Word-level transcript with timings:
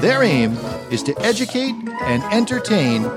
Their 0.00 0.22
aim 0.22 0.52
is 0.92 1.02
to 1.02 1.18
educate 1.20 1.74
and 2.02 2.22
entertain. 2.32 3.10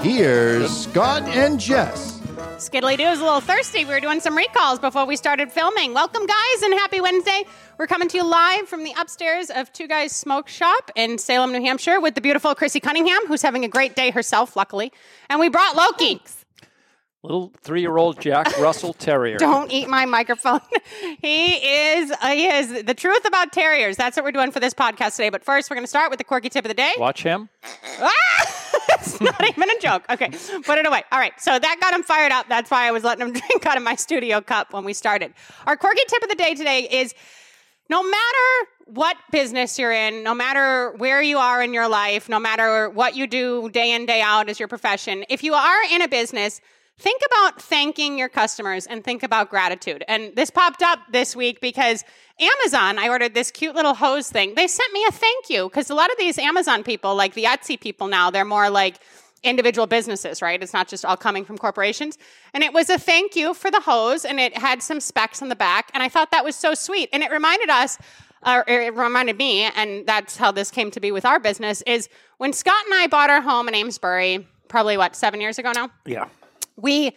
Here's 0.00 0.70
Scott 0.70 1.22
and 1.22 1.58
Jess. 1.58 2.20
Skiddly 2.58 2.98
Doo 2.98 3.04
is 3.04 3.20
a 3.20 3.24
little 3.24 3.40
thirsty. 3.40 3.86
We 3.86 3.94
were 3.94 4.00
doing 4.00 4.20
some 4.20 4.36
recalls 4.36 4.78
before 4.78 5.06
we 5.06 5.16
started 5.16 5.50
filming. 5.50 5.94
Welcome, 5.94 6.26
guys, 6.26 6.62
and 6.62 6.74
happy 6.74 7.00
Wednesday. 7.00 7.44
We're 7.78 7.86
coming 7.86 8.08
to 8.08 8.18
you 8.18 8.24
live 8.24 8.68
from 8.68 8.84
the 8.84 8.92
upstairs 8.98 9.48
of 9.48 9.72
Two 9.72 9.88
Guys 9.88 10.12
Smoke 10.12 10.48
Shop 10.48 10.90
in 10.94 11.16
Salem, 11.16 11.50
New 11.52 11.62
Hampshire, 11.62 11.98
with 11.98 12.14
the 12.14 12.20
beautiful 12.20 12.54
Chrissy 12.54 12.80
Cunningham, 12.80 13.26
who's 13.26 13.40
having 13.40 13.64
a 13.64 13.68
great 13.68 13.96
day 13.96 14.10
herself, 14.10 14.54
luckily. 14.54 14.92
And 15.30 15.40
we 15.40 15.48
brought 15.48 15.76
Loki. 15.76 16.20
Little 17.24 17.52
three-year-old 17.62 18.20
Jack 18.20 18.56
Russell 18.60 18.92
Terrier. 18.92 19.38
Don't 19.38 19.72
eat 19.72 19.88
my 19.88 20.06
microphone. 20.06 20.60
he 21.20 21.54
is 21.54 22.12
uh, 22.12 22.28
he 22.28 22.46
is 22.46 22.84
the 22.84 22.94
truth 22.94 23.24
about 23.24 23.52
terriers. 23.52 23.96
That's 23.96 24.16
what 24.16 24.24
we're 24.24 24.32
doing 24.32 24.52
for 24.52 24.60
this 24.60 24.72
podcast 24.72 25.16
today. 25.16 25.28
But 25.28 25.44
first, 25.44 25.68
we're 25.68 25.74
going 25.74 25.84
to 25.84 25.88
start 25.90 26.10
with 26.10 26.18
the 26.18 26.24
quirky 26.24 26.48
tip 26.48 26.64
of 26.64 26.68
the 26.68 26.74
day. 26.74 26.92
Watch 26.96 27.22
him. 27.22 27.48
Ah! 28.00 28.54
it's 28.90 29.20
not 29.20 29.46
even 29.48 29.68
a 29.68 29.80
joke. 29.80 30.04
Okay, 30.08 30.30
put 30.64 30.78
it 30.78 30.86
away. 30.86 31.02
All 31.10 31.18
right, 31.18 31.32
so 31.38 31.58
that 31.58 31.78
got 31.80 31.92
him 31.92 32.02
fired 32.04 32.30
up. 32.30 32.48
That's 32.48 32.70
why 32.70 32.86
I 32.86 32.92
was 32.92 33.02
letting 33.02 33.26
him 33.26 33.32
drink 33.32 33.66
out 33.66 33.76
of 33.76 33.82
my 33.82 33.96
studio 33.96 34.40
cup 34.40 34.72
when 34.72 34.84
we 34.84 34.92
started. 34.92 35.34
Our 35.66 35.76
quirky 35.76 36.02
tip 36.08 36.22
of 36.22 36.28
the 36.28 36.36
day 36.36 36.54
today 36.54 36.88
is 36.90 37.14
no 37.90 38.02
matter 38.02 38.70
what 38.86 39.16
business 39.32 39.78
you're 39.78 39.92
in, 39.92 40.22
no 40.22 40.34
matter 40.34 40.92
where 40.96 41.20
you 41.20 41.38
are 41.38 41.62
in 41.62 41.74
your 41.74 41.88
life, 41.88 42.28
no 42.28 42.38
matter 42.38 42.88
what 42.88 43.16
you 43.16 43.26
do 43.26 43.68
day 43.70 43.92
in, 43.92 44.06
day 44.06 44.20
out 44.20 44.48
as 44.48 44.58
your 44.58 44.68
profession, 44.68 45.24
if 45.28 45.42
you 45.42 45.54
are 45.54 45.82
in 45.90 46.00
a 46.02 46.08
business, 46.08 46.60
think 46.98 47.22
about 47.26 47.62
thanking 47.62 48.18
your 48.18 48.28
customers 48.28 48.86
and 48.86 49.04
think 49.04 49.22
about 49.22 49.50
gratitude. 49.50 50.04
And 50.08 50.34
this 50.34 50.50
popped 50.50 50.82
up 50.82 50.98
this 51.10 51.36
week 51.36 51.60
because 51.60 52.04
Amazon, 52.40 52.98
I 52.98 53.08
ordered 53.08 53.34
this 53.34 53.50
cute 53.50 53.74
little 53.74 53.94
hose 53.94 54.30
thing. 54.30 54.54
They 54.54 54.66
sent 54.66 54.92
me 54.92 55.04
a 55.08 55.12
thank 55.12 55.48
you 55.48 55.68
because 55.68 55.90
a 55.90 55.94
lot 55.94 56.10
of 56.10 56.18
these 56.18 56.38
Amazon 56.38 56.82
people, 56.82 57.14
like 57.14 57.34
the 57.34 57.44
Etsy 57.44 57.80
people 57.80 58.08
now, 58.08 58.30
they're 58.30 58.44
more 58.44 58.68
like 58.68 59.00
individual 59.44 59.86
businesses, 59.86 60.42
right? 60.42 60.60
It's 60.60 60.72
not 60.72 60.88
just 60.88 61.04
all 61.04 61.16
coming 61.16 61.44
from 61.44 61.58
corporations. 61.58 62.18
And 62.52 62.64
it 62.64 62.72
was 62.72 62.90
a 62.90 62.98
thank 62.98 63.36
you 63.36 63.54
for 63.54 63.70
the 63.70 63.80
hose 63.80 64.24
and 64.24 64.40
it 64.40 64.56
had 64.56 64.82
some 64.82 65.00
specs 65.00 65.40
on 65.42 65.48
the 65.48 65.56
back. 65.56 65.90
And 65.94 66.02
I 66.02 66.08
thought 66.08 66.32
that 66.32 66.44
was 66.44 66.56
so 66.56 66.74
sweet. 66.74 67.08
And 67.12 67.22
it 67.22 67.30
reminded 67.30 67.70
us, 67.70 67.98
or 68.44 68.64
it 68.66 68.94
reminded 68.94 69.36
me, 69.36 69.62
and 69.62 70.06
that's 70.06 70.36
how 70.36 70.50
this 70.50 70.70
came 70.70 70.90
to 70.92 71.00
be 71.00 71.12
with 71.12 71.24
our 71.24 71.38
business, 71.38 71.82
is 71.82 72.08
when 72.38 72.52
Scott 72.52 72.84
and 72.86 72.94
I 72.94 73.06
bought 73.06 73.30
our 73.30 73.40
home 73.40 73.68
in 73.68 73.74
Amesbury, 73.74 74.46
probably 74.66 74.96
what, 74.96 75.14
seven 75.14 75.40
years 75.40 75.58
ago 75.58 75.72
now? 75.72 75.90
Yeah. 76.04 76.26
We 76.80 77.16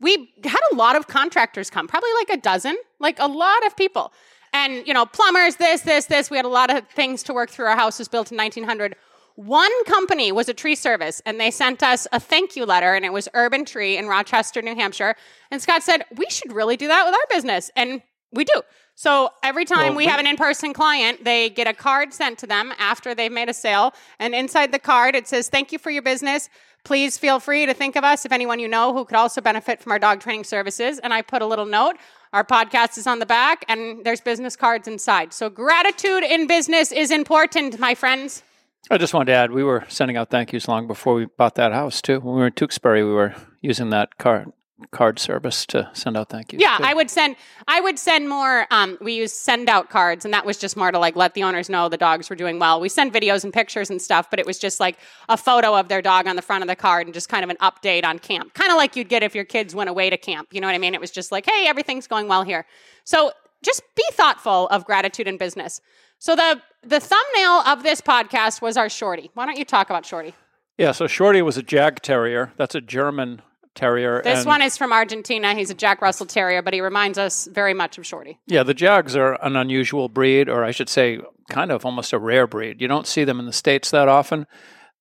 we 0.00 0.32
had 0.44 0.60
a 0.72 0.74
lot 0.74 0.96
of 0.96 1.08
contractors 1.08 1.68
come 1.68 1.86
probably 1.86 2.10
like 2.20 2.30
a 2.30 2.40
dozen 2.40 2.76
like 2.98 3.18
a 3.18 3.26
lot 3.26 3.66
of 3.66 3.76
people. 3.76 4.12
And 4.52 4.86
you 4.86 4.94
know 4.94 5.06
plumbers 5.06 5.56
this 5.56 5.82
this 5.82 6.06
this. 6.06 6.30
We 6.30 6.36
had 6.36 6.46
a 6.46 6.48
lot 6.48 6.74
of 6.74 6.86
things 6.88 7.22
to 7.24 7.34
work 7.34 7.50
through. 7.50 7.66
Our 7.66 7.76
house 7.76 7.98
was 7.98 8.08
built 8.08 8.30
in 8.30 8.38
1900 8.38 8.96
one 9.36 9.84
company 9.84 10.32
was 10.32 10.50
a 10.50 10.54
tree 10.54 10.74
service 10.74 11.22
and 11.24 11.40
they 11.40 11.50
sent 11.50 11.82
us 11.82 12.06
a 12.12 12.20
thank 12.20 12.56
you 12.56 12.66
letter 12.66 12.92
and 12.92 13.06
it 13.06 13.12
was 13.12 13.26
urban 13.32 13.64
tree 13.64 13.96
in 13.96 14.06
rochester 14.06 14.60
new 14.60 14.74
hampshire. 14.74 15.14
And 15.50 15.62
scott 15.62 15.82
said 15.82 16.04
we 16.16 16.26
should 16.28 16.52
really 16.52 16.76
do 16.76 16.88
that 16.88 17.06
with 17.06 17.14
our 17.14 17.26
business. 17.30 17.70
And 17.74 18.02
we 18.32 18.44
do 18.44 18.60
so 19.04 19.30
every 19.42 19.64
time 19.64 19.78
Well, 19.78 19.90
we 19.92 20.04
we- 20.04 20.10
have 20.12 20.20
an 20.20 20.26
in-person 20.26 20.74
client 20.74 21.24
they 21.24 21.48
get 21.48 21.66
a 21.66 21.72
card 21.72 22.12
sent 22.12 22.38
to 22.40 22.46
them 22.46 22.66
after 22.78 23.14
they've 23.14 23.32
made 23.40 23.48
a 23.48 23.54
sale. 23.54 23.94
And 24.18 24.34
inside 24.34 24.72
the 24.72 24.78
card 24.78 25.14
it 25.14 25.26
says 25.26 25.48
thank 25.48 25.72
you 25.72 25.78
for 25.78 25.90
your 25.90 26.02
business. 26.02 26.50
Please 26.84 27.16
feel 27.16 27.40
free 27.40 27.64
to 27.64 27.72
think 27.72 27.96
of 27.96 28.04
us 28.04 28.26
if 28.26 28.32
anyone 28.32 28.58
you 28.58 28.68
know 28.68 28.92
who 28.92 29.06
could 29.06 29.16
also 29.16 29.40
benefit 29.40 29.80
from 29.82 29.92
our 29.92 29.98
dog 29.98 30.20
training 30.20 30.44
services. 30.44 30.98
And 30.98 31.14
i 31.14 31.22
put 31.22 31.40
a 31.40 31.46
little 31.46 31.64
note 31.78 31.96
our 32.34 32.44
podcast 32.44 32.98
is 32.98 33.06
on 33.06 33.18
the 33.20 33.26
back 33.26 33.64
and 33.68 34.04
there's 34.04 34.20
business 34.20 34.54
cards 34.54 34.86
inside. 34.86 35.32
So 35.32 35.48
gratitude 35.48 36.22
in 36.22 36.46
business 36.46 36.92
is 36.92 37.10
important 37.10 37.78
my 37.78 37.94
friends. 37.94 38.42
I 38.90 38.98
just 38.98 39.14
wanted 39.14 39.32
to 39.32 39.38
add, 39.42 39.50
we 39.50 39.64
were 39.64 39.84
sending 39.88 40.16
out 40.18 40.28
thank 40.28 40.52
yous 40.52 40.68
long 40.68 40.86
before 40.86 41.14
we 41.14 41.24
bought 41.24 41.54
that 41.54 41.72
house 41.72 42.02
too. 42.02 42.20
When 42.20 42.34
we 42.34 42.40
were 42.40 42.46
in 42.48 42.52
Tewksbury, 42.52 43.02
we 43.02 43.12
were 43.12 43.34
using 43.62 43.88
that 43.90 44.18
card 44.18 44.52
card 44.90 45.18
service 45.18 45.66
to 45.66 45.90
send 45.92 46.16
out 46.16 46.28
thank 46.28 46.52
yous. 46.52 46.62
Yeah, 46.62 46.76
too. 46.78 46.84
I 46.84 46.94
would 46.94 47.10
send. 47.10 47.36
I 47.68 47.80
would 47.80 47.98
send 47.98 48.28
more. 48.28 48.66
Um, 48.70 48.98
we 49.00 49.14
use 49.14 49.32
send 49.32 49.68
out 49.68 49.90
cards, 49.90 50.24
and 50.24 50.34
that 50.34 50.44
was 50.44 50.56
just 50.56 50.76
more 50.76 50.90
to 50.90 50.98
like 50.98 51.16
let 51.16 51.34
the 51.34 51.42
owners 51.42 51.68
know 51.68 51.88
the 51.88 51.96
dogs 51.96 52.30
were 52.30 52.36
doing 52.36 52.58
well. 52.58 52.80
We 52.80 52.88
send 52.88 53.12
videos 53.12 53.44
and 53.44 53.52
pictures 53.52 53.90
and 53.90 54.00
stuff, 54.00 54.30
but 54.30 54.38
it 54.38 54.46
was 54.46 54.58
just 54.58 54.80
like 54.80 54.98
a 55.28 55.36
photo 55.36 55.76
of 55.76 55.88
their 55.88 56.02
dog 56.02 56.26
on 56.26 56.36
the 56.36 56.42
front 56.42 56.62
of 56.62 56.68
the 56.68 56.76
card 56.76 57.06
and 57.06 57.14
just 57.14 57.28
kind 57.28 57.44
of 57.44 57.50
an 57.50 57.56
update 57.58 58.04
on 58.04 58.18
camp, 58.18 58.54
kind 58.54 58.70
of 58.70 58.76
like 58.76 58.96
you'd 58.96 59.08
get 59.08 59.22
if 59.22 59.34
your 59.34 59.44
kids 59.44 59.74
went 59.74 59.90
away 59.90 60.10
to 60.10 60.16
camp. 60.16 60.48
You 60.52 60.60
know 60.60 60.66
what 60.66 60.74
I 60.74 60.78
mean? 60.78 60.94
It 60.94 61.00
was 61.00 61.10
just 61.10 61.32
like, 61.32 61.46
hey, 61.46 61.66
everything's 61.66 62.06
going 62.06 62.28
well 62.28 62.42
here. 62.42 62.66
So 63.04 63.32
just 63.62 63.82
be 63.94 64.04
thoughtful 64.12 64.68
of 64.68 64.84
gratitude 64.84 65.28
in 65.28 65.36
business. 65.36 65.80
So 66.18 66.36
the 66.36 66.60
the 66.82 67.00
thumbnail 67.00 67.62
of 67.66 67.82
this 67.82 68.00
podcast 68.00 68.62
was 68.62 68.76
our 68.76 68.88
shorty. 68.88 69.30
Why 69.34 69.46
don't 69.46 69.58
you 69.58 69.64
talk 69.64 69.90
about 69.90 70.06
shorty? 70.06 70.34
Yeah. 70.78 70.92
So 70.92 71.06
Shorty 71.06 71.42
was 71.42 71.58
a 71.58 71.62
Jagd 71.62 72.00
Terrier. 72.00 72.52
That's 72.56 72.74
a 72.74 72.80
German 72.80 73.42
Terrier. 73.74 74.20
This 74.22 74.44
one 74.44 74.62
is 74.62 74.76
from 74.76 74.92
Argentina. 74.92 75.54
He's 75.54 75.70
a 75.70 75.74
Jack 75.74 76.02
Russell 76.02 76.26
Terrier, 76.26 76.60
but 76.60 76.74
he 76.74 76.80
reminds 76.80 77.18
us 77.18 77.48
very 77.52 77.72
much 77.72 77.98
of 77.98 78.06
Shorty. 78.06 78.40
Yeah, 78.46 78.62
the 78.62 78.74
Jags 78.74 79.14
are 79.14 79.34
an 79.44 79.56
unusual 79.56 80.08
breed, 80.08 80.48
or 80.48 80.64
I 80.64 80.72
should 80.72 80.88
say, 80.88 81.20
kind 81.48 81.70
of 81.70 81.86
almost 81.86 82.12
a 82.12 82.18
rare 82.18 82.46
breed. 82.46 82.80
You 82.80 82.88
don't 82.88 83.06
see 83.06 83.24
them 83.24 83.38
in 83.38 83.46
the 83.46 83.52
states 83.52 83.90
that 83.90 84.08
often. 84.08 84.46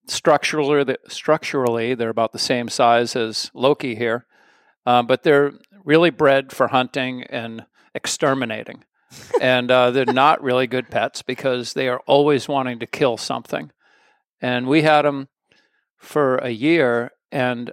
Structurally, 0.08 0.98
structurally, 1.08 1.96
they're 1.96 2.10
about 2.10 2.32
the 2.32 2.40
same 2.40 2.70
size 2.70 3.16
as 3.16 3.52
Loki 3.54 3.96
here, 3.96 4.26
uh, 4.86 5.04
but 5.04 5.24
they're 5.24 5.54
really 5.84 6.10
bred 6.10 6.52
for 6.52 6.68
hunting 6.68 7.24
and 7.24 7.66
exterminating. 7.96 8.84
and 9.42 9.72
uh, 9.72 9.92
they're 9.92 10.06
not 10.06 10.44
really 10.44 10.68
good 10.68 10.90
pets 10.90 11.22
because 11.22 11.74
they 11.74 11.88
are 11.88 12.02
always 12.06 12.48
wanting 12.48 12.80
to 12.80 12.86
kill 12.86 13.18
something. 13.18 13.72
And 14.42 14.68
we 14.68 14.84
had 14.84 15.04
them 15.04 15.28
for 15.98 16.38
a 16.38 16.50
year, 16.50 17.12
and 17.32 17.72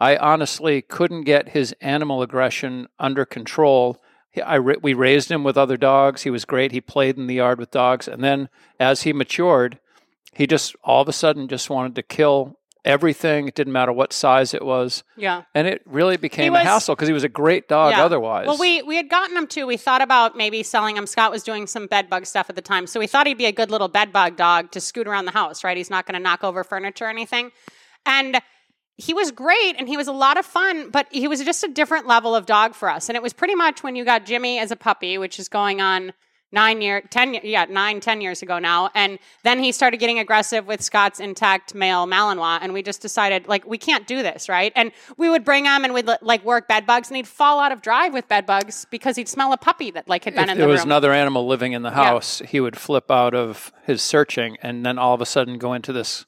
I 0.00 0.16
honestly 0.16 0.80
couldn't 0.82 1.22
get 1.24 1.50
his 1.50 1.74
animal 1.80 2.22
aggression 2.22 2.88
under 2.98 3.24
control. 3.24 4.00
I 4.44 4.58
we 4.58 4.94
raised 4.94 5.30
him 5.30 5.44
with 5.44 5.58
other 5.58 5.76
dogs. 5.76 6.22
He 6.22 6.30
was 6.30 6.44
great. 6.44 6.72
He 6.72 6.80
played 6.80 7.16
in 7.18 7.26
the 7.26 7.34
yard 7.34 7.58
with 7.58 7.70
dogs, 7.70 8.06
and 8.08 8.22
then 8.24 8.48
as 8.78 9.02
he 9.02 9.12
matured, 9.12 9.78
he 10.34 10.46
just 10.46 10.74
all 10.84 11.02
of 11.02 11.08
a 11.08 11.12
sudden 11.12 11.48
just 11.48 11.68
wanted 11.68 11.94
to 11.96 12.02
kill 12.02 12.56
everything. 12.84 13.46
It 13.48 13.54
didn't 13.54 13.72
matter 13.74 13.92
what 13.92 14.12
size 14.12 14.54
it 14.54 14.64
was, 14.64 15.02
Yeah. 15.16 15.42
and 15.54 15.66
it 15.66 15.82
really 15.84 16.16
became 16.16 16.52
was- 16.54 16.62
a 16.62 16.64
hassle 16.64 16.94
because 16.94 17.08
he 17.08 17.12
was 17.12 17.24
a 17.24 17.28
great 17.28 17.68
dog 17.68 17.90
Yeah. 17.90 18.04
otherwise. 18.04 18.46
Well, 18.46 18.56
we 18.56 18.80
we 18.82 18.96
had 18.96 19.10
gotten 19.10 19.36
him 19.36 19.46
too. 19.48 19.66
We 19.66 19.76
thought 19.76 20.00
about 20.00 20.34
maybe 20.36 20.62
selling 20.62 20.96
him. 20.96 21.06
Scott 21.06 21.30
was 21.32 21.42
doing 21.42 21.66
some 21.66 21.86
bed 21.88 22.08
bug 22.08 22.24
stuff 22.24 22.48
at 22.48 22.56
the 22.56 22.62
time, 22.62 22.86
so 22.86 22.98
we 23.00 23.06
thought 23.06 23.26
he'd 23.26 23.36
be 23.36 23.46
a 23.46 23.52
good 23.52 23.70
little 23.70 23.88
bed 23.88 24.12
bug 24.12 24.36
dog 24.36 24.70
to 24.70 24.80
scoot 24.80 25.06
around 25.08 25.24
the 25.26 25.32
house. 25.32 25.62
Right? 25.62 25.76
He's 25.76 25.90
not 25.90 26.06
going 26.06 26.14
to 26.14 26.20
knock 26.20 26.42
over 26.44 26.64
furniture 26.64 27.04
or 27.06 27.08
anything, 27.10 27.50
and. 28.06 28.40
He 29.00 29.14
was 29.14 29.30
great 29.30 29.76
and 29.78 29.88
he 29.88 29.96
was 29.96 30.08
a 30.08 30.12
lot 30.12 30.36
of 30.38 30.44
fun, 30.44 30.90
but 30.90 31.06
he 31.10 31.26
was 31.26 31.42
just 31.42 31.64
a 31.64 31.68
different 31.68 32.06
level 32.06 32.34
of 32.34 32.46
dog 32.46 32.74
for 32.74 32.90
us. 32.90 33.08
And 33.08 33.16
it 33.16 33.22
was 33.22 33.32
pretty 33.32 33.54
much 33.54 33.82
when 33.82 33.96
you 33.96 34.04
got 34.04 34.26
Jimmy 34.26 34.58
as 34.58 34.70
a 34.70 34.76
puppy, 34.76 35.18
which 35.18 35.38
is 35.38 35.48
going 35.48 35.80
on 35.80 36.12
nine 36.52 36.82
year, 36.82 37.00
ten, 37.10 37.34
yeah, 37.42 37.64
nine, 37.68 38.00
ten 38.00 38.20
years 38.20 38.42
ago 38.42 38.58
now. 38.58 38.90
And 38.94 39.18
then 39.44 39.62
he 39.62 39.72
started 39.72 39.98
getting 39.98 40.18
aggressive 40.18 40.66
with 40.66 40.82
Scott's 40.82 41.20
intact 41.20 41.74
male 41.74 42.06
Malinois, 42.06 42.58
and 42.60 42.72
we 42.72 42.82
just 42.82 43.00
decided 43.00 43.48
like 43.48 43.66
we 43.66 43.78
can't 43.78 44.06
do 44.06 44.22
this, 44.22 44.48
right? 44.48 44.72
And 44.76 44.92
we 45.16 45.28
would 45.28 45.44
bring 45.44 45.64
him 45.64 45.84
and 45.84 45.94
we'd 45.94 46.08
like 46.22 46.44
work 46.44 46.68
bed 46.68 46.86
bugs, 46.86 47.08
and 47.08 47.16
he'd 47.16 47.28
fall 47.28 47.60
out 47.60 47.72
of 47.72 47.82
drive 47.82 48.12
with 48.12 48.28
bed 48.28 48.46
bugs 48.46 48.86
because 48.90 49.16
he'd 49.16 49.28
smell 49.28 49.52
a 49.52 49.56
puppy 49.56 49.90
that 49.92 50.08
like 50.08 50.24
had 50.24 50.34
been 50.34 50.44
if 50.44 50.50
in 50.50 50.58
the 50.58 50.62
room. 50.62 50.68
there 50.68 50.72
was 50.72 50.84
another 50.84 51.12
animal 51.12 51.46
living 51.46 51.72
in 51.72 51.82
the 51.82 51.92
house, 51.92 52.42
he 52.46 52.60
would 52.60 52.76
flip 52.76 53.10
out 53.10 53.34
of 53.34 53.72
his 53.84 54.02
searching 54.02 54.56
and 54.62 54.84
then 54.84 54.98
all 54.98 55.14
of 55.14 55.20
a 55.20 55.26
sudden 55.26 55.58
go 55.58 55.72
into 55.72 55.92
this 55.92 56.26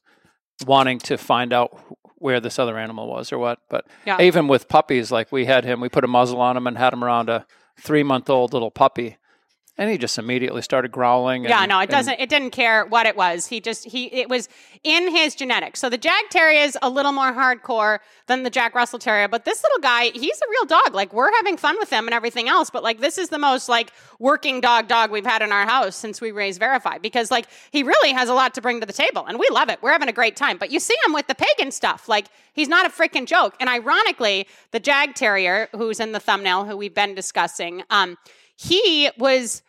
wanting 0.66 0.98
to 1.00 1.16
find 1.16 1.52
out 1.52 1.76
where 2.22 2.40
this 2.40 2.58
other 2.58 2.78
animal 2.78 3.08
was 3.08 3.32
or 3.32 3.38
what. 3.38 3.58
But 3.68 3.84
Yeah. 4.06 4.20
even 4.22 4.46
with 4.48 4.68
puppies, 4.68 5.10
like 5.10 5.32
we 5.32 5.44
had 5.46 5.64
him, 5.64 5.80
we 5.80 5.88
put 5.88 6.04
a 6.04 6.08
muzzle 6.08 6.40
on 6.40 6.56
him 6.56 6.66
and 6.66 6.78
had 6.78 6.92
him 6.92 7.02
around 7.04 7.28
a 7.28 7.44
three 7.80 8.02
month 8.04 8.30
old 8.30 8.52
little 8.52 8.70
puppy. 8.70 9.16
And 9.82 9.90
he 9.90 9.98
just 9.98 10.16
immediately 10.16 10.62
started 10.62 10.92
growling. 10.92 11.42
Yeah, 11.42 11.66
no, 11.66 11.80
it 11.80 11.90
doesn't. 11.90 12.20
It 12.20 12.28
didn't 12.28 12.52
care 12.52 12.86
what 12.86 13.04
it 13.04 13.16
was. 13.16 13.48
He 13.48 13.60
just 13.60 13.84
he 13.84 14.04
it 14.12 14.28
was 14.28 14.48
in 14.84 15.10
his 15.10 15.34
genetics. 15.34 15.80
So 15.80 15.90
the 15.90 15.98
Jagd 15.98 16.28
Terrier 16.30 16.60
is 16.60 16.78
a 16.82 16.88
little 16.88 17.10
more 17.10 17.32
hardcore 17.32 17.98
than 18.28 18.44
the 18.44 18.48
Jack 18.48 18.76
Russell 18.76 19.00
Terrier, 19.00 19.26
but 19.26 19.44
this 19.44 19.60
little 19.64 19.80
guy, 19.80 20.10
he's 20.14 20.40
a 20.40 20.44
real 20.48 20.66
dog. 20.66 20.94
Like 20.94 21.12
we're 21.12 21.34
having 21.34 21.56
fun 21.56 21.74
with 21.80 21.90
him 21.90 22.06
and 22.06 22.14
everything 22.14 22.48
else, 22.48 22.70
but 22.70 22.84
like 22.84 23.00
this 23.00 23.18
is 23.18 23.30
the 23.30 23.40
most 23.40 23.68
like 23.68 23.90
working 24.20 24.60
dog 24.60 24.86
dog 24.86 25.10
we've 25.10 25.26
had 25.26 25.42
in 25.42 25.50
our 25.50 25.66
house 25.66 25.96
since 25.96 26.20
we 26.20 26.30
raised 26.30 26.60
Verify 26.60 26.98
because 26.98 27.32
like 27.32 27.48
he 27.72 27.82
really 27.82 28.12
has 28.12 28.28
a 28.28 28.34
lot 28.34 28.54
to 28.54 28.60
bring 28.60 28.78
to 28.78 28.86
the 28.86 28.92
table, 28.92 29.26
and 29.26 29.36
we 29.36 29.48
love 29.50 29.68
it. 29.68 29.82
We're 29.82 29.90
having 29.90 30.08
a 30.08 30.12
great 30.12 30.36
time. 30.36 30.58
But 30.58 30.70
you 30.70 30.78
see 30.78 30.94
him 31.04 31.12
with 31.12 31.26
the 31.26 31.34
pagan 31.34 31.72
stuff, 31.72 32.08
like 32.08 32.26
he's 32.52 32.68
not 32.68 32.86
a 32.86 32.88
freaking 32.88 33.26
joke. 33.26 33.56
And 33.58 33.68
ironically, 33.68 34.46
the 34.70 34.78
Jagd 34.78 35.14
Terrier, 35.14 35.68
who's 35.72 35.98
in 35.98 36.12
the 36.12 36.20
thumbnail, 36.20 36.66
who 36.66 36.76
we've 36.76 36.94
been 36.94 37.16
discussing, 37.16 37.82
um, 37.90 38.16
he 38.54 39.10
was 39.18 39.62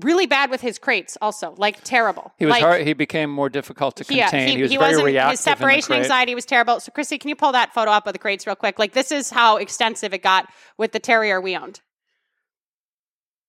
really 0.00 0.26
bad 0.26 0.50
with 0.50 0.60
his 0.60 0.78
crates 0.78 1.16
also 1.22 1.54
like 1.58 1.82
terrible 1.84 2.32
He 2.38 2.44
was 2.46 2.52
like, 2.52 2.62
hard, 2.62 2.86
he 2.86 2.92
became 2.92 3.30
more 3.30 3.48
difficult 3.48 3.96
to 3.96 4.14
yeah, 4.14 4.26
uh, 4.26 4.30
contain. 4.30 4.56
he, 4.56 4.62
was 4.62 4.70
very 4.72 4.78
wasn't 4.90 5.06
reactive. 5.06 5.30
his 5.32 5.40
separation 5.40 5.94
anxiety 5.94 6.34
was 6.34 6.44
terrible 6.44 6.80
so 6.80 6.92
chrissy 6.92 7.18
can 7.18 7.28
you 7.28 7.36
pull 7.36 7.52
that 7.52 7.72
photo 7.72 7.90
up 7.90 8.06
of 8.06 8.12
the 8.12 8.18
crates 8.18 8.46
real 8.46 8.56
quick 8.56 8.78
like 8.78 8.92
this 8.92 9.10
is 9.12 9.30
how 9.30 9.56
extensive 9.56 10.12
it 10.12 10.22
got 10.22 10.48
with 10.76 10.92
the 10.92 10.98
terrier 11.00 11.40
we 11.40 11.56
owned 11.56 11.80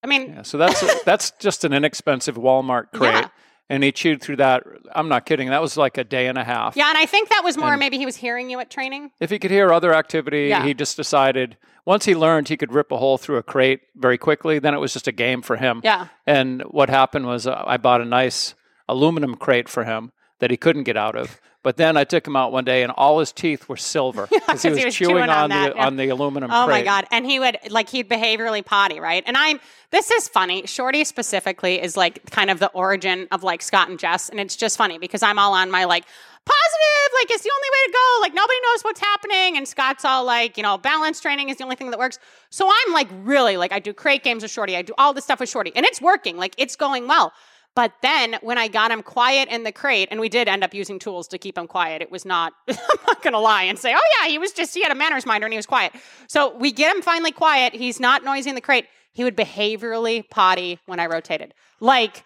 i 0.04 0.08
mean 0.08 0.30
Yeah, 0.34 0.42
so 0.44 0.58
that's 0.58 1.04
that's 1.04 1.32
just 1.40 1.64
an 1.66 1.74
inexpensive 1.74 2.36
Walmart 2.36 2.92
crate, 2.94 3.12
Yeah. 3.14 3.28
and 3.70 3.84
he 3.84 3.92
chewed 3.92 4.22
through 4.22 4.38
that. 4.38 4.64
I'm 4.96 5.10
not 5.10 5.26
kidding. 5.26 5.50
That 5.50 5.62
was 5.62 5.76
like 5.76 5.98
a 5.98 6.04
day 6.04 6.28
and 6.28 6.38
a 6.38 6.44
half. 6.44 6.76
yeah 6.78 6.90
and 6.90 6.98
i 6.98 7.06
think 7.06 7.30
that 7.30 7.42
was 7.44 7.58
more 7.58 7.72
And- 7.74 7.80
maybe 7.80 7.98
he 7.98 8.06
was 8.06 8.16
hearing 8.16 8.50
you 8.50 8.60
at 8.60 8.70
training 8.70 9.12
If 9.20 9.30
he 9.30 9.40
could 9.40 9.52
hear 9.52 9.72
other 9.74 9.94
activity, 9.94 10.48
Yeah. 10.48 10.64
he 10.64 10.74
just 10.74 10.96
decided 10.98 11.58
once 11.88 12.04
he 12.06 12.14
learned 12.14 12.50
he 12.50 12.58
could 12.58 12.74
rip 12.74 12.92
a 12.92 12.98
hole 12.98 13.18
through 13.18 13.38
a 13.38 13.44
crate 13.44 13.80
very 13.96 14.18
quickly. 14.18 14.60
Then 14.60 14.74
it 14.74 14.80
was 14.80 14.92
just 14.94 15.08
a 15.08 15.12
game 15.14 15.42
for 15.42 15.56
him. 15.56 15.82
yeah 15.84 16.08
And 16.28 16.62
what 16.64 16.90
happened 16.90 17.26
was 17.26 17.48
uh, 17.48 17.64
I 17.66 17.78
bought 17.78 18.02
a 18.02 18.06
nice 18.06 18.54
aluminum 18.90 19.36
crate 19.36 19.70
for 19.70 19.86
him 19.86 20.12
that 20.40 20.52
he 20.52 20.58
couldn't 20.58 20.84
get 20.84 20.98
out 20.98 21.16
of. 21.16 21.40
But 21.64 21.76
then 21.76 21.98
I 21.98 22.06
took 22.06 22.26
him 22.26 22.36
out 22.36 22.54
one 22.54 22.64
day, 22.64 22.82
and 22.84 22.94
all 22.94 23.20
his 23.20 23.34
teeth 23.34 23.68
were 23.68 23.76
silver 23.76 24.28
because 24.32 24.62
'cause 24.62 24.64
he 24.64 24.86
was 24.86 24.96
chewing, 24.96 25.16
chewing 25.16 25.30
on 25.30 25.52
on, 25.52 25.64
the 25.64 25.78
on 25.78 25.96
the 25.98 26.08
aluminum 26.10 26.50
Oh 26.52 26.68
my 26.68 26.82
god! 26.84 27.06
And 27.12 27.26
he 27.26 27.40
would 27.40 27.58
like 27.70 27.90
he'd 27.90 28.08
behaviorally 28.08 28.64
potty, 28.64 29.00
right? 29.02 29.24
And 29.28 29.36
I'm 29.36 29.60
this 29.92 30.10
is 30.12 30.30
funny. 30.30 30.66
Shorty 30.66 31.04
specifically 31.04 31.82
is 31.82 31.98
like 31.98 32.30
kind 32.32 32.50
of 32.50 32.60
the 32.60 32.68
origin 32.70 33.28
of 33.32 33.44
like 33.44 33.62
Scott 33.62 33.90
and 33.90 34.00
Jess, 34.00 34.30
and 34.30 34.40
it's 34.40 34.56
just 34.56 34.78
funny 34.78 34.98
because 34.98 35.22
I'm 35.24 35.38
all 35.40 35.54
on 35.54 35.70
my 35.70 35.84
like 35.86 36.06
positive, 36.46 37.12
like 37.20 37.32
it's 37.32 37.44
the 37.44 37.52
only 37.54 37.68
way 37.74 37.88
to 37.88 37.92
go. 37.92 38.22
Like 38.22 38.34
nobody 38.34 38.60
knows 38.64 38.84
what's 38.84 39.02
happening, 39.02 39.58
and 39.58 39.68
Scott's 39.68 40.06
all 40.06 40.24
like, 40.24 40.56
you 40.56 40.64
know, 40.64 40.78
balance 40.78 41.20
training 41.20 41.50
is 41.50 41.58
the 41.58 41.64
only 41.66 41.76
thing 41.76 41.90
that 41.90 42.00
works. 42.00 42.20
So 42.50 42.70
I'm 42.72 42.94
like 42.94 43.10
really 43.24 43.58
like 43.58 43.74
I 43.74 43.80
do 43.80 43.92
crate 43.94 44.24
games 44.24 44.44
with 44.44 44.52
Shorty, 44.52 44.78
I 44.78 44.84
do 44.84 44.94
all 44.98 45.14
this 45.14 45.26
stuff 45.26 45.42
with 45.42 45.50
Shorty, 45.50 45.74
and 45.76 45.86
it's 45.86 46.00
working. 46.02 46.38
Like 46.38 46.56
it's 46.58 46.78
going 46.78 47.08
well. 47.08 47.34
But 47.78 47.94
then 48.02 48.38
when 48.42 48.58
I 48.58 48.70
got 48.70 48.90
him 48.90 49.04
quiet 49.04 49.50
in 49.50 49.62
the 49.62 49.72
crate, 49.72 50.08
and 50.10 50.20
we 50.20 50.30
did 50.30 50.48
end 50.48 50.64
up 50.64 50.74
using 50.74 50.98
tools 50.98 51.28
to 51.28 51.38
keep 51.38 51.56
him 51.56 51.68
quiet, 51.68 52.02
it 52.02 52.10
was 52.12 52.26
not, 52.26 52.54
I'm 52.68 52.76
not 53.06 53.22
going 53.22 53.34
to 53.34 53.40
lie 53.40 53.62
and 53.66 53.78
say, 53.78 53.94
oh, 53.96 54.00
yeah, 54.20 54.30
he 54.30 54.40
was 54.40 54.52
just, 54.52 54.74
he 54.74 54.82
had 54.82 54.92
a 54.92 54.96
manners 54.96 55.28
minder 55.28 55.46
and 55.46 55.54
he 55.54 55.58
was 55.60 55.68
quiet. 55.68 55.92
So 56.28 56.58
we 56.58 56.72
get 56.72 56.96
him 56.96 57.04
finally 57.04 57.32
quiet. 57.32 57.74
He's 57.76 58.00
not 58.00 58.24
noisy 58.24 58.50
in 58.50 58.56
the 58.56 58.62
crate. 58.62 58.88
He 59.12 59.24
would 59.24 59.38
behaviorally 59.38 60.28
potty 60.28 60.80
when 60.88 61.00
I 61.00 61.06
rotated, 61.06 61.54
like 61.80 62.24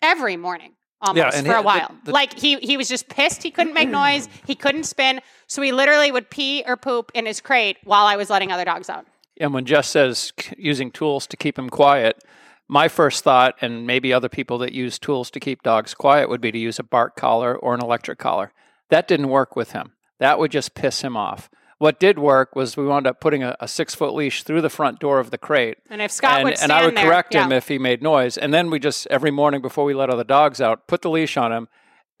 every 0.00 0.36
morning 0.36 0.74
almost 1.00 1.38
and 1.38 1.44
for 1.44 1.52
he- 1.54 1.58
a 1.58 1.60
the- 1.60 1.66
while. 1.66 1.94
the- 2.04 2.12
like 2.12 2.38
he, 2.38 2.58
he 2.60 2.76
was 2.76 2.88
just 2.88 3.08
pissed. 3.08 3.42
He 3.42 3.50
couldn't 3.50 3.74
make 3.74 3.88
noise. 3.88 4.28
He 4.46 4.54
couldn't 4.54 4.84
spin. 4.84 5.20
So 5.48 5.60
he 5.60 5.72
literally 5.72 6.12
would 6.12 6.30
pee 6.30 6.62
or 6.68 6.76
poop 6.76 7.10
in 7.14 7.26
his 7.26 7.40
crate 7.40 7.78
while 7.82 8.06
I 8.06 8.14
was 8.14 8.30
letting 8.30 8.52
other 8.52 8.64
dogs 8.64 8.88
out. 8.88 9.06
And 9.40 9.52
when 9.52 9.64
Jess 9.64 9.88
says 9.88 10.32
using 10.56 10.92
tools 10.92 11.26
to 11.26 11.36
keep 11.36 11.58
him 11.58 11.68
quiet, 11.68 12.22
my 12.68 12.88
first 12.88 13.24
thought, 13.24 13.54
and 13.60 13.86
maybe 13.86 14.12
other 14.12 14.28
people 14.28 14.58
that 14.58 14.72
use 14.72 14.98
tools 14.98 15.30
to 15.30 15.40
keep 15.40 15.62
dogs 15.62 15.94
quiet, 15.94 16.28
would 16.28 16.40
be 16.40 16.52
to 16.52 16.58
use 16.58 16.78
a 16.78 16.84
bark 16.84 17.16
collar 17.16 17.56
or 17.56 17.74
an 17.74 17.82
electric 17.82 18.18
collar. 18.18 18.52
That 18.90 19.08
didn't 19.08 19.28
work 19.28 19.54
with 19.56 19.72
him. 19.72 19.92
That 20.18 20.38
would 20.38 20.50
just 20.50 20.74
piss 20.74 21.02
him 21.02 21.16
off. 21.16 21.50
What 21.78 21.98
did 22.00 22.18
work 22.18 22.54
was 22.54 22.76
we 22.76 22.86
wound 22.86 23.06
up 23.06 23.20
putting 23.20 23.42
a, 23.42 23.56
a 23.60 23.68
six 23.68 23.94
foot 23.94 24.14
leash 24.14 24.42
through 24.44 24.62
the 24.62 24.70
front 24.70 25.00
door 25.00 25.18
of 25.18 25.30
the 25.30 25.38
crate. 25.38 25.78
And 25.90 26.00
if 26.00 26.10
Scott 26.10 26.36
and, 26.36 26.44
would 26.44 26.60
and 26.62 26.72
I 26.72 26.84
would 26.86 26.96
there- 26.96 27.04
correct 27.04 27.34
him 27.34 27.52
if 27.52 27.68
he 27.68 27.78
made 27.78 28.02
noise. 28.02 28.38
And 28.38 28.54
then 28.54 28.70
we 28.70 28.78
just, 28.78 29.06
every 29.10 29.30
morning 29.30 29.60
before 29.60 29.84
we 29.84 29.92
let 29.92 30.08
other 30.08 30.24
dogs 30.24 30.60
out, 30.60 30.86
put 30.86 31.02
the 31.02 31.10
leash 31.10 31.36
on 31.36 31.52
him. 31.52 31.68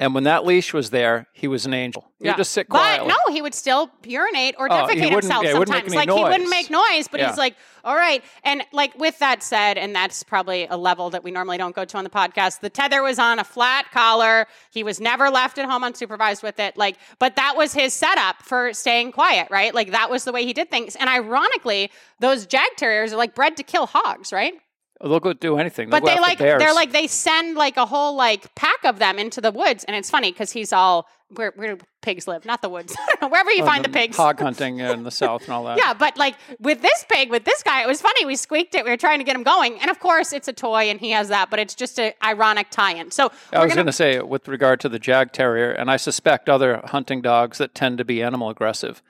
And 0.00 0.12
when 0.12 0.24
that 0.24 0.44
leash 0.44 0.72
was 0.74 0.90
there, 0.90 1.28
he 1.32 1.46
was 1.46 1.66
an 1.66 1.72
angel. 1.72 2.10
He 2.18 2.26
would 2.26 2.36
just 2.36 2.50
sit 2.50 2.68
quietly. 2.68 3.08
But 3.08 3.14
no, 3.28 3.32
he 3.34 3.40
would 3.40 3.54
still 3.54 3.90
urinate 4.04 4.56
or 4.58 4.66
Oh, 4.70 4.74
defecate 4.74 4.88
wouldn't- 4.88 5.12
himself 5.12 5.44
yeah, 5.44 5.52
he 5.52 5.58
wouldn't 5.58 5.70
make 5.76 5.88
sometimes. 5.90 6.08
like 6.08 6.18
he 6.18 6.24
wouldn't 6.24 6.50
make 6.50 6.68
noise, 6.68 7.06
but 7.06 7.20
Yeah. 7.20 7.28
he's 7.28 7.38
like, 7.38 7.54
all 7.84 7.94
right. 7.94 8.24
And 8.42 8.64
like 8.72 8.98
with 8.98 9.16
that 9.20 9.42
said, 9.44 9.78
and 9.78 9.94
that's 9.94 10.24
probably 10.24 10.66
a 10.68 10.76
level 10.76 11.10
that 11.10 11.22
we 11.22 11.30
normally 11.30 11.58
don't 11.58 11.76
go 11.76 11.84
to 11.84 11.96
on 11.96 12.02
the 12.02 12.10
podcast. 12.10 12.58
The 12.60 12.70
tether 12.70 13.02
was 13.04 13.20
on 13.20 13.38
a 13.38 13.44
flat 13.44 13.92
collar. 13.92 14.48
He 14.72 14.82
was 14.82 15.00
never 15.00 15.30
left 15.30 15.58
at 15.58 15.66
home 15.70 15.82
unsupervised 15.82 16.42
with 16.42 16.58
it. 16.58 16.76
Like, 16.76 16.96
but 17.20 17.36
that 17.36 17.54
was 17.56 17.72
his 17.72 17.94
setup 17.94 18.42
for 18.42 18.72
staying 18.72 19.12
quiet, 19.12 19.46
right? 19.50 19.72
Like 19.72 19.92
that 19.92 20.10
was 20.10 20.24
the 20.24 20.32
way 20.32 20.44
he 20.44 20.52
did 20.52 20.70
things. 20.72 20.96
And 20.96 21.08
ironically, 21.08 21.92
those 22.18 22.48
Jagd 22.48 22.76
Terriers 22.78 23.12
are 23.12 23.16
like 23.16 23.34
bred 23.36 23.56
to 23.58 23.62
kill 23.62 23.86
hogs, 23.86 24.32
right? 24.32 24.54
They'll 25.00 25.20
go 25.20 25.32
do 25.32 25.58
anything. 25.58 25.90
They'll 25.90 26.00
But 26.00 26.06
go 26.06 26.14
they 26.14 26.20
like 26.20 26.38
they're 26.38 26.72
like 26.72 26.92
they 26.92 27.06
send 27.06 27.56
like 27.56 27.76
a 27.76 27.84
whole 27.86 28.14
like 28.16 28.54
pack 28.54 28.84
of 28.84 28.98
them 28.98 29.18
into 29.18 29.40
the 29.40 29.50
woods, 29.50 29.84
and 29.84 29.96
it's 29.96 30.08
funny 30.10 30.30
because 30.32 30.52
he's 30.52 30.72
all 30.72 31.08
where 31.30 31.52
where 31.56 31.74
do 31.74 31.84
pigs 32.00 32.28
live, 32.28 32.44
not 32.44 32.62
the 32.62 32.68
woods, 32.68 32.94
I 32.98 33.06
don't 33.08 33.22
know, 33.22 33.28
wherever 33.28 33.50
you 33.50 33.62
Oh, 33.64 33.66
find 33.66 33.84
the, 33.84 33.88
pigs. 33.88 34.16
Hog 34.16 34.38
hunting 34.38 34.78
in 34.78 35.02
the 35.02 35.10
south 35.10 35.44
and 35.44 35.50
all 35.52 35.64
that. 35.64 35.78
Yeah, 35.84 35.94
but 35.94 36.16
like 36.16 36.36
with 36.60 36.80
this 36.80 37.04
pig, 37.08 37.30
with 37.30 37.44
this 37.44 37.62
guy, 37.62 37.82
it 37.82 37.88
was 37.88 38.00
funny. 38.00 38.24
We 38.24 38.36
squeaked 38.36 38.74
it. 38.74 38.84
We 38.84 38.90
were 38.90 38.96
trying 38.96 39.18
to 39.18 39.24
get 39.24 39.34
him 39.34 39.42
going, 39.42 39.78
and 39.80 39.90
of 39.90 39.98
course, 39.98 40.32
it's 40.32 40.48
a 40.48 40.52
toy, 40.52 40.90
and 40.90 41.00
he 41.00 41.10
has 41.10 41.28
that. 41.28 41.50
But 41.50 41.58
it's 41.58 41.74
just 41.74 41.98
an 41.98 42.12
ironic 42.22 42.70
tie-in. 42.70 43.10
So 43.10 43.32
I 43.52 43.64
was 43.64 43.74
going 43.74 43.86
to 43.86 43.92
say, 43.92 44.20
with 44.20 44.46
regard 44.48 44.80
to 44.80 44.88
the 44.88 45.00
Jagd 45.00 45.32
Terrier, 45.32 45.72
and 45.72 45.90
I 45.90 45.96
suspect 45.96 46.48
other 46.48 46.80
hunting 46.84 47.20
dogs 47.20 47.58
that 47.58 47.74
tend 47.74 47.98
to 47.98 48.04
be 48.04 48.22
animal 48.22 48.48
aggressive, 48.48 49.02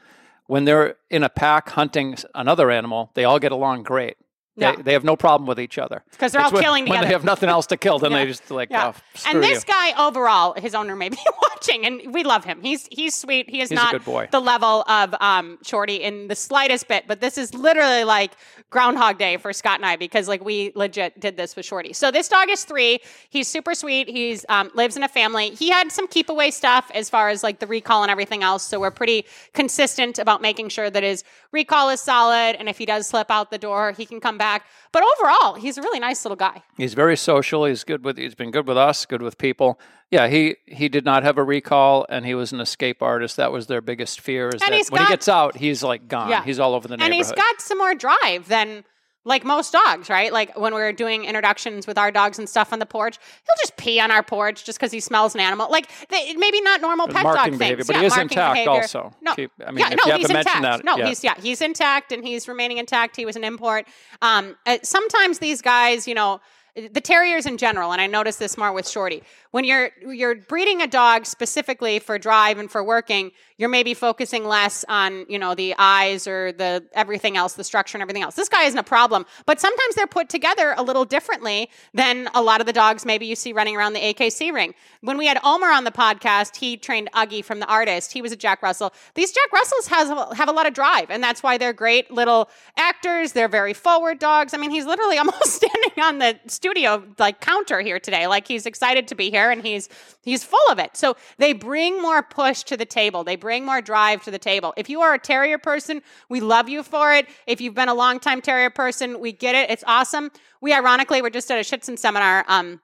when 0.46 0.64
they're 0.64 0.96
in 1.10 1.22
a 1.22 1.28
pack 1.28 1.68
hunting 1.70 2.16
another 2.34 2.70
animal, 2.70 3.10
they 3.14 3.24
all 3.24 3.38
get 3.38 3.52
along 3.52 3.82
great. 3.82 4.16
They, 4.56 4.66
Yeah. 4.66 4.76
they 4.76 4.92
have 4.92 5.02
no 5.04 5.16
problem 5.16 5.48
with 5.48 5.58
each 5.58 5.78
other 5.78 6.04
because 6.12 6.30
they're 6.32 6.40
all 6.40 6.46
It's 6.48 6.54
when, 6.54 6.62
killing 6.62 6.88
When 6.88 7.00
they 7.00 7.08
have 7.08 7.24
nothing 7.24 7.48
else 7.48 7.66
to 7.66 7.76
kill, 7.76 7.98
then 7.98 8.12
Yeah. 8.12 8.18
they 8.18 8.26
just 8.26 8.50
like, 8.52 8.70
Yeah. 8.70 8.92
oh, 8.94 9.00
and 9.28 9.42
this 9.42 9.64
you. 9.66 9.72
guy 9.72 10.06
overall, 10.06 10.54
his 10.54 10.74
owner 10.76 10.94
may 10.94 11.08
be 11.08 11.18
watching, 11.50 11.84
and 11.84 12.14
we 12.14 12.22
love 12.22 12.44
him. 12.44 12.60
He's 12.62 12.86
he's 12.90 13.16
sweet. 13.16 13.50
He 13.50 13.60
is 13.60 13.70
He's 13.70 13.76
not 13.76 14.04
the 14.30 14.40
level 14.40 14.82
of 14.86 15.14
um, 15.20 15.58
Shorty 15.64 15.96
in 15.96 16.28
the 16.28 16.36
slightest 16.36 16.86
bit, 16.86 17.04
but 17.08 17.20
this 17.20 17.36
is 17.36 17.52
literally 17.52 18.04
like 18.04 18.32
Groundhog 18.70 19.18
Day 19.18 19.38
for 19.38 19.52
Scott 19.52 19.80
and 19.80 19.86
I 19.86 19.96
because 19.96 20.28
like 20.28 20.44
we 20.44 20.70
legit 20.76 21.18
did 21.18 21.36
this 21.36 21.56
with 21.56 21.66
Shorty. 21.66 21.92
So 21.92 22.12
this 22.12 22.28
dog 22.28 22.48
is 22.48 22.62
three. 22.64 23.00
He's 23.30 23.48
super 23.48 23.74
sweet. 23.74 24.08
He's 24.08 24.44
um, 24.48 24.70
lives 24.74 24.96
in 24.96 25.02
a 25.02 25.08
family. 25.08 25.50
He 25.50 25.70
had 25.70 25.90
some 25.90 26.06
keep 26.06 26.28
away 26.28 26.52
stuff 26.52 26.90
as 26.94 27.10
far 27.10 27.28
as 27.28 27.42
like 27.42 27.58
the 27.58 27.66
recall 27.66 28.02
and 28.02 28.10
everything 28.10 28.44
else. 28.44 28.62
So 28.64 28.78
we're 28.78 28.92
pretty 28.92 29.24
consistent 29.52 30.20
about 30.20 30.42
making 30.42 30.68
sure 30.68 30.90
that 30.90 31.02
his 31.02 31.24
recall 31.50 31.88
is 31.90 32.00
solid, 32.00 32.54
and 32.56 32.68
if 32.68 32.78
he 32.78 32.86
does 32.86 33.08
slip 33.08 33.30
out 33.32 33.50
the 33.50 33.58
door, 33.58 33.92
he 33.96 34.06
can 34.06 34.20
come 34.20 34.38
back. 34.38 34.43
But 34.92 35.02
overall, 35.02 35.54
he's 35.54 35.76
a 35.78 35.82
really 35.82 35.98
nice 36.00 36.24
little 36.24 36.36
guy. 36.36 36.62
He's 36.76 36.94
very 36.94 37.16
social. 37.16 37.64
He's 37.64 37.82
good 37.84 38.04
with. 38.04 38.16
He's 38.16 38.34
been 38.34 38.50
good 38.50 38.66
with 38.68 38.76
us. 38.76 39.06
Good 39.06 39.22
with 39.22 39.38
people. 39.38 39.78
Yeah, 40.10 40.28
he 40.28 40.56
he 40.66 40.88
did 40.88 41.04
not 41.04 41.22
have 41.24 41.36
a 41.38 41.42
recall, 41.42 42.06
and 42.08 42.24
he 42.24 42.34
was 42.34 42.52
an 42.52 42.60
escape 42.60 43.02
artist. 43.02 43.36
That 43.36 43.50
was 43.52 43.66
their 43.66 43.80
biggest 43.80 44.20
fear. 44.20 44.48
Is 44.50 44.62
And 44.62 44.72
that 44.72 44.86
when 44.90 45.00
got- 45.00 45.08
he 45.08 45.12
gets 45.12 45.28
out, 45.28 45.56
he's 45.56 45.82
like 45.82 46.06
gone. 46.08 46.28
Yeah. 46.30 46.44
He's 46.44 46.60
all 46.60 46.74
over 46.74 46.86
the 46.86 46.96
neighborhood. 46.96 47.12
and 47.12 47.14
he's 47.14 47.32
got 47.32 47.60
some 47.60 47.78
more 47.78 47.94
drive 47.94 48.46
than 48.48 48.84
like 49.24 49.44
most 49.44 49.72
dogs, 49.72 50.10
right? 50.10 50.32
Like 50.32 50.58
when 50.58 50.74
we 50.74 50.80
were 50.80 50.92
doing 50.92 51.24
introductions 51.24 51.86
with 51.86 51.96
our 51.96 52.10
dogs 52.10 52.38
and 52.38 52.48
stuff 52.48 52.72
on 52.72 52.78
the 52.78 52.86
porch, 52.86 53.18
he'll 53.18 53.62
just 53.62 53.76
pee 53.76 53.98
on 53.98 54.10
our 54.10 54.22
porch 54.22 54.64
just 54.64 54.78
because 54.78 54.92
he 54.92 55.00
smells 55.00 55.34
an 55.34 55.40
animal. 55.40 55.70
Like 55.70 55.88
they, 56.10 56.34
maybe 56.34 56.60
not 56.60 56.80
normal 56.80 57.08
pet 57.08 57.24
dog 57.24 57.58
behavior, 57.58 57.76
things, 57.76 57.86
but 57.86 57.96
yeah, 57.96 58.00
he 58.00 58.06
is 58.06 58.16
intact 58.18 58.54
behavior. 58.54 58.70
also. 58.70 59.14
No, 59.22 59.34
Keep- 59.34 59.52
I 59.66 59.70
mean, 59.70 59.78
yeah, 59.78 59.92
if 59.92 60.00
no, 60.06 60.16
he's 60.16 60.28
mentioned 60.28 60.56
intact. 60.56 60.62
that, 60.62 60.84
no, 60.84 60.96
yeah. 60.98 61.08
he's 61.08 61.24
yeah, 61.24 61.34
he's 61.40 61.60
intact 61.60 62.12
and 62.12 62.24
he's 62.24 62.48
remaining 62.48 62.78
intact. 62.78 63.16
He 63.16 63.24
was 63.24 63.36
an 63.36 63.44
import. 63.44 63.86
Um, 64.20 64.56
uh, 64.66 64.78
sometimes 64.82 65.38
these 65.38 65.62
guys, 65.62 66.06
you 66.06 66.14
know. 66.14 66.40
The 66.76 67.00
terriers 67.00 67.46
in 67.46 67.56
general, 67.56 67.92
and 67.92 68.00
I 68.00 68.08
noticed 68.08 68.40
this 68.40 68.58
more 68.58 68.72
with 68.72 68.88
Shorty. 68.88 69.22
When 69.52 69.62
you're 69.62 69.90
you're 70.08 70.34
breeding 70.34 70.82
a 70.82 70.88
dog 70.88 71.24
specifically 71.24 72.00
for 72.00 72.18
drive 72.18 72.58
and 72.58 72.68
for 72.68 72.82
working, 72.82 73.30
you're 73.56 73.68
maybe 73.68 73.94
focusing 73.94 74.44
less 74.44 74.84
on 74.88 75.26
you 75.28 75.38
know 75.38 75.54
the 75.54 75.74
eyes 75.78 76.26
or 76.26 76.52
the 76.52 76.84
everything 76.92 77.36
else, 77.36 77.54
the 77.54 77.64
structure 77.64 77.96
and 77.96 78.02
everything 78.02 78.22
else. 78.22 78.34
This 78.34 78.48
guy 78.48 78.64
isn't 78.64 78.78
a 78.78 78.82
problem, 78.82 79.26
but 79.46 79.60
sometimes 79.60 79.94
they're 79.94 80.06
put 80.06 80.28
together 80.28 80.74
a 80.76 80.82
little 80.82 81.04
differently 81.04 81.70
than 81.92 82.28
a 82.34 82.42
lot 82.42 82.60
of 82.60 82.66
the 82.66 82.72
dogs 82.72 83.04
maybe 83.04 83.26
you 83.26 83.36
see 83.36 83.52
running 83.52 83.76
around 83.76 83.92
the 83.92 84.00
AKC 84.00 84.52
ring. 84.52 84.74
When 85.02 85.18
we 85.18 85.26
had 85.26 85.38
Omar 85.44 85.70
on 85.70 85.84
the 85.84 85.92
podcast, 85.92 86.56
he 86.56 86.76
trained 86.76 87.10
Uggie 87.12 87.44
from 87.44 87.60
the 87.60 87.66
artist. 87.66 88.12
He 88.12 88.22
was 88.22 88.32
a 88.32 88.36
Jack 88.36 88.62
Russell. 88.62 88.92
These 89.14 89.32
Jack 89.32 89.52
Russells 89.52 89.86
has 89.88 90.08
have 90.36 90.48
a 90.48 90.52
lot 90.52 90.66
of 90.66 90.74
drive, 90.74 91.10
and 91.10 91.22
that's 91.22 91.42
why 91.42 91.58
they're 91.58 91.72
great 91.72 92.10
little 92.10 92.48
actors. 92.76 93.32
They're 93.32 93.48
very 93.48 93.74
forward 93.74 94.18
dogs. 94.18 94.54
I 94.54 94.56
mean, 94.56 94.70
he's 94.70 94.86
literally 94.86 95.18
almost 95.24 95.46
standing 95.46 96.02
on 96.02 96.18
the 96.18 96.38
studio 96.48 97.04
like 97.18 97.40
counter 97.40 97.80
here 97.80 98.00
today. 98.00 98.26
Like 98.26 98.48
he's 98.48 98.66
excited 98.66 99.08
to 99.08 99.14
be 99.14 99.30
here 99.30 99.50
and 99.50 99.62
he's 99.62 99.88
he's 100.24 100.42
full 100.42 100.66
of 100.70 100.78
it. 100.78 100.96
So 100.96 101.16
they 101.38 101.52
bring 101.52 102.00
more 102.02 102.22
push 102.22 102.62
to 102.64 102.76
the 102.76 102.86
table. 102.86 103.22
They 103.24 103.36
bring 103.44 103.66
more 103.66 103.82
drive 103.82 104.24
to 104.24 104.30
the 104.30 104.38
table. 104.38 104.72
If 104.74 104.88
you 104.88 105.02
are 105.02 105.12
a 105.12 105.18
terrier 105.18 105.58
person, 105.58 106.00
we 106.30 106.40
love 106.40 106.66
you 106.66 106.82
for 106.82 107.12
it. 107.12 107.28
If 107.46 107.60
you've 107.60 107.74
been 107.74 107.90
a 107.90 107.94
long 107.94 108.18
time 108.18 108.40
terrier 108.40 108.70
person, 108.70 109.20
we 109.20 109.32
get 109.32 109.54
it. 109.54 109.68
It's 109.68 109.84
awesome. 109.86 110.30
We 110.62 110.72
ironically 110.72 111.20
were 111.20 111.28
just 111.28 111.50
at 111.50 111.58
a 111.58 111.60
Schutzhund 111.60 111.98
seminar 111.98 112.46
um 112.48 112.80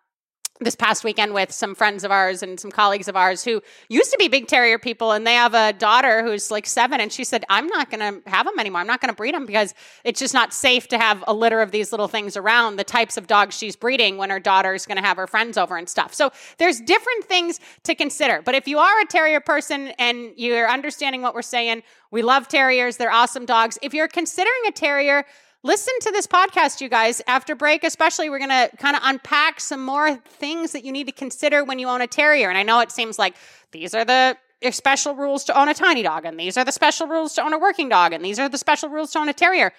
this 0.60 0.76
past 0.76 1.04
weekend 1.04 1.34
with 1.34 1.50
some 1.50 1.74
friends 1.74 2.04
of 2.04 2.10
ours 2.10 2.42
and 2.42 2.58
some 2.60 2.70
colleagues 2.70 3.08
of 3.08 3.16
ours 3.16 3.44
who 3.44 3.62
used 3.88 4.10
to 4.10 4.18
be 4.18 4.28
big 4.28 4.46
terrier 4.46 4.78
people 4.78 5.12
and 5.12 5.26
they 5.26 5.34
have 5.34 5.54
a 5.54 5.72
daughter 5.72 6.22
who's 6.22 6.50
like 6.50 6.66
seven 6.66 7.00
and 7.00 7.12
she 7.12 7.24
said 7.24 7.44
i'm 7.48 7.66
not 7.66 7.90
going 7.90 8.00
to 8.00 8.30
have 8.30 8.46
them 8.46 8.58
anymore. 8.58 8.80
I'm 8.80 8.86
not 8.86 9.00
going 9.00 9.12
to 9.12 9.16
breed 9.16 9.34
them 9.34 9.46
because 9.46 9.74
it's 10.04 10.20
just 10.20 10.34
not 10.34 10.52
safe 10.52 10.88
to 10.88 10.98
have 10.98 11.22
a 11.26 11.34
litter 11.34 11.60
of 11.60 11.70
these 11.70 11.92
little 11.92 12.08
things 12.08 12.36
around 12.36 12.76
the 12.76 12.84
types 12.84 13.16
of 13.16 13.26
dogs 13.26 13.56
she's 13.56 13.76
breeding 13.76 14.16
when 14.16 14.30
her 14.30 14.40
daughter 14.40 14.74
is 14.74 14.86
going 14.86 14.96
to 14.96 15.02
have 15.02 15.16
her 15.16 15.26
friends 15.26 15.58
over 15.58 15.76
and 15.76 15.88
stuff. 15.88 16.14
So 16.14 16.30
there's 16.58 16.80
different 16.80 17.24
things 17.24 17.60
to 17.84 17.94
consider. 17.94 18.42
But 18.42 18.54
if 18.54 18.68
you 18.68 18.78
are 18.78 19.00
a 19.00 19.06
terrier 19.06 19.40
person 19.40 19.88
and 19.98 20.32
you're 20.36 20.68
understanding 20.68 21.22
what 21.22 21.34
we're 21.34 21.42
saying 21.42 21.82
we 22.10 22.22
love 22.22 22.48
terriers. 22.48 22.96
They're 22.96 23.12
awesome 23.12 23.46
dogs. 23.46 23.78
If 23.82 23.94
you're 23.94 24.08
considering 24.08 24.62
a 24.66 24.72
terrier 24.72 25.24
listen 25.62 25.94
to 26.02 26.10
this 26.10 26.26
podcast, 26.26 26.80
you 26.80 26.88
guys. 26.88 27.20
After 27.26 27.54
break, 27.54 27.84
especially, 27.84 28.30
we're 28.30 28.38
going 28.38 28.50
to 28.50 28.70
kind 28.78 28.96
of 28.96 29.02
unpack 29.04 29.60
some 29.60 29.84
more 29.84 30.16
things 30.16 30.72
that 30.72 30.84
you 30.84 30.92
need 30.92 31.06
to 31.06 31.12
consider 31.12 31.64
when 31.64 31.78
you 31.78 31.88
own 31.88 32.00
a 32.00 32.06
terrier. 32.06 32.48
And 32.48 32.58
I 32.58 32.62
know 32.62 32.80
it 32.80 32.90
seems 32.90 33.18
like 33.18 33.34
these 33.72 33.94
are 33.94 34.04
the 34.04 34.36
eh, 34.62 34.70
special 34.70 35.14
rules 35.14 35.44
to 35.44 35.58
own 35.58 35.68
a 35.68 35.74
tiny 35.74 36.02
dog, 36.02 36.24
and 36.24 36.38
these 36.38 36.56
are 36.56 36.64
the 36.64 36.72
special 36.72 37.06
rules 37.06 37.34
to 37.34 37.42
own 37.42 37.52
a 37.52 37.58
working 37.58 37.88
dog, 37.88 38.12
and 38.12 38.24
these 38.24 38.38
are 38.38 38.48
the 38.48 38.58
special 38.58 38.88
rules 38.88 39.12
to 39.12 39.18
own 39.18 39.28
a 39.28 39.32
terrier. 39.32 39.72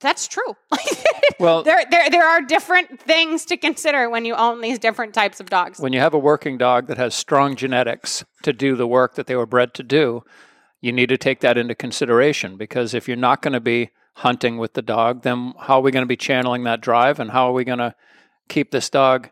That's 0.00 0.26
true. 0.28 0.56
Well- 1.38 1.62
there, 1.64 1.82
there, 1.90 2.08
there 2.10 2.24
are 2.26 2.40
different 2.40 3.00
things 3.00 3.44
to 3.46 3.56
consider 3.56 4.08
when 4.08 4.24
you 4.24 4.34
own 4.34 4.60
these 4.60 4.78
different 4.78 5.12
types 5.12 5.40
of 5.40 5.50
dogs. 5.50 5.80
When 5.80 5.92
you 5.92 5.98
have 5.98 6.14
a 6.14 6.18
working 6.18 6.56
dog 6.56 6.86
that 6.86 6.98
has 6.98 7.14
strong 7.16 7.56
genetics 7.56 8.24
to 8.44 8.52
do 8.52 8.76
the 8.76 8.86
work 8.86 9.16
that 9.16 9.26
they 9.26 9.34
were 9.34 9.46
bred 9.46 9.74
to 9.74 9.82
do, 9.82 10.22
you 10.80 10.92
need 10.92 11.08
to 11.08 11.18
take 11.18 11.40
that 11.40 11.58
into 11.58 11.74
consideration 11.74 12.56
because 12.56 12.94
if 12.94 13.08
you're 13.08 13.16
not 13.16 13.42
going 13.42 13.54
to 13.54 13.60
be 13.60 13.90
hunting 14.14 14.58
with 14.58 14.74
the 14.74 14.82
dog, 14.82 15.22
then 15.22 15.54
how 15.58 15.78
are 15.78 15.82
we 15.82 15.90
going 15.90 16.02
to 16.02 16.08
be 16.08 16.16
channeling 16.16 16.64
that 16.64 16.80
drive 16.80 17.18
and 17.18 17.30
how 17.30 17.48
are 17.48 17.52
we 17.52 17.64
going 17.64 17.78
to 17.78 17.94
keep 18.48 18.70
this 18.70 18.90
dog 18.90 19.30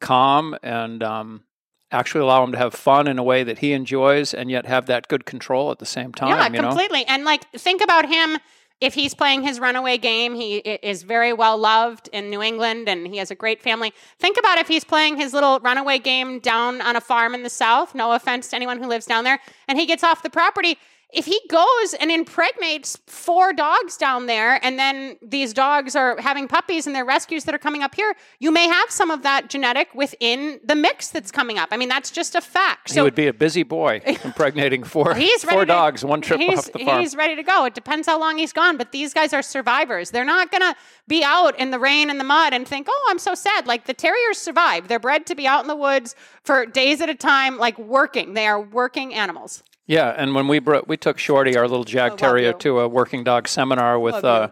calm 0.00 0.56
and 0.62 1.02
um, 1.02 1.44
actually 1.92 2.22
allow 2.22 2.42
him 2.42 2.52
to 2.52 2.58
have 2.58 2.74
fun 2.74 3.06
in 3.06 3.18
a 3.18 3.22
way 3.22 3.44
that 3.44 3.58
he 3.58 3.72
enjoys 3.72 4.34
and 4.34 4.50
yet 4.50 4.66
have 4.66 4.86
that 4.86 5.08
good 5.08 5.24
control 5.24 5.70
at 5.70 5.78
the 5.78 5.86
same 5.86 6.12
time? 6.12 6.30
Yeah, 6.30 6.46
you 6.46 6.60
know? 6.60 6.68
completely. 6.68 7.04
And 7.06 7.24
like, 7.24 7.50
think 7.52 7.82
about 7.82 8.08
him. 8.08 8.38
If 8.80 8.94
he's 8.94 9.12
playing 9.12 9.42
his 9.42 9.60
runaway 9.60 9.98
game, 9.98 10.34
he 10.34 10.56
is 10.56 11.02
very 11.02 11.34
well 11.34 11.58
loved 11.58 12.08
in 12.14 12.30
New 12.30 12.40
England 12.40 12.88
and 12.88 13.06
he 13.06 13.18
has 13.18 13.30
a 13.30 13.34
great 13.34 13.60
family. 13.60 13.92
Think 14.18 14.38
about 14.38 14.56
if 14.58 14.68
he's 14.68 14.84
playing 14.84 15.18
his 15.18 15.34
little 15.34 15.60
runaway 15.60 15.98
game 15.98 16.40
down 16.40 16.80
on 16.80 16.96
a 16.96 17.00
farm 17.00 17.34
in 17.34 17.42
the 17.42 17.50
South. 17.50 17.94
No 17.94 18.12
offense 18.12 18.48
to 18.48 18.56
anyone 18.56 18.78
who 18.82 18.88
lives 18.88 19.04
down 19.04 19.24
there. 19.24 19.38
And 19.68 19.78
he 19.78 19.84
gets 19.84 20.02
off 20.02 20.22
the 20.22 20.30
property. 20.30 20.78
If 21.12 21.26
he 21.26 21.40
goes 21.48 21.94
and 21.94 22.10
impregnates 22.10 22.98
four 23.06 23.52
dogs 23.52 23.96
down 23.96 24.26
there, 24.26 24.64
and 24.64 24.78
then 24.78 25.16
these 25.22 25.52
dogs 25.52 25.96
are 25.96 26.20
having 26.20 26.46
puppies 26.46 26.86
and 26.86 26.94
they're 26.94 27.04
rescues 27.04 27.44
that 27.44 27.54
are 27.54 27.58
coming 27.58 27.82
up 27.82 27.94
here, 27.94 28.14
you 28.38 28.52
may 28.52 28.68
have 28.68 28.90
some 28.90 29.10
of 29.10 29.22
that 29.22 29.50
genetic 29.50 29.94
within 29.94 30.60
the 30.64 30.74
mix 30.76 31.08
that's 31.08 31.30
coming 31.30 31.58
up. 31.58 31.70
I 31.72 31.76
mean, 31.76 31.88
that's 31.88 32.10
just 32.10 32.34
a 32.34 32.40
fact. 32.40 32.92
he 32.92 33.00
would 33.00 33.14
be 33.14 33.26
a 33.26 33.32
busy 33.32 33.62
boy 33.62 34.00
impregnating 34.24 34.84
four, 34.84 35.14
four 35.40 35.60
to- 35.60 35.66
dogs, 35.66 36.04
one 36.04 36.20
trip 36.20 36.40
off 36.40 36.70
the 36.72 36.78
farm. 36.80 37.00
He's 37.00 37.16
ready 37.16 37.36
to 37.36 37.42
go. 37.42 37.64
It 37.64 37.74
depends 37.74 38.06
how 38.06 38.18
long 38.20 38.38
he's 38.38 38.52
gone, 38.52 38.76
but 38.76 38.92
these 38.92 39.12
guys 39.12 39.32
are 39.32 39.42
survivors. 39.42 40.10
They're 40.10 40.24
not 40.24 40.50
going 40.50 40.62
to 40.62 40.76
be 41.08 41.24
out 41.24 41.58
in 41.58 41.70
the 41.70 41.78
rain 41.78 42.10
and 42.10 42.20
the 42.20 42.24
mud 42.24 42.52
and 42.52 42.66
think, 42.66 42.86
oh, 42.88 43.06
I'm 43.10 43.18
so 43.18 43.34
sad. 43.34 43.66
Like 43.66 43.86
the 43.86 43.94
terriers 43.94 44.38
survive. 44.38 44.88
They're 44.88 44.98
bred 44.98 45.26
to 45.26 45.34
be 45.34 45.46
out 45.46 45.62
in 45.62 45.68
the 45.68 45.76
woods 45.76 46.14
for 46.44 46.66
days 46.66 47.00
at 47.00 47.08
a 47.08 47.14
time, 47.14 47.58
like 47.58 47.78
working. 47.78 48.34
They 48.34 48.46
are 48.46 48.60
working 48.60 49.14
animals. 49.14 49.62
Yeah, 49.90 50.14
and 50.16 50.36
when 50.36 50.46
we 50.46 50.60
brought, 50.60 50.86
we 50.86 50.96
took 50.96 51.18
Shorty, 51.18 51.56
our 51.56 51.66
little 51.66 51.82
Jag 51.82 52.12
love 52.12 52.18
Terrier, 52.20 52.52
to 52.60 52.78
a 52.78 52.86
working 52.88 53.24
dog 53.24 53.48
seminar 53.48 53.98
with 53.98 54.22
uh, 54.24 54.50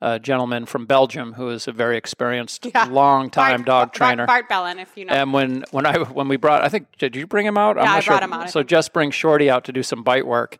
a 0.00 0.20
gentleman 0.20 0.66
from 0.66 0.86
Belgium 0.86 1.32
who 1.32 1.50
is 1.50 1.66
a 1.66 1.72
very 1.72 1.96
experienced, 1.96 2.64
Yeah. 2.64 2.84
long 2.84 3.28
time 3.28 3.64
dog 3.64 3.88
Bart- 3.88 3.94
trainer. 3.94 4.24
Bart 4.26 4.48
Bellon, 4.48 4.78
if 4.78 4.96
you 4.96 5.04
know. 5.04 5.12
And 5.12 5.32
when 5.32 5.64
when 5.72 5.84
I 5.84 5.98
when 5.98 6.28
we 6.28 6.36
brought, 6.36 6.62
I 6.62 6.68
think 6.68 6.86
did 6.96 7.16
you 7.16 7.26
bring 7.26 7.44
him 7.44 7.58
out? 7.58 7.76
I'm 7.76 7.82
Yeah, 7.86 7.90
not 7.90 7.96
I 7.96 8.00
sure. 8.00 8.12
brought 8.12 8.22
him 8.22 8.32
out, 8.32 8.50
So 8.50 8.62
just 8.62 8.92
bring 8.92 9.10
Shorty 9.10 9.50
out 9.50 9.64
to 9.64 9.72
do 9.72 9.82
some 9.82 10.04
bite 10.04 10.26
work, 10.28 10.58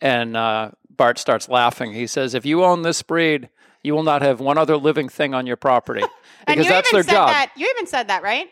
and 0.00 0.36
uh, 0.36 0.72
Bart 0.90 1.18
starts 1.20 1.48
laughing. 1.48 1.92
He 1.92 2.08
says, 2.08 2.34
"If 2.34 2.44
you 2.44 2.64
own 2.64 2.82
this 2.82 3.00
breed, 3.02 3.48
you 3.84 3.94
will 3.94 4.02
not 4.02 4.22
have 4.22 4.40
one 4.40 4.58
other 4.58 4.76
living 4.76 5.08
thing 5.08 5.34
on 5.34 5.46
your 5.46 5.56
property 5.56 6.00
because 6.40 6.46
and 6.48 6.56
you 6.64 6.64
that's 6.68 6.88
even 6.88 6.96
their 6.96 7.04
said 7.04 7.12
job." 7.12 7.28
that. 7.28 7.52
You 7.56 7.68
even 7.76 7.86
said 7.86 8.08
that, 8.08 8.24
right? 8.24 8.48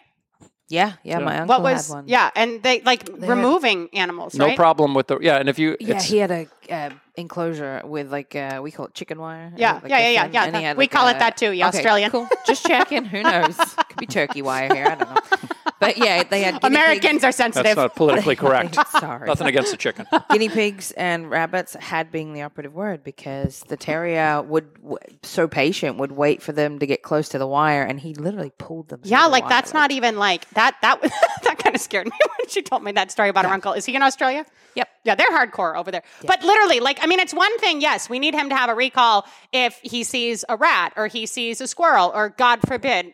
Yeah, 0.71 0.93
yeah. 1.03 1.19
My 1.19 1.41
uncle 1.41 1.49
What 1.49 1.63
was 1.63 1.89
had 1.89 1.95
one. 1.97 2.05
yeah, 2.07 2.31
and 2.37 2.63
they 2.63 2.81
like 2.83 3.03
had- 3.09 3.29
removing 3.29 3.89
animals, 3.93 4.35
no 4.35 4.47
right? 4.47 4.57
problem 4.57 4.95
with 4.95 5.09
the 5.09 5.19
yeah, 5.21 5.37
and 5.41 5.49
if 5.49 5.59
you 5.59 5.77
Yeah, 5.81 5.89
it's- 5.97 6.05
he 6.09 6.19
had 6.19 6.31
a 6.31 6.47
uh, 6.71 6.91
enclosure 7.17 7.83
with 7.85 8.13
like 8.13 8.37
uh, 8.37 8.61
we 8.63 8.71
call 8.71 8.87
it 8.87 8.95
chicken 8.95 9.19
wire. 9.19 9.53
Yeah, 9.57 9.81
like 9.83 9.91
yeah, 9.91 9.99
a 9.99 10.01
yeah, 10.01 10.25
yeah, 10.27 10.45
yeah, 10.47 10.51
that- 10.51 10.77
we 10.77 10.85
like, 10.85 10.91
call 10.93 11.09
it 11.09 11.19
that 11.19 11.37
too, 11.37 11.51
Yeah, 11.51 11.69
okay, 11.69 11.79
Australian. 11.79 12.11
Cool. 12.13 12.29
Just 12.47 12.65
checking. 12.67 13.05
Who 13.05 13.23
knows? 13.23 13.57
Could 13.89 13.99
be 13.99 14.07
turkey 14.07 14.43
wire 14.43 14.73
here. 14.73 14.87
I 14.87 14.95
don't 14.95 15.11
know. 15.15 15.21
But 15.81 15.97
yeah, 15.99 16.23
they 16.23 16.43
had 16.43 16.63
Americans 16.63 17.13
pigs. 17.23 17.25
are 17.25 17.33
sensitive. 17.33 17.65
that's 17.65 17.77
not 17.77 17.97
politically 17.97 18.37
correct. 18.45 18.77
Sorry. 18.91 19.27
Nothing 19.27 19.47
against 19.47 19.71
the 19.71 19.77
chicken. 19.79 20.07
guinea 20.31 20.49
pigs 20.51 20.93
and 20.93 21.31
rabbits 21.31 21.75
had 21.75 22.13
been 22.13 22.35
the 22.35 22.43
operative 22.43 22.75
word 22.75 23.03
because 23.03 23.61
the 23.69 23.77
terrier 23.79 24.43
would 24.43 24.75
w- 24.75 24.99
so 25.23 25.49
patient 25.49 25.97
would 25.97 26.13
wait 26.13 26.43
for 26.43 26.53
them 26.53 26.79
to 26.79 26.87
get 26.87 27.03
close 27.03 27.31
to 27.31 27.39
the 27.39 27.47
wire 27.47 27.83
and 27.83 27.99
he 27.99 28.15
literally 28.15 28.53
pulled 28.59 28.89
them 28.89 29.01
through 29.01 29.11
Yeah, 29.11 29.23
the 29.25 29.31
like 29.31 29.45
wire, 29.45 29.49
that's 29.51 29.73
not 29.73 29.91
even 29.91 30.19
like 30.19 30.49
that. 30.51 30.77
That 30.83 31.01
was- 31.03 31.11
that 31.45 31.59
kind 31.59 31.75
of 31.75 31.81
scared 31.81 32.07
me 32.07 32.13
when 32.39 32.49
she 32.49 32.63
told 32.63 32.83
me 32.85 32.93
that 32.93 33.11
story 33.11 33.31
about 33.31 33.47
her 33.47 33.53
uncle. 33.53 33.73
Is 33.73 33.87
he 33.87 33.97
in 33.97 34.03
Australia? 34.03 34.45
Yep. 34.75 34.89
Yeah, 35.05 35.15
they're 35.15 35.31
hardcore 35.31 35.77
over 35.77 35.91
there. 35.91 36.03
But 36.27 36.43
literally, 36.45 36.81
like, 36.81 37.03
I 37.03 37.07
mean, 37.07 37.21
it's 37.21 37.33
one 37.35 37.59
thing. 37.59 37.81
Yes, 37.81 38.11
we 38.11 38.19
need 38.19 38.35
him 38.35 38.51
to 38.51 38.55
have 38.57 38.69
a 38.69 38.75
recall 38.75 39.27
if 39.53 39.81
he 39.83 40.05
sees 40.05 40.45
a 40.49 40.57
rat 40.57 40.93
or 40.97 41.07
he 41.07 41.25
sees 41.27 41.61
a 41.63 41.67
squirrel 41.67 42.13
or, 42.15 42.29
God 42.29 42.61
forbid, 42.69 43.13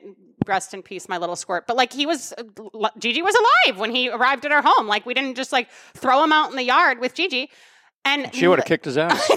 rest 0.48 0.74
in 0.74 0.82
peace, 0.82 1.08
my 1.08 1.18
little 1.18 1.36
squirt. 1.36 1.66
But 1.66 1.76
like, 1.76 1.92
he 1.92 2.06
was 2.06 2.32
uh, 2.36 2.88
Gigi 2.98 3.22
was 3.22 3.34
alive 3.34 3.78
when 3.78 3.94
he 3.94 4.10
arrived 4.10 4.44
at 4.44 4.52
our 4.52 4.62
home. 4.62 4.86
Like, 4.86 5.06
we 5.06 5.14
didn't 5.14 5.34
just 5.36 5.52
like 5.52 5.68
throw 5.94 6.22
him 6.24 6.32
out 6.32 6.50
in 6.50 6.56
the 6.56 6.64
yard 6.64 7.00
with 7.00 7.14
Gigi. 7.14 7.50
And 8.04 8.32
She 8.34 8.46
would 8.46 8.58
have 8.60 8.66
kicked 8.66 8.84
his 8.84 8.96
ass. 8.98 9.30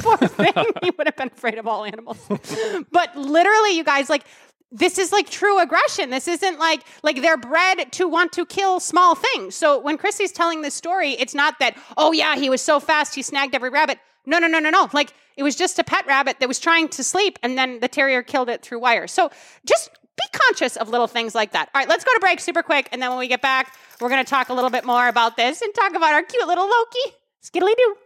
poor 0.00 0.16
thing. 0.16 0.52
he 0.82 0.90
would 0.96 1.06
have 1.06 1.16
been 1.16 1.28
afraid 1.34 1.58
of 1.58 1.66
all 1.66 1.84
animals. 1.84 2.18
but 2.92 3.16
literally, 3.16 3.76
you 3.76 3.82
guys, 3.84 4.08
like, 4.08 4.24
this 4.72 4.98
is 4.98 5.12
like 5.12 5.30
true 5.30 5.58
aggression. 5.60 6.10
This 6.10 6.26
isn't 6.28 6.58
like 6.58 6.82
like 7.02 7.22
they're 7.22 7.36
bred 7.36 7.92
to 7.92 8.08
want 8.08 8.32
to 8.32 8.44
kill 8.44 8.80
small 8.80 9.14
things. 9.14 9.54
So 9.54 9.78
when 9.80 9.96
Chrissy's 9.96 10.32
telling 10.32 10.62
this 10.62 10.74
story, 10.74 11.12
it's 11.12 11.34
not 11.34 11.58
that, 11.60 11.76
oh 11.96 12.12
yeah, 12.12 12.36
he 12.36 12.50
was 12.50 12.60
so 12.60 12.80
fast 12.80 13.14
he 13.14 13.22
snagged 13.22 13.54
every 13.54 13.70
rabbit. 13.70 13.98
No, 14.26 14.38
no, 14.40 14.48
no, 14.48 14.58
no, 14.58 14.70
no. 14.70 14.88
Like 14.92 15.12
it 15.36 15.44
was 15.44 15.54
just 15.54 15.78
a 15.78 15.84
pet 15.84 16.04
rabbit 16.06 16.40
that 16.40 16.48
was 16.48 16.58
trying 16.58 16.88
to 16.88 17.04
sleep 17.04 17.38
and 17.44 17.56
then 17.56 17.78
the 17.78 17.86
terrier 17.88 18.22
killed 18.24 18.48
it 18.48 18.62
through 18.62 18.80
wire. 18.80 19.06
So 19.06 19.30
just 19.64 19.88
be 20.16 20.24
conscious 20.32 20.76
of 20.76 20.88
little 20.88 21.06
things 21.06 21.34
like 21.34 21.52
that. 21.52 21.68
All 21.74 21.80
right, 21.80 21.88
let's 21.88 22.04
go 22.04 22.12
to 22.14 22.20
break 22.20 22.40
super 22.40 22.62
quick. 22.62 22.88
And 22.92 23.02
then 23.02 23.10
when 23.10 23.18
we 23.18 23.28
get 23.28 23.42
back, 23.42 23.74
we're 24.00 24.08
going 24.08 24.24
to 24.24 24.28
talk 24.28 24.48
a 24.48 24.54
little 24.54 24.70
bit 24.70 24.84
more 24.84 25.08
about 25.08 25.36
this 25.36 25.62
and 25.62 25.74
talk 25.74 25.94
about 25.94 26.12
our 26.12 26.22
cute 26.22 26.46
little 26.46 26.68
Loki. 26.68 27.16
Skiddly 27.42 27.74
doo. 27.76 27.96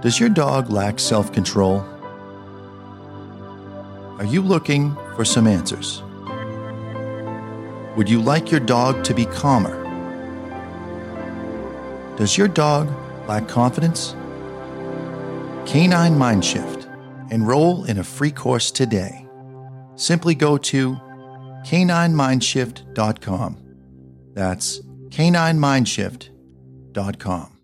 Does 0.00 0.20
your 0.20 0.28
dog 0.28 0.70
lack 0.70 1.00
self 1.00 1.32
control? 1.32 1.80
Are 4.18 4.24
you 4.24 4.42
looking 4.42 4.94
for 5.16 5.24
some 5.24 5.46
answers? 5.46 6.02
Would 7.96 8.08
you 8.08 8.20
like 8.22 8.50
your 8.50 8.60
dog 8.60 9.02
to 9.04 9.14
be 9.14 9.26
calmer? 9.26 9.84
Does 12.16 12.38
your 12.38 12.48
dog 12.48 12.88
lack 13.28 13.48
confidence? 13.48 14.12
Canine 15.66 16.14
Mindshift. 16.14 16.77
Enroll 17.30 17.84
in 17.84 17.98
a 17.98 18.04
free 18.04 18.30
course 18.30 18.70
today. 18.70 19.26
Simply 19.96 20.34
go 20.34 20.56
to 20.58 20.96
caninemindshift.com. 21.66 23.56
That's 24.34 24.80
caninemindshift.com. 25.08 27.54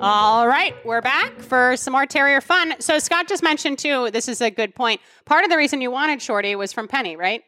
All 0.00 0.46
right, 0.46 0.74
we're 0.84 1.00
back 1.00 1.40
for 1.40 1.76
some 1.78 1.92
more 1.92 2.04
terrier 2.04 2.42
fun. 2.42 2.74
So 2.78 2.98
Scott 2.98 3.26
just 3.26 3.42
mentioned 3.42 3.78
too. 3.78 4.10
This 4.10 4.28
is 4.28 4.42
a 4.42 4.50
good 4.50 4.74
point. 4.74 5.00
Part 5.24 5.44
of 5.44 5.50
the 5.50 5.56
reason 5.56 5.80
you 5.80 5.90
wanted 5.90 6.20
Shorty 6.20 6.54
was 6.56 6.74
from 6.74 6.88
Penny, 6.88 7.16
right? 7.16 7.42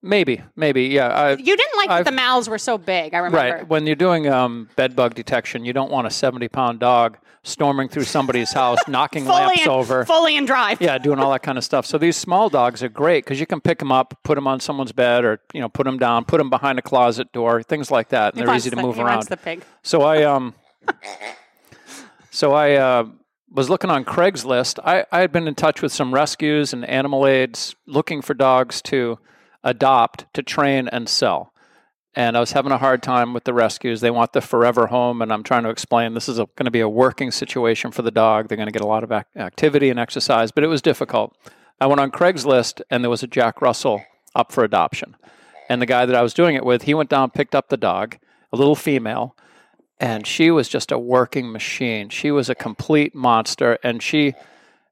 Maybe, 0.00 0.40
maybe, 0.54 0.84
yeah. 0.84 1.08
I, 1.08 1.30
You 1.32 1.56
didn't 1.56 1.76
like 1.78 1.90
I've- 1.90 2.04
the 2.08 2.14
mouths 2.14 2.48
were 2.48 2.58
so 2.58 2.78
big. 2.78 3.14
I 3.14 3.18
remember. 3.18 3.56
Right. 3.56 3.68
When 3.68 3.84
you're 3.86 3.96
doing 3.96 4.28
um, 4.28 4.68
bed 4.76 4.94
bug 4.94 5.14
detection, 5.14 5.64
you 5.64 5.72
don't 5.72 5.90
want 5.90 6.06
a 6.06 6.10
70 6.10 6.46
pound 6.48 6.78
dog 6.78 7.18
storming 7.46 7.88
through 7.88 8.04
somebody's 8.04 8.52
house, 8.52 8.78
knocking 8.88 9.24
lamps 9.24 9.60
and, 9.60 9.68
over. 9.68 10.04
fully 10.04 10.36
and 10.36 10.46
drive. 10.46 10.80
Yeah, 10.80 10.98
doing 10.98 11.18
all 11.18 11.30
that 11.32 11.42
kind 11.42 11.56
of 11.56 11.64
stuff. 11.64 11.86
So 11.86 11.96
these 11.96 12.16
small 12.16 12.48
dogs 12.48 12.82
are 12.82 12.88
great 12.88 13.24
because 13.24 13.38
you 13.40 13.46
can 13.46 13.60
pick 13.60 13.78
them 13.78 13.92
up, 13.92 14.18
put 14.24 14.34
them 14.34 14.46
on 14.46 14.60
someone's 14.60 14.92
bed, 14.92 15.24
or 15.24 15.40
you 15.54 15.60
know, 15.60 15.68
put 15.68 15.84
them 15.84 15.98
down, 15.98 16.24
put 16.24 16.38
them 16.38 16.50
behind 16.50 16.78
a 16.78 16.82
closet 16.82 17.32
door, 17.32 17.62
things 17.62 17.90
like 17.90 18.08
that, 18.08 18.34
and 18.34 18.40
He 18.40 18.46
they're 18.46 18.54
easy 18.54 18.70
to 18.70 18.76
the- 18.76 18.82
move 18.82 18.98
around. 18.98 19.26
the 19.28 19.36
pig. 19.36 19.62
So 19.82 20.02
I 20.02 20.24
um, 20.24 20.54
so 22.30 22.52
I 22.52 22.74
uh, 22.74 23.06
was 23.50 23.70
looking 23.70 23.90
on 23.90 24.04
Craigslist. 24.04 24.78
I, 24.84 25.04
I 25.12 25.20
had 25.20 25.32
been 25.32 25.48
in 25.48 25.54
touch 25.54 25.80
with 25.82 25.92
some 25.92 26.12
rescues 26.12 26.72
and 26.72 26.84
animal 26.84 27.26
aids 27.26 27.74
looking 27.86 28.22
for 28.22 28.34
dogs 28.34 28.82
to 28.82 29.18
adopt, 29.64 30.26
to 30.34 30.42
train, 30.42 30.88
and 30.88 31.08
sell. 31.08 31.52
And 32.16 32.34
I 32.34 32.40
was 32.40 32.52
having 32.52 32.72
a 32.72 32.78
hard 32.78 33.02
time 33.02 33.34
with 33.34 33.44
the 33.44 33.52
rescues. 33.52 34.00
They 34.00 34.10
want 34.10 34.32
the 34.32 34.40
forever 34.40 34.86
home, 34.86 35.20
and 35.20 35.30
I'm 35.30 35.42
trying 35.42 35.64
to 35.64 35.68
explain 35.68 36.14
this 36.14 36.30
is 36.30 36.38
going 36.38 36.64
to 36.64 36.70
be 36.70 36.80
a 36.80 36.88
working 36.88 37.30
situation 37.30 37.92
for 37.92 38.00
the 38.00 38.10
dog. 38.10 38.48
They're 38.48 38.56
going 38.56 38.68
to 38.68 38.72
get 38.72 38.80
a 38.80 38.86
lot 38.86 39.04
of 39.04 39.12
ac- 39.12 39.26
activity 39.36 39.90
and 39.90 40.00
exercise, 40.00 40.50
but 40.50 40.64
it 40.64 40.68
was 40.68 40.80
difficult. 40.80 41.36
I 41.78 41.86
went 41.86 42.00
on 42.00 42.10
Craigslist, 42.10 42.80
and 42.90 43.04
there 43.04 43.10
was 43.10 43.22
a 43.22 43.26
Jack 43.26 43.60
Russell 43.60 44.02
up 44.34 44.50
for 44.50 44.64
adoption. 44.64 45.14
And 45.68 45.82
the 45.82 45.86
guy 45.86 46.06
that 46.06 46.16
I 46.16 46.22
was 46.22 46.32
doing 46.32 46.56
it 46.56 46.64
with, 46.64 46.82
he 46.82 46.94
went 46.94 47.10
down, 47.10 47.30
picked 47.30 47.54
up 47.54 47.68
the 47.68 47.76
dog, 47.76 48.16
a 48.50 48.56
little 48.56 48.76
female, 48.76 49.36
and 50.00 50.26
she 50.26 50.50
was 50.50 50.68
just 50.68 50.90
a 50.90 50.98
working 50.98 51.52
machine. 51.52 52.08
She 52.08 52.30
was 52.30 52.48
a 52.48 52.54
complete 52.54 53.14
monster, 53.14 53.78
and 53.82 54.02
she 54.02 54.32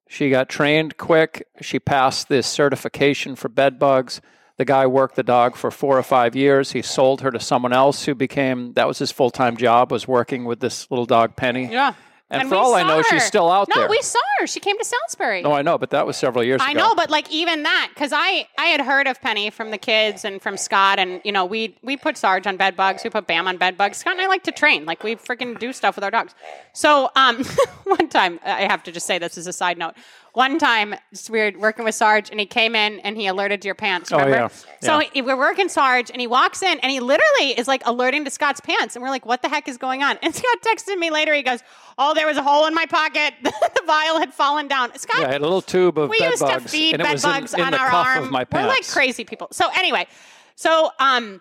she 0.06 0.28
got 0.28 0.50
trained 0.50 0.98
quick. 0.98 1.48
She 1.62 1.78
passed 1.78 2.28
this 2.28 2.46
certification 2.46 3.34
for 3.34 3.48
bed 3.48 3.78
bugs. 3.78 4.20
The 4.56 4.64
guy 4.64 4.86
worked 4.86 5.16
the 5.16 5.22
dog 5.22 5.56
for 5.56 5.70
four 5.70 5.98
or 5.98 6.02
five 6.02 6.36
years. 6.36 6.72
He 6.72 6.82
sold 6.82 7.22
her 7.22 7.30
to 7.30 7.40
someone 7.40 7.72
else 7.72 8.04
who 8.04 8.14
became 8.14 8.72
that 8.74 8.86
was 8.86 8.98
his 8.98 9.10
full 9.10 9.30
time 9.30 9.56
job 9.56 9.90
was 9.90 10.06
working 10.06 10.44
with 10.44 10.60
this 10.60 10.90
little 10.90 11.06
dog 11.06 11.36
Penny. 11.36 11.70
Yeah. 11.70 11.94
And, 12.30 12.48
for 12.48 12.54
all 12.54 12.74
I 12.74 12.82
know, 12.82 12.96
her. 12.96 13.04
she's 13.04 13.24
still 13.24 13.50
out 13.50 13.68
no, 13.68 13.74
there. 13.76 13.84
No, 13.84 13.90
we 13.90 14.00
saw 14.00 14.18
her. 14.38 14.46
She 14.46 14.58
came 14.58 14.78
to 14.78 14.84
Salisbury. 14.84 15.42
no, 15.42 15.52
I 15.52 15.62
know, 15.62 15.76
but 15.76 15.90
that 15.90 16.06
was 16.06 16.16
several 16.16 16.42
years 16.42 16.60
I 16.62 16.72
ago. 16.72 16.80
I 16.80 16.82
know, 16.82 16.94
but 16.94 17.10
like 17.10 17.30
even 17.30 17.64
that, 17.64 17.90
because 17.94 18.12
I 18.14 18.48
I 18.58 18.66
had 18.66 18.80
heard 18.80 19.06
of 19.06 19.20
Penny 19.20 19.50
from 19.50 19.70
the 19.70 19.78
kids 19.78 20.24
and 20.24 20.40
from 20.40 20.56
Scott, 20.56 20.98
and 20.98 21.20
you 21.22 21.32
know 21.32 21.44
we 21.44 21.76
we 21.82 21.96
put 21.96 22.16
Sarge 22.16 22.46
on 22.46 22.56
bed 22.56 22.76
bugs, 22.76 23.04
we 23.04 23.10
put 23.10 23.26
Bam 23.26 23.46
on 23.46 23.58
bed 23.58 23.76
bugs. 23.76 23.98
Scott 23.98 24.14
and 24.14 24.22
I 24.22 24.26
like 24.26 24.42
to 24.44 24.52
train, 24.52 24.86
like 24.86 25.04
we 25.04 25.16
freaking 25.16 25.58
do 25.58 25.72
stuff 25.72 25.96
with 25.96 26.04
our 26.04 26.10
dogs. 26.10 26.34
So 26.72 27.10
um, 27.14 27.44
one 27.84 28.08
time 28.08 28.40
I 28.44 28.62
have 28.62 28.82
to 28.84 28.92
just 28.92 29.06
say 29.06 29.18
this 29.18 29.36
as 29.36 29.46
a 29.46 29.52
side 29.52 29.76
note. 29.76 29.94
One 30.34 30.58
time 30.58 30.96
we 31.30 31.38
were 31.38 31.52
working 31.56 31.84
with 31.84 31.94
Sarge, 31.94 32.28
and 32.28 32.40
he 32.40 32.46
came 32.46 32.74
in 32.74 32.98
and 33.00 33.16
he 33.16 33.28
alerted 33.28 33.62
to 33.62 33.68
your 33.68 33.76
pants. 33.76 34.10
Oh, 34.10 34.18
yeah. 34.26 34.48
So 34.82 34.98
Yeah. 34.98 35.08
he- 35.12 35.22
we're 35.22 35.36
working 35.36 35.68
Sarge, 35.68 36.10
and 36.10 36.20
he 36.20 36.26
walks 36.26 36.60
in, 36.60 36.78
and 36.80 36.90
he 36.90 36.98
literally 36.98 37.56
is 37.56 37.68
like 37.68 37.82
alerting 37.86 38.24
to 38.24 38.30
Scott's 38.32 38.60
pants, 38.60 38.96
and 38.96 39.02
we're 39.02 39.10
like, 39.10 39.24
"What 39.24 39.42
the 39.42 39.48
heck 39.48 39.68
is 39.68 39.78
going 39.78 40.02
on?" 40.02 40.18
And 40.22 40.34
Scott 40.34 40.58
texted 40.62 40.98
me 40.98 41.10
later. 41.10 41.32
He 41.34 41.42
goes, 41.44 41.60
"Oh, 41.98 42.14
there 42.14 42.26
was 42.26 42.36
a 42.36 42.42
hole 42.42 42.66
in 42.66 42.74
my 42.74 42.84
pocket. 42.86 43.32
the 43.42 43.52
vial 43.86 44.18
had 44.18 44.34
fallen 44.34 44.66
down." 44.66 44.96
Scott, 44.98 45.20
yeah, 45.20 45.28
I 45.28 45.32
had 45.32 45.40
a 45.40 45.44
little 45.44 45.62
tube 45.62 45.98
of 45.98 46.10
we 46.10 46.18
bed 46.18 46.30
used 46.30 46.42
bugs, 46.42 46.64
to 46.64 46.68
feed 46.68 46.98
bed 46.98 47.22
bugs 47.22 47.54
in, 47.54 47.60
in 47.60 47.66
on 47.66 47.70
the 47.72 47.78
our 47.78 47.88
cuff 47.90 48.06
arm. 48.06 48.24
of 48.24 48.30
my 48.32 48.44
We're 48.52 48.66
like 48.66 48.86
crazy 48.88 49.24
people. 49.24 49.46
So 49.52 49.68
anyway, 49.76 50.08
so 50.56 50.90
um, 50.98 51.40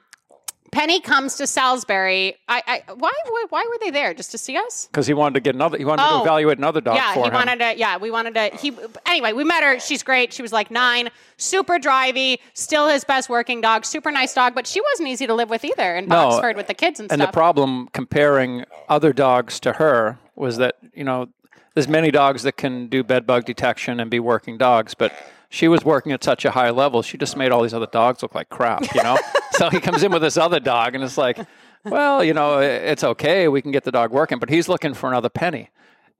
Penny 0.72 1.00
comes 1.00 1.36
to 1.36 1.46
Salisbury. 1.46 2.36
I, 2.48 2.64
I 2.88 2.94
why, 2.94 3.12
why 3.28 3.46
why 3.50 3.64
were 3.70 3.78
they 3.80 3.92
there? 3.92 4.14
Just 4.14 4.32
to 4.32 4.38
see 4.38 4.58
us? 4.58 4.88
because 4.88 5.06
he 5.06 5.14
wanted 5.14 5.36
to 5.36 5.40
get 5.42 5.54
another. 5.54 5.78
He 5.78 5.86
wanted 5.86 6.04
Oh. 6.04 6.18
to 6.20 6.24
evaluate 6.24 6.58
another 6.58 6.82
dog 6.82 6.96
yeah, 6.96 7.14
he 7.14 7.22
him. 7.22 7.34
wanted 7.34 7.60
to. 7.60 7.78
Yeah, 7.78 7.98
we 7.98 8.10
wanted 8.10 8.34
to. 8.36 8.50
He 8.58 8.74
anyway. 9.06 9.34
We 9.34 9.44
met 9.44 9.64
her. 9.64 9.80
She's 9.80 10.02
great. 10.02 10.34
She 10.34 10.42
was 10.42 10.52
like 10.52 10.72
nine, 10.72 11.10
super 11.38 11.78
drivey, 11.78 12.40
still 12.54 12.88
his 12.88 13.04
best 13.04 13.30
working 13.30 13.62
dog, 13.62 13.86
super 13.86 14.10
nice 14.12 14.34
dog. 14.34 14.56
But 14.56 14.66
she 14.66 14.82
wasn't 14.82 15.10
easy 15.10 15.28
to 15.28 15.34
live 15.36 15.50
with 15.50 15.64
either 15.64 15.96
in 15.96 16.08
No, 16.08 16.16
Boxford 16.30 16.56
with 16.56 16.68
the 16.68 16.74
kids 16.74 17.00
and, 17.00 17.12
and 17.12 17.20
stuff. 17.20 17.28
And 17.28 17.34
the 17.34 17.38
problem 17.38 17.90
comparing 17.94 18.66
other 18.90 19.14
dogs 19.14 19.60
to 19.62 19.74
her 19.74 20.18
was 20.36 20.58
that 20.58 20.78
you 20.94 21.04
know 21.04 21.28
there's 21.76 21.88
many 21.88 22.10
dogs 22.10 22.42
that 22.44 22.58
can 22.58 22.88
do 22.88 23.04
bed 23.04 23.28
bug 23.28 23.46
detection 23.46 24.00
and 24.00 24.10
be 24.10 24.20
working 24.20 24.58
dogs, 24.58 24.94
but 24.96 25.14
she 25.54 25.68
was 25.68 25.86
working 25.86 26.12
at 26.12 26.24
such 26.24 26.46
a 26.46 26.52
high 26.52 26.72
level. 26.72 27.04
She 27.04 27.16
just 27.16 27.38
made 27.38 27.52
all 27.52 27.62
these 27.62 27.76
other 27.76 27.86
dogs 27.86 28.24
look 28.24 28.34
like 28.34 28.50
crap. 28.50 28.84
You 28.96 29.04
know, 29.04 29.20
so 29.52 29.70
he 29.70 29.80
comes 29.80 30.02
in 30.02 30.12
with 30.12 30.24
this 30.24 30.36
other 30.36 30.60
dog, 30.60 30.96
and 30.96 31.04
it's 31.04 31.16
like, 31.16 31.38
well, 31.86 32.24
you 32.24 32.34
know, 32.34 32.58
it's 32.58 33.04
okay. 33.04 33.48
We 33.48 33.62
can 33.62 33.70
get 33.70 33.84
the 33.84 33.92
dog 33.92 34.12
working, 34.12 34.40
but 34.40 34.50
he's 34.50 34.68
looking 34.68 34.96
for 34.96 35.10
another 35.10 35.30
penny. 35.30 35.70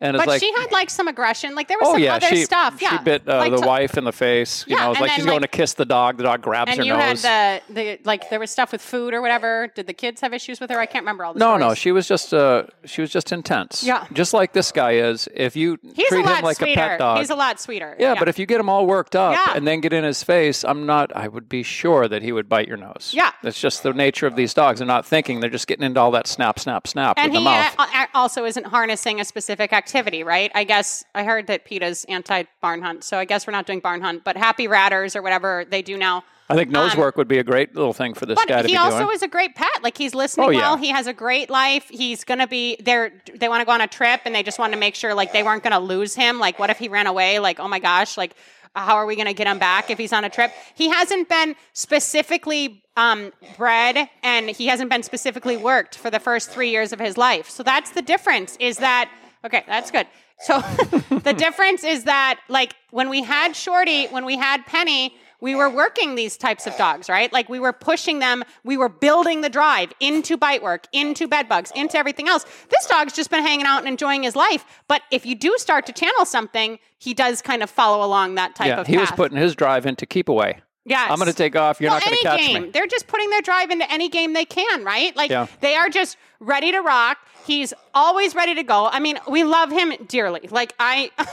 And 0.04 0.16
it's 0.18 0.22
but 0.26 0.28
like, 0.32 0.40
she 0.42 0.52
had 0.54 0.72
like 0.72 0.90
some 0.90 1.08
aggression. 1.08 1.56
Like 1.56 1.68
there 1.70 1.78
was 1.80 1.88
oh 1.88 1.94
some 1.94 2.04
yeah, 2.04 2.16
other 2.16 2.28
she 2.28 2.44
stuff. 2.44 2.82
Yeah, 2.82 2.98
she 2.98 3.04
bit 3.04 3.28
uh, 3.28 3.38
Like, 3.38 3.52
the 3.56 3.66
wife 3.66 3.98
in 3.98 4.04
the 4.04 4.12
face. 4.12 4.66
You 4.68 4.76
Yeah, 4.76 4.84
know, 4.86 4.92
it's 4.92 5.00
like 5.00 5.10
then, 5.12 5.16
she's 5.16 5.26
going 5.26 5.42
to 5.42 5.48
kiss 5.48 5.74
the 5.74 5.86
dog. 5.86 6.18
The 6.18 6.24
dog 6.24 6.42
grabs 6.42 6.70
And 6.72 6.80
her 6.80 6.86
you 6.86 6.94
nose. 6.94 7.24
had 7.24 7.62
the, 7.70 7.74
the 7.74 8.00
like 8.04 8.30
there 8.30 8.40
was 8.40 8.52
stuff 8.52 8.72
with 8.74 8.82
food 8.82 9.14
or 9.14 9.22
whatever. 9.22 9.70
Did 9.74 9.88
the 9.88 9.94
kids 9.94 10.20
have 10.22 10.34
issues 10.34 10.60
with 10.60 10.70
her? 10.72 10.80
I 10.80 10.86
can't 10.86 11.04
remember 11.04 11.24
all 11.26 11.34
the 11.34 11.40
No, 11.40 11.52
stories. 11.58 11.62
no, 11.62 11.74
she 11.74 11.92
was 11.94 12.08
just 12.08 12.34
uh, 12.34 12.64
she 12.86 13.00
was 13.02 13.10
just 13.12 13.32
intense. 13.32 13.84
Yeah. 13.84 14.06
just 14.14 14.34
like 14.34 14.54
this 14.54 14.72
guy 14.72 14.96
is. 14.96 15.30
If 15.34 15.56
you 15.56 15.80
He's 15.96 16.08
treat 16.08 16.26
him 16.26 16.44
like 16.44 16.58
sweeter. 16.58 16.82
a 16.82 16.88
pet 16.90 17.00
dog, 17.00 17.20
He's 17.20 17.30
a 17.30 17.36
lot 17.36 17.62
sweeter. 17.62 17.96
yeah, 17.98 18.16
but 18.20 18.28
if 18.28 18.38
you 18.38 18.46
get 18.46 18.60
him 18.60 18.68
all 18.68 18.86
worked 18.86 19.16
up 19.16 19.34
Yeah. 19.34 19.56
and 19.56 19.66
then 19.66 19.80
get 19.80 19.94
in 19.94 20.04
his 20.04 20.22
face, 20.22 20.66
I'm 20.66 20.86
not. 20.86 21.16
I 21.16 21.30
would 21.30 21.48
be 21.48 21.64
sure 21.64 22.10
that 22.10 22.22
he 22.22 22.32
would 22.34 22.50
bite 22.50 22.68
your 22.68 22.78
nose. 22.78 23.12
Yeah. 23.14 23.32
that's 23.42 23.60
just 23.62 23.84
the 23.84 23.94
nature 23.94 24.28
of 24.28 24.36
these 24.36 24.54
dogs. 24.54 24.80
They're 24.80 24.86
not 24.88 25.06
thinking. 25.06 25.40
They're 25.40 25.50
just 25.50 25.68
getting 25.68 25.86
into 25.86 26.02
all 26.02 26.12
that 26.12 26.28
snap, 26.28 26.60
snap, 26.60 26.88
snap 26.88 27.18
and 27.18 27.32
with 27.32 27.40
he 27.40 27.44
the 27.46 27.50
mouth. 27.50 27.76
uh, 27.80 27.86
uh, 27.94 28.06
also 28.14 28.44
isn't 28.44 28.66
harnessing 28.68 29.22
a 29.22 29.26
specific 29.26 29.72
activity, 29.72 29.93
right? 30.24 30.52
I 30.56 30.64
guess 30.64 31.04
I 31.14 31.24
heard 31.24 31.48
that 31.48 31.66
PETA's 31.66 32.06
anti 32.06 32.44
barn 32.62 32.82
hunt, 32.82 33.04
so 33.04 33.18
I 33.18 33.26
guess 33.26 33.46
we're 33.48 33.52
not 33.52 33.66
doing 33.66 33.80
barn 33.80 34.02
hunt, 34.02 34.24
but 34.24 34.38
happy 34.38 34.68
ratters 34.68 35.16
or 35.16 35.22
whatever 35.22 35.66
they 35.70 35.82
do 35.82 35.98
now. 35.98 36.24
I 36.50 36.56
think 36.56 36.70
nose 36.72 36.94
um, 36.94 37.00
work 37.00 37.16
would 37.16 37.30
be 37.30 37.38
a 37.40 37.44
great 37.44 37.74
little 37.74 37.94
thing 37.94 38.14
for 38.14 38.26
this 38.26 38.38
guy 38.38 38.44
But 38.46 38.62
to 38.64 38.68
he 38.68 38.74
be 38.74 38.78
also 38.78 39.00
doing. 39.06 39.16
is 39.16 39.22
a 39.24 39.28
great 39.30 39.56
pet. 39.56 39.82
Like 39.82 39.98
he's 39.98 40.14
listening 40.14 40.48
Oh, 40.48 40.50
yeah. 40.50 40.60
well. 40.60 40.78
He 40.78 40.90
has 40.90 41.08
a 41.08 41.14
great 41.14 41.50
life. 41.50 41.88
He's 41.90 42.24
gonna 42.26 42.48
be 42.48 42.76
there. 42.84 43.14
They 43.34 43.48
want 43.48 43.62
to 43.62 43.66
go 43.66 43.72
on 43.72 43.82
a 43.82 43.88
trip, 43.88 44.22
and 44.26 44.36
they 44.36 44.44
just 44.44 44.60
want 44.60 44.74
to 44.74 44.80
make 44.80 44.96
sure 44.96 45.14
like 45.14 45.32
they 45.32 45.44
weren't 45.44 45.64
gonna 45.64 45.80
lose 45.80 46.16
him. 46.16 46.40
Like, 46.40 46.60
what 46.60 46.70
if 46.70 46.78
he 46.80 46.90
ran 46.90 47.08
away? 47.08 47.40
Like, 47.40 47.60
oh 47.60 47.68
my 47.68 47.80
gosh, 47.80 48.18
like 48.18 48.36
how 48.76 48.96
are 48.96 49.06
we 49.06 49.16
gonna 49.16 49.34
get 49.34 49.48
him 49.48 49.58
back 49.60 49.90
if 49.90 49.98
he's 49.98 50.12
on 50.12 50.26
a 50.26 50.30
trip? 50.30 50.52
He 50.76 50.90
hasn't 50.90 51.30
been 51.30 51.56
specifically 51.74 52.84
um, 52.98 53.32
bred, 53.58 54.10
and 54.22 54.50
he 54.50 54.68
hasn't 54.68 54.90
been 54.90 55.04
specifically 55.04 55.58
worked 55.58 55.96
for 55.96 56.10
the 56.12 56.20
first 56.20 56.50
three 56.50 56.70
years 56.72 56.92
of 56.92 57.00
his 57.00 57.18
life. 57.18 57.50
So 57.50 57.64
that's 57.64 57.92
the 57.92 58.02
difference. 58.02 58.58
Is 58.60 58.78
that 58.78 59.10
okay? 59.44 59.64
That's 59.68 59.92
good. 59.92 60.08
So 60.40 60.60
the 61.10 61.34
difference 61.34 61.84
is 61.84 62.06
that 62.06 62.40
like 62.50 62.76
when 62.92 63.10
we 63.10 63.24
had 63.24 63.56
Shorty, 63.56 64.08
when 64.08 64.26
we 64.26 64.38
had 64.38 64.66
Penny 64.66 65.16
we 65.44 65.56
were 65.56 65.70
working 65.70 66.16
these 66.16 66.38
types 66.38 66.68
of 66.68 66.78
dogs, 66.78 67.10
right? 67.10 67.32
Like 67.34 67.50
we 67.50 67.60
were 67.60 67.74
pushing 67.74 68.20
them, 68.20 68.46
we 68.64 68.78
were 68.78 68.88
building 68.88 69.42
the 69.42 69.50
drive 69.50 69.92
into 70.00 70.38
bite 70.38 70.64
work, 70.64 70.88
into 70.94 71.28
bed 71.28 71.50
bugs, 71.50 71.70
into 71.76 71.98
everything 71.98 72.30
else. 72.30 72.46
This 72.70 72.88
dog's 72.88 73.12
just 73.12 73.30
been 73.30 73.44
hanging 73.44 73.66
out 73.66 73.80
and 73.80 73.90
enjoying 73.90 74.24
his 74.24 74.38
life. 74.38 74.64
But 74.88 75.02
if 75.12 75.26
you 75.26 75.36
do 75.36 75.54
start 75.58 75.86
to 75.88 75.92
channel 75.92 76.24
something, 76.24 76.80
he 76.98 77.14
does 77.14 77.42
kind 77.42 77.62
of 77.62 77.70
follow 77.70 78.06
along 78.06 78.36
that 78.36 78.56
type 78.56 78.68
yeah, 78.68 78.80
of 78.80 78.88
he 78.88 78.98
was 78.98 79.12
putting 79.12 79.38
his 79.38 79.54
drive 79.54 79.86
into 79.86 80.06
keep 80.06 80.30
away. 80.30 80.62
Yes. 80.86 81.10
I'm 81.10 81.18
going 81.18 81.32
to 81.32 81.34
take 81.34 81.56
off. 81.56 81.80
You're 81.80 81.90
Well, 81.92 82.00
not 82.00 82.06
going 82.06 82.18
to 82.18 82.24
catch 82.24 82.40
game. 82.40 82.64
me. 82.64 82.70
They're 82.72 82.88
just 82.88 83.08
putting 83.08 83.30
their 83.30 83.42
drive 83.42 83.72
into 83.72 83.90
any 83.92 84.10
game 84.10 84.34
they 84.34 84.46
can, 84.46 84.84
right? 84.84 85.16
Like 85.16 85.32
Yeah. 85.32 85.48
they 85.62 85.76
are 85.76 85.88
just 85.90 86.18
ready 86.40 86.72
to 86.72 86.80
rock. 86.82 87.18
He's 87.46 87.74
always 87.94 88.36
ready 88.36 88.56
to 88.56 88.64
go. 88.64 88.88
I 88.88 89.00
mean, 89.00 89.18
we 89.30 89.44
love 89.44 89.70
him 89.72 89.94
dearly. 90.08 90.48
Like 90.52 90.74
I, 90.80 91.10
I 91.18 91.26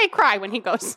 may 0.00 0.08
cry 0.08 0.38
when 0.38 0.50
he 0.50 0.60
goes. 0.60 0.96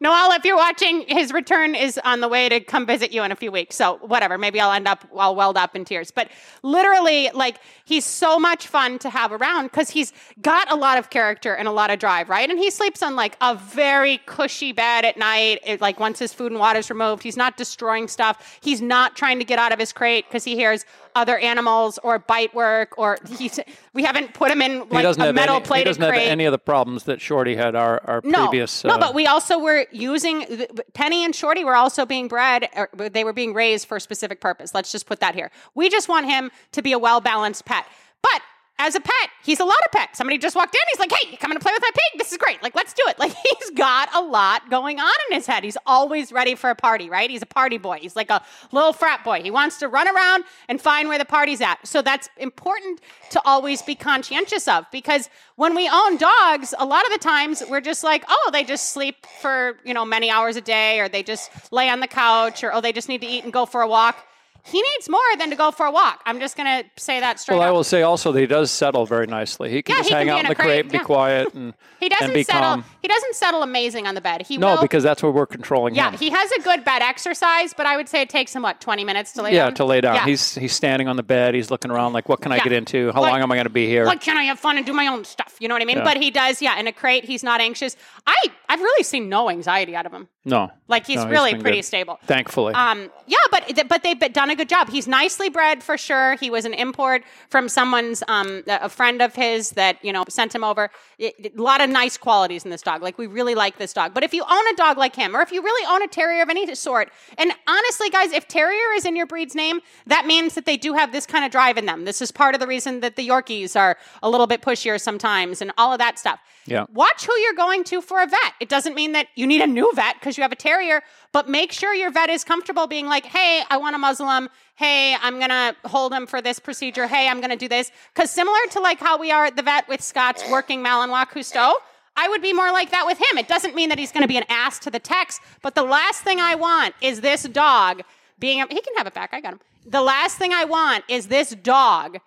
Noel, 0.00 0.32
if 0.32 0.44
you're 0.44 0.56
watching, 0.56 1.04
his 1.08 1.32
return 1.32 1.74
is 1.74 1.98
on 2.04 2.20
the 2.20 2.28
way 2.28 2.48
to 2.48 2.60
come 2.60 2.86
visit 2.86 3.12
you 3.12 3.22
in 3.22 3.32
a 3.32 3.36
few 3.36 3.52
weeks. 3.52 3.76
So 3.76 3.98
whatever, 3.98 4.38
maybe 4.38 4.60
I'll 4.60 4.72
end 4.72 4.88
up 4.88 5.06
all 5.14 5.34
welled 5.36 5.56
up 5.56 5.76
in 5.76 5.84
tears. 5.84 6.10
But 6.10 6.30
literally, 6.62 7.30
like 7.34 7.58
he's 7.84 8.04
so 8.04 8.38
much 8.38 8.66
fun 8.66 8.98
to 9.00 9.10
have 9.10 9.32
around 9.32 9.66
because 9.66 9.90
he's 9.90 10.12
got 10.40 10.70
a 10.70 10.76
lot 10.76 10.98
of 10.98 11.10
character 11.10 11.54
and 11.54 11.68
a 11.68 11.72
lot 11.72 11.90
of 11.90 11.98
drive, 11.98 12.28
right? 12.28 12.48
And 12.48 12.58
he 12.58 12.70
sleeps 12.70 13.02
on 13.02 13.16
like 13.16 13.36
a 13.40 13.54
very 13.54 14.18
cushy 14.26 14.72
bed 14.72 15.04
at 15.04 15.16
night. 15.16 15.60
It, 15.64 15.80
like 15.80 16.00
once 16.00 16.18
his 16.18 16.32
food 16.32 16.52
and 16.52 16.60
water's 16.60 16.90
removed, 16.90 17.22
he's 17.22 17.36
not 17.36 17.56
destroying 17.56 18.08
stuff. 18.08 18.58
He's 18.60 18.80
not 18.80 19.16
trying 19.16 19.38
to 19.38 19.44
get 19.44 19.58
out 19.58 19.72
of 19.72 19.78
his 19.78 19.92
crate 19.92 20.26
because 20.28 20.44
he 20.44 20.54
hears 20.54 20.84
other 21.18 21.36
animals 21.36 21.98
or 22.02 22.18
bite 22.18 22.54
work 22.54 22.96
or 22.96 23.18
he's. 23.36 23.58
We 23.92 24.04
haven't 24.04 24.32
put 24.32 24.50
him 24.50 24.62
in 24.62 24.88
like 24.88 25.04
a 25.04 25.32
metal 25.32 25.56
any, 25.56 25.78
he 25.78 25.84
doesn't 25.84 26.02
have 26.02 26.14
any 26.14 26.44
of 26.44 26.52
the 26.52 26.58
problems 26.58 27.04
that 27.04 27.20
Shorty 27.20 27.56
had. 27.56 27.74
Our 27.74 28.00
our 28.04 28.20
no, 28.24 28.48
previous 28.48 28.84
no, 28.84 28.94
uh, 28.94 28.98
but 28.98 29.14
we 29.14 29.26
also 29.26 29.58
were 29.58 29.86
using 29.90 30.66
Penny 30.94 31.24
and 31.24 31.34
Shorty 31.34 31.64
were 31.64 31.74
also 31.74 32.06
being 32.06 32.28
bred. 32.28 32.68
They 32.94 33.24
were 33.24 33.32
being 33.32 33.52
raised 33.52 33.88
for 33.88 33.96
a 33.96 34.00
specific 34.00 34.40
purpose. 34.40 34.74
Let's 34.74 34.92
just 34.92 35.06
put 35.06 35.20
that 35.20 35.34
here. 35.34 35.50
We 35.74 35.88
just 35.88 36.08
want 36.08 36.26
him 36.26 36.50
to 36.72 36.82
be 36.82 36.92
a 36.92 36.98
well 36.98 37.20
balanced 37.20 37.64
pet, 37.64 37.86
but. 38.22 38.40
As 38.80 38.94
a 38.94 39.00
pet, 39.00 39.30
he's 39.42 39.58
a 39.58 39.64
lot 39.64 39.78
of 39.84 39.90
pet. 39.90 40.16
Somebody 40.16 40.38
just 40.38 40.54
walked 40.54 40.74
in. 40.74 40.80
He's 40.90 41.00
like, 41.00 41.12
"Hey, 41.12 41.32
you 41.32 41.38
coming 41.38 41.58
to 41.58 41.62
play 41.62 41.72
with 41.72 41.82
my 41.82 41.90
pig? 41.92 42.18
This 42.18 42.30
is 42.30 42.38
great. 42.38 42.62
Like, 42.62 42.74
let's 42.74 42.92
do 42.92 43.02
it." 43.06 43.16
Like, 43.28 43.34
he's 43.34 43.70
got 43.70 44.08
a 44.14 44.20
lot 44.20 44.70
going 44.70 45.00
on 45.00 45.12
in 45.28 45.34
his 45.34 45.46
head. 45.46 45.64
He's 45.64 45.76
always 45.84 46.30
ready 46.30 46.54
for 46.54 46.70
a 46.70 46.74
party, 46.76 47.10
right? 47.10 47.28
He's 47.28 47.42
a 47.42 47.46
party 47.46 47.76
boy. 47.76 47.98
He's 48.00 48.14
like 48.14 48.30
a 48.30 48.42
little 48.70 48.92
frat 48.92 49.24
boy. 49.24 49.42
He 49.42 49.50
wants 49.50 49.78
to 49.78 49.88
run 49.88 50.06
around 50.06 50.44
and 50.68 50.80
find 50.80 51.08
where 51.08 51.18
the 51.18 51.24
party's 51.24 51.60
at. 51.60 51.84
So 51.84 52.00
that's 52.00 52.28
important 52.36 53.00
to 53.30 53.42
always 53.44 53.82
be 53.82 53.96
conscientious 53.96 54.68
of 54.68 54.86
because 54.92 55.28
when 55.56 55.74
we 55.74 55.88
own 55.88 56.16
dogs, 56.16 56.74
a 56.78 56.86
lot 56.86 57.04
of 57.06 57.12
the 57.12 57.18
times 57.18 57.62
we're 57.68 57.80
just 57.80 58.04
like, 58.04 58.24
oh, 58.28 58.50
they 58.52 58.62
just 58.62 58.90
sleep 58.90 59.26
for, 59.42 59.78
you 59.84 59.94
know, 59.94 60.04
many 60.04 60.30
hours 60.30 60.54
a 60.54 60.60
day 60.60 61.00
or 61.00 61.08
they 61.08 61.24
just 61.24 61.50
lay 61.72 61.88
on 61.90 61.98
the 61.98 62.06
couch 62.06 62.62
or 62.62 62.72
oh, 62.72 62.80
they 62.80 62.92
just 62.92 63.08
need 63.08 63.20
to 63.22 63.26
eat 63.26 63.42
and 63.42 63.52
go 63.52 63.66
for 63.66 63.82
a 63.82 63.88
walk. 63.88 64.24
He 64.64 64.80
needs 64.82 65.08
more 65.08 65.20
than 65.38 65.50
to 65.50 65.56
go 65.56 65.70
for 65.70 65.86
a 65.86 65.90
walk. 65.90 66.20
I'm 66.26 66.40
just 66.40 66.56
going 66.56 66.82
to 66.84 66.88
say 67.02 67.20
that 67.20 67.40
straight 67.40 67.54
up. 67.56 67.60
Well, 67.60 67.66
I 67.66 67.70
up. 67.70 67.74
will 67.74 67.84
say 67.84 68.02
also 68.02 68.32
that 68.32 68.40
he 68.40 68.46
does 68.46 68.70
settle 68.70 69.06
very 69.06 69.26
nicely. 69.26 69.70
He 69.70 69.82
can 69.82 69.94
Yeah, 69.94 70.00
just 70.00 70.08
he 70.10 70.14
hang 70.14 70.26
be 70.26 70.30
out 70.30 70.40
in 70.40 70.46
the 70.48 70.54
crate, 70.54 70.66
crate, 70.66 70.80
and 70.80 70.92
be 70.92 70.98
yeah. 70.98 71.04
quiet, 71.04 71.54
and 71.54 71.74
He 72.00 72.08
doesn't 72.08 72.32
be 72.34 72.42
settle. 72.42 72.60
calm. 72.62 72.84
He 73.02 73.08
doesn't 73.08 73.34
settle 73.34 73.62
amazing 73.62 74.06
on 74.06 74.14
the 74.14 74.20
bed. 74.20 74.42
He 74.42 74.56
No, 74.58 74.74
will, 74.74 74.82
because 74.82 75.02
that's 75.02 75.22
what 75.22 75.34
we're 75.34 75.46
controlling 75.46 75.94
yeah, 75.94 76.10
him. 76.10 76.18
he 76.18 76.30
has 76.30 76.50
a 76.52 76.60
good 76.60 76.84
bed 76.84 77.02
exercise, 77.02 77.72
but 77.74 77.86
I 77.86 77.96
would 77.96 78.08
say 78.08 78.20
it 78.20 78.28
takes 78.30 78.54
him 78.54 78.62
what 78.62 78.80
20 78.80 79.04
minutes 79.04 79.32
to 79.32 79.42
lay 79.42 79.52
yeah, 79.54 79.64
down. 79.64 79.70
Yeah, 79.70 79.74
to 79.76 79.84
lay 79.84 80.00
down. 80.00 80.14
Yeah. 80.16 80.24
He's 80.26 80.54
he's 80.54 80.72
standing 80.72 81.08
on 81.08 81.16
the 81.16 81.22
bed. 81.22 81.54
He's 81.54 81.70
looking 81.70 81.90
around 81.90 82.12
like, 82.12 82.28
what 82.28 82.40
can 82.40 82.52
I 82.52 82.58
get 82.58 82.72
into? 82.72 83.10
How 83.12 83.22
Like- 83.22 83.32
long 83.32 83.42
am 83.42 83.50
I 83.52 83.56
going 83.56 83.66
to 83.66 83.70
be 83.72 83.86
here? 83.86 84.04
like, 84.04 84.20
can 84.20 84.36
I 84.36 84.44
have 84.44 84.58
fun 84.60 84.76
and 84.76 84.86
do 84.86 84.92
my 84.92 85.06
own 85.06 85.24
stuff? 85.24 85.56
You 85.60 85.68
know 85.68 85.74
what 85.74 85.82
I 85.82 85.86
mean? 85.86 85.98
Yeah. 85.98 86.04
But 86.04 86.18
he 86.18 86.30
does, 86.30 86.60
yeah. 86.62 86.78
In 86.78 86.86
a 86.86 86.92
crate, 86.92 87.24
he's 87.24 87.42
not 87.42 87.60
anxious. 87.60 87.96
I 88.26 88.34
I've 88.68 88.80
really 88.80 89.02
seen 89.02 89.28
no 89.28 89.48
anxiety 89.50 89.96
out 89.96 90.04
of 90.06 90.12
him. 90.12 90.28
No, 90.48 90.70
Like 90.88 91.06
he's 91.06 91.22
No, 91.22 91.28
really 91.28 91.52
been 91.52 91.60
pretty 91.62 91.78
good. 91.78 91.84
stable. 91.84 92.18
Thankfully, 92.26 92.72
Um, 92.74 93.10
yeah, 93.26 93.36
but 93.50 93.88
but 93.88 94.02
they've 94.02 94.18
done 94.32 94.50
a 94.50 94.56
good 94.56 94.68
job. 94.68 94.88
He's 94.88 95.06
nicely 95.06 95.48
bred 95.50 95.82
for 95.82 95.98
sure. 95.98 96.36
He 96.36 96.48
was 96.50 96.64
an 96.64 96.74
import 96.74 97.22
from 97.50 97.68
someone's 97.68 98.22
um 98.28 98.62
a 98.66 98.88
friend 98.88 99.20
of 99.20 99.34
his 99.34 99.70
that 99.72 100.02
you 100.02 100.12
know 100.12 100.24
sent 100.28 100.54
him 100.54 100.64
over. 100.64 100.90
It- 101.18 101.34
it- 101.38 101.58
a 101.58 101.62
lot 101.62 101.80
of 101.80 101.90
nice 101.90 102.16
qualities 102.16 102.64
in 102.64 102.70
this 102.70 102.82
dog. 102.82 103.02
Like 103.02 103.18
we 103.18 103.26
really 103.26 103.54
like 103.54 103.76
this 103.78 103.92
dog. 103.92 104.14
But 104.14 104.22
if 104.24 104.32
you 104.32 104.42
own 104.48 104.66
a 104.72 104.74
dog 104.76 104.96
like 104.96 105.14
him, 105.14 105.36
or 105.36 105.40
if 105.42 105.52
you 105.52 105.60
really 105.62 105.86
own 105.92 106.02
a 106.02 106.08
terrier 106.08 106.42
of 106.42 106.48
any 106.48 106.74
sort, 106.74 107.10
and 107.36 107.52
honestly, 107.66 108.08
guys, 108.10 108.32
if 108.32 108.48
terrier 108.48 108.92
is 108.96 109.04
in 109.04 109.14
your 109.16 109.26
breed's 109.26 109.54
name, 109.54 109.80
that 110.06 110.26
means 110.26 110.54
that 110.54 110.64
they 110.64 110.76
do 110.76 110.94
have 110.94 111.12
this 111.12 111.26
kind 111.26 111.44
of 111.44 111.50
drive 111.50 111.76
in 111.76 111.86
them. 111.86 112.04
This 112.04 112.22
is 112.22 112.30
part 112.32 112.54
of 112.54 112.60
the 112.60 112.66
reason 112.66 113.00
that 113.00 113.16
the 113.16 113.26
Yorkies 113.28 113.76
are 113.78 113.96
a 114.22 114.30
little 114.30 114.46
bit 114.46 114.62
pushier 114.62 114.98
sometimes, 115.00 115.60
and 115.60 115.70
all 115.76 115.92
of 115.92 115.98
that 115.98 116.18
stuff. 116.18 116.38
Yeah. 116.68 116.86
Watch 116.92 117.26
who 117.26 117.34
you're 117.38 117.54
going 117.54 117.84
to 117.84 118.00
for 118.00 118.20
a 118.22 118.26
vet. 118.26 118.52
It 118.60 118.68
doesn't 118.68 118.94
mean 118.94 119.12
that 119.12 119.28
you 119.34 119.46
need 119.46 119.60
a 119.60 119.66
new 119.66 119.90
vet 119.94 120.16
because 120.20 120.36
you 120.36 120.42
have 120.42 120.52
a 120.52 120.56
terrier, 120.56 121.02
but 121.32 121.48
make 121.48 121.72
sure 121.72 121.94
your 121.94 122.10
vet 122.10 122.30
is 122.30 122.44
comfortable 122.44 122.86
being 122.86 123.06
like, 123.06 123.24
hey, 123.24 123.62
I 123.70 123.76
want 123.76 123.98
muzzle 123.98 124.30
him. 124.30 124.48
Hey, 124.76 125.16
I'm 125.20 125.38
going 125.38 125.50
to 125.50 125.74
hold 125.86 126.12
him 126.12 126.26
for 126.26 126.40
this 126.40 126.58
procedure. 126.58 127.06
Hey, 127.06 127.28
I'm 127.28 127.40
going 127.40 127.50
to 127.50 127.56
do 127.56 127.68
this. 127.68 127.90
Because 128.14 128.30
similar 128.30 128.58
to 128.70 128.80
like 128.80 129.00
how 129.00 129.18
we 129.18 129.30
are 129.30 129.46
at 129.46 129.56
the 129.56 129.62
vet 129.62 129.88
with 129.88 130.00
Scott's 130.00 130.48
working 130.50 130.82
Malinois 130.82 131.26
Cousteau, 131.26 131.74
I 132.16 132.28
would 132.28 132.42
be 132.42 132.52
more 132.52 132.72
like 132.72 132.90
that 132.90 133.06
with 133.06 133.18
him. 133.18 133.38
It 133.38 133.48
doesn't 133.48 133.74
mean 133.74 133.88
that 133.90 133.98
he's 133.98 134.12
going 134.12 134.22
to 134.22 134.28
be 134.28 134.36
an 134.36 134.44
ass 134.48 134.78
to 134.80 134.90
the 134.90 134.98
techs, 134.98 135.40
but 135.62 135.74
the 135.74 135.84
last 135.84 136.22
thing 136.22 136.40
I 136.40 136.54
want 136.54 136.94
is 137.00 137.20
this 137.20 137.44
dog 137.44 138.02
being, 138.38 138.60
a, 138.60 138.66
he 138.66 138.80
can 138.80 138.94
have 138.96 139.06
it 139.06 139.14
back. 139.14 139.30
I 139.32 139.40
got 139.40 139.52
him. 139.54 139.60
The 139.86 140.02
last 140.02 140.36
thing 140.36 140.52
I 140.52 140.64
want 140.64 141.04
is 141.08 141.28
this 141.28 141.50
dog 141.50 142.18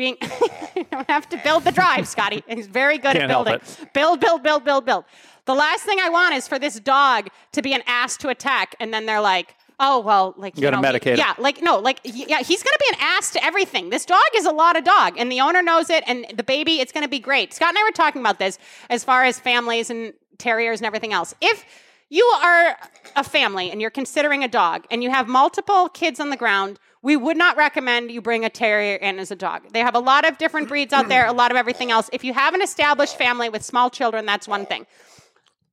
being, 0.00 0.16
you 0.76 0.86
don't 0.90 1.08
have 1.10 1.28
to 1.28 1.36
build 1.44 1.62
the 1.62 1.72
drive, 1.72 2.08
Scotty. 2.08 2.42
He's 2.48 2.66
very 2.66 2.96
good 2.96 3.12
Can't 3.12 3.24
at 3.24 3.28
building. 3.28 3.60
Build, 3.92 4.18
build, 4.18 4.42
build, 4.42 4.64
build, 4.64 4.86
build. 4.86 5.04
The 5.44 5.54
last 5.54 5.84
thing 5.84 5.98
I 6.00 6.08
want 6.08 6.34
is 6.34 6.48
for 6.48 6.58
this 6.58 6.80
dog 6.80 7.28
to 7.52 7.60
be 7.60 7.74
an 7.74 7.82
ass 7.86 8.16
to 8.18 8.30
attack, 8.30 8.74
and 8.80 8.94
then 8.94 9.04
they're 9.04 9.20
like, 9.20 9.54
"Oh 9.78 10.00
well, 10.00 10.32
like 10.38 10.56
you, 10.56 10.62
gotta 10.62 10.80
know, 10.80 10.88
medicate. 10.88 11.18
Yeah, 11.18 11.34
like 11.38 11.60
no, 11.60 11.78
like 11.78 12.00
yeah, 12.02 12.40
he's 12.40 12.62
gonna 12.62 12.78
be 12.78 12.94
an 12.94 13.00
ass 13.00 13.30
to 13.32 13.44
everything. 13.44 13.90
This 13.90 14.06
dog 14.06 14.30
is 14.36 14.46
a 14.46 14.52
lot 14.52 14.78
of 14.78 14.84
dog, 14.84 15.18
and 15.18 15.30
the 15.30 15.42
owner 15.42 15.60
knows 15.60 15.90
it, 15.90 16.02
and 16.06 16.24
the 16.34 16.44
baby, 16.44 16.80
it's 16.80 16.92
gonna 16.92 17.08
be 17.08 17.20
great. 17.20 17.52
Scott 17.52 17.68
and 17.68 17.78
I 17.78 17.82
were 17.82 17.90
talking 17.90 18.22
about 18.22 18.38
this 18.38 18.58
as 18.88 19.04
far 19.04 19.24
as 19.24 19.38
families 19.38 19.90
and 19.90 20.14
terriers 20.38 20.80
and 20.80 20.86
everything 20.86 21.12
else. 21.12 21.34
If 21.42 21.66
you 22.08 22.24
are 22.42 22.76
a 23.16 23.24
family 23.24 23.70
and 23.70 23.80
you're 23.80 23.90
considering 23.90 24.42
a 24.44 24.48
dog, 24.48 24.86
and 24.90 25.02
you 25.02 25.10
have 25.10 25.28
multiple 25.28 25.88
kids 25.90 26.20
on 26.20 26.30
the 26.30 26.36
ground. 26.36 26.78
We 27.02 27.16
would 27.16 27.36
not 27.36 27.56
recommend 27.56 28.10
you 28.10 28.20
bring 28.20 28.44
a 28.44 28.50
terrier 28.50 28.96
in 28.96 29.18
as 29.18 29.30
a 29.30 29.36
dog. 29.36 29.72
They 29.72 29.80
have 29.80 29.94
a 29.94 30.00
lot 30.00 30.26
of 30.26 30.36
different 30.36 30.68
breeds 30.68 30.92
out 30.92 31.08
there, 31.08 31.26
a 31.26 31.32
lot 31.32 31.50
of 31.50 31.56
everything 31.56 31.90
else. 31.90 32.10
If 32.12 32.24
you 32.24 32.34
have 32.34 32.52
an 32.54 32.60
established 32.60 33.16
family 33.16 33.48
with 33.48 33.62
small 33.62 33.88
children, 33.88 34.26
that's 34.26 34.46
one 34.46 34.66
thing 34.66 34.86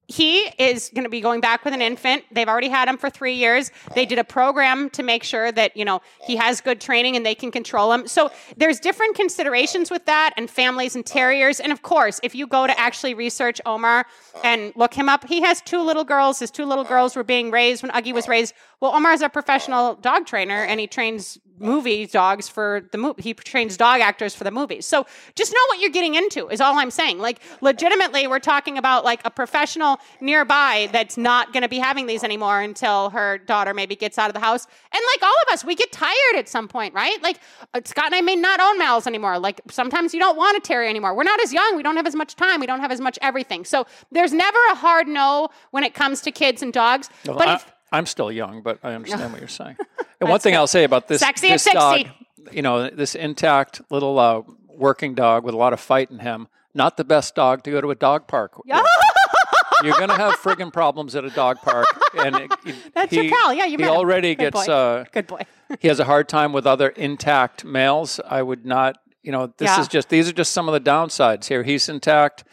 he 0.08 0.46
is 0.58 0.90
going 0.94 1.04
to 1.04 1.10
be 1.10 1.20
going 1.20 1.42
back 1.42 1.66
with 1.66 1.74
an 1.74 1.82
infant. 1.82 2.24
They've 2.32 2.48
already 2.48 2.70
had 2.70 2.88
him 2.88 2.98
for 2.98 3.10
three 3.10 3.34
years. 3.34 3.72
They 3.94 4.06
did 4.06 4.20
a 4.20 4.24
program 4.24 4.90
to 4.92 5.04
make 5.04 5.24
sure 5.24 5.52
that 5.52 5.76
you 5.76 5.84
know 5.84 6.02
he 6.26 6.38
has 6.38 6.62
good 6.62 6.80
training 6.80 7.16
and 7.18 7.26
they 7.26 7.36
can 7.36 7.52
control 7.52 7.92
him. 7.92 8.08
So 8.08 8.32
there's 8.56 8.80
different 8.80 9.16
considerations 9.16 9.92
with 9.92 10.06
that, 10.06 10.34
and 10.38 10.50
families 10.50 10.96
and 10.96 11.06
terriers. 11.06 11.60
And 11.60 11.72
of 11.72 11.82
course, 11.82 12.20
if 12.24 12.34
you 12.36 12.48
go 12.48 12.68
to 12.68 12.80
actually 12.80 13.14
research 13.14 13.60
Omar 13.66 14.06
and 14.44 14.72
look 14.76 14.94
him 14.94 15.10
up, 15.10 15.28
he 15.28 15.42
has 15.42 15.62
two 15.62 15.82
little 15.82 16.06
girls. 16.06 16.40
His 16.40 16.52
two 16.52 16.66
little 16.66 16.86
girls 16.86 17.16
were 17.16 17.24
being 17.24 17.52
raised 17.52 17.84
when 17.84 17.92
Uggie 17.92 18.14
was 18.14 18.28
raised. 18.28 18.54
Well, 18.80 18.92
Omar's 18.94 19.22
a 19.22 19.30
professional 19.30 19.96
dog 19.96 20.28
trainer, 20.28 20.64
and 20.64 20.80
he 20.80 20.86
trains 20.86 21.40
movie 21.60 22.06
dogs 22.06 22.48
for 22.48 22.88
the 22.92 22.98
movie. 22.98 23.22
He 23.22 23.34
trains 23.34 23.78
dog 23.78 24.02
actors 24.02 24.36
for 24.36 24.44
the 24.44 24.52
movies. 24.52 24.86
So 24.86 25.06
just 25.36 25.52
know 25.52 25.60
what 25.70 25.80
you're 25.80 25.92
getting 25.92 26.16
into 26.16 26.48
is 26.50 26.62
all 26.62 26.78
I'm 26.78 26.92
saying. 26.92 27.20
Like 27.20 27.40
legitimately, 27.62 28.28
we're 28.28 28.40
talking 28.40 28.78
about 28.78 29.04
like 29.04 29.22
a 29.26 29.32
professional 29.32 29.98
nearby 30.22 30.90
that's 30.92 31.18
not 31.18 31.54
going 31.54 31.64
to 31.64 31.70
be 31.70 31.80
having 31.80 32.06
these 32.06 32.24
anymore 32.24 32.62
until 32.62 33.10
her 33.10 33.40
daughter 33.40 33.74
maybe 33.74 33.96
gets 33.96 34.18
out 34.18 34.30
of 34.30 34.34
the 34.36 34.40
house. 34.40 34.68
And 34.92 35.02
like 35.14 35.24
all 35.24 35.36
of 35.48 35.54
us, 35.54 35.66
we 35.66 35.76
get 35.76 35.92
tired 35.92 36.36
at 36.36 36.48
some 36.48 36.68
point, 36.68 36.94
right? 36.94 37.22
Like 37.24 37.40
uh, 37.74 37.82
Scott 37.86 38.08
and 38.08 38.16
I 38.16 38.22
may 38.22 38.36
not 38.36 38.60
own 38.60 38.78
mouths 38.78 39.08
anymore. 39.08 39.40
Like 39.40 39.62
sometimes 39.70 40.14
you 40.14 40.20
don't 40.20 40.38
want 40.38 40.58
a 40.58 40.60
terrier 40.62 40.90
anymore. 40.90 41.16
We're 41.16 41.24
not 41.24 41.42
as 41.42 41.52
young. 41.52 41.76
We 41.76 41.84
don't 41.84 41.98
have 41.98 42.08
as 42.08 42.16
much 42.16 42.36
time. 42.36 42.60
We 42.60 42.68
don't 42.68 42.82
have 42.82 42.92
as 42.92 43.02
much 43.02 43.18
everything. 43.22 43.66
So 43.66 43.88
there's 44.12 44.34
never 44.34 44.60
a 44.72 44.76
hard 44.76 45.08
no 45.08 45.50
when 45.72 45.84
it 45.84 45.94
comes 45.94 46.22
to 46.22 46.32
kids 46.32 46.62
and 46.62 46.72
dogs. 46.72 47.10
Well, 47.26 47.38
but 47.38 47.48
I, 47.48 47.56
if, 47.56 47.74
I'm 47.92 48.06
still 48.06 48.32
young, 48.32 48.62
but 48.62 48.80
I 48.84 48.94
understand 48.94 49.32
what 49.32 49.40
you're 49.42 49.48
saying. 49.50 49.78
And 50.20 50.28
one 50.32 50.40
thing 50.40 50.56
I'll 50.56 50.66
say 50.66 50.84
about 50.84 51.08
this, 51.08 51.20
Sexy 51.22 51.50
at 51.50 51.52
this 51.54 51.64
60. 51.66 51.78
dog, 51.80 52.08
you 52.52 52.64
know, 52.64 52.90
this 52.90 53.14
intact 53.14 53.82
little 53.92 54.18
uh, 54.18 54.42
working 54.68 55.14
dog 55.14 55.44
with 55.44 55.54
a 55.54 55.58
lot 55.58 55.74
of 55.74 55.80
fight 55.80 56.10
in 56.10 56.18
him, 56.18 56.48
not 56.74 56.98
the 56.98 57.04
best 57.04 57.36
dog 57.36 57.64
to 57.66 57.70
go 57.70 57.82
to 57.82 57.92
a 57.92 57.96
dog 57.96 58.28
park. 58.28 58.58
with. 58.58 58.66
You're 59.84 59.94
going 59.94 60.10
to 60.10 60.16
have 60.16 60.34
friggin' 60.38 60.74
problems 60.74 61.16
at 61.16 61.24
a 61.24 61.30
dog 61.30 61.58
park, 61.62 61.86
and 62.18 62.36
it- 62.36 62.52
That's 62.96 63.14
your 63.14 63.30
pal. 63.30 63.54
Yeah, 63.54 63.66
you 63.66 63.72
he 63.72 63.78
met 63.78 63.90
him. 63.92 63.96
already 63.98 64.34
Good 64.34 64.54
gets. 64.54 64.66
boy. 64.66 64.74
Uh, 64.74 65.06
Good 65.14 65.28
boy. 65.28 65.42
he 65.80 65.88
has 65.88 66.00
a 66.00 66.06
hard 66.06 66.28
time 66.28 66.52
with 66.52 66.66
other 66.66 66.88
intact 66.90 67.64
males. 67.64 68.20
I 68.28 68.42
would 68.42 68.66
not, 68.66 68.98
you 69.22 69.32
know, 69.32 69.54
this 69.58 69.68
Yeah. 69.70 69.82
is 69.82 69.88
just 69.88 70.10
these 70.10 70.28
are 70.28 70.34
just 70.34 70.52
some 70.52 70.68
of 70.68 70.74
the 70.74 70.82
downsides 70.90 71.46
here. 71.48 71.62
He's 71.62 71.88
intact. 71.90 72.44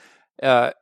Uh, 0.43 0.73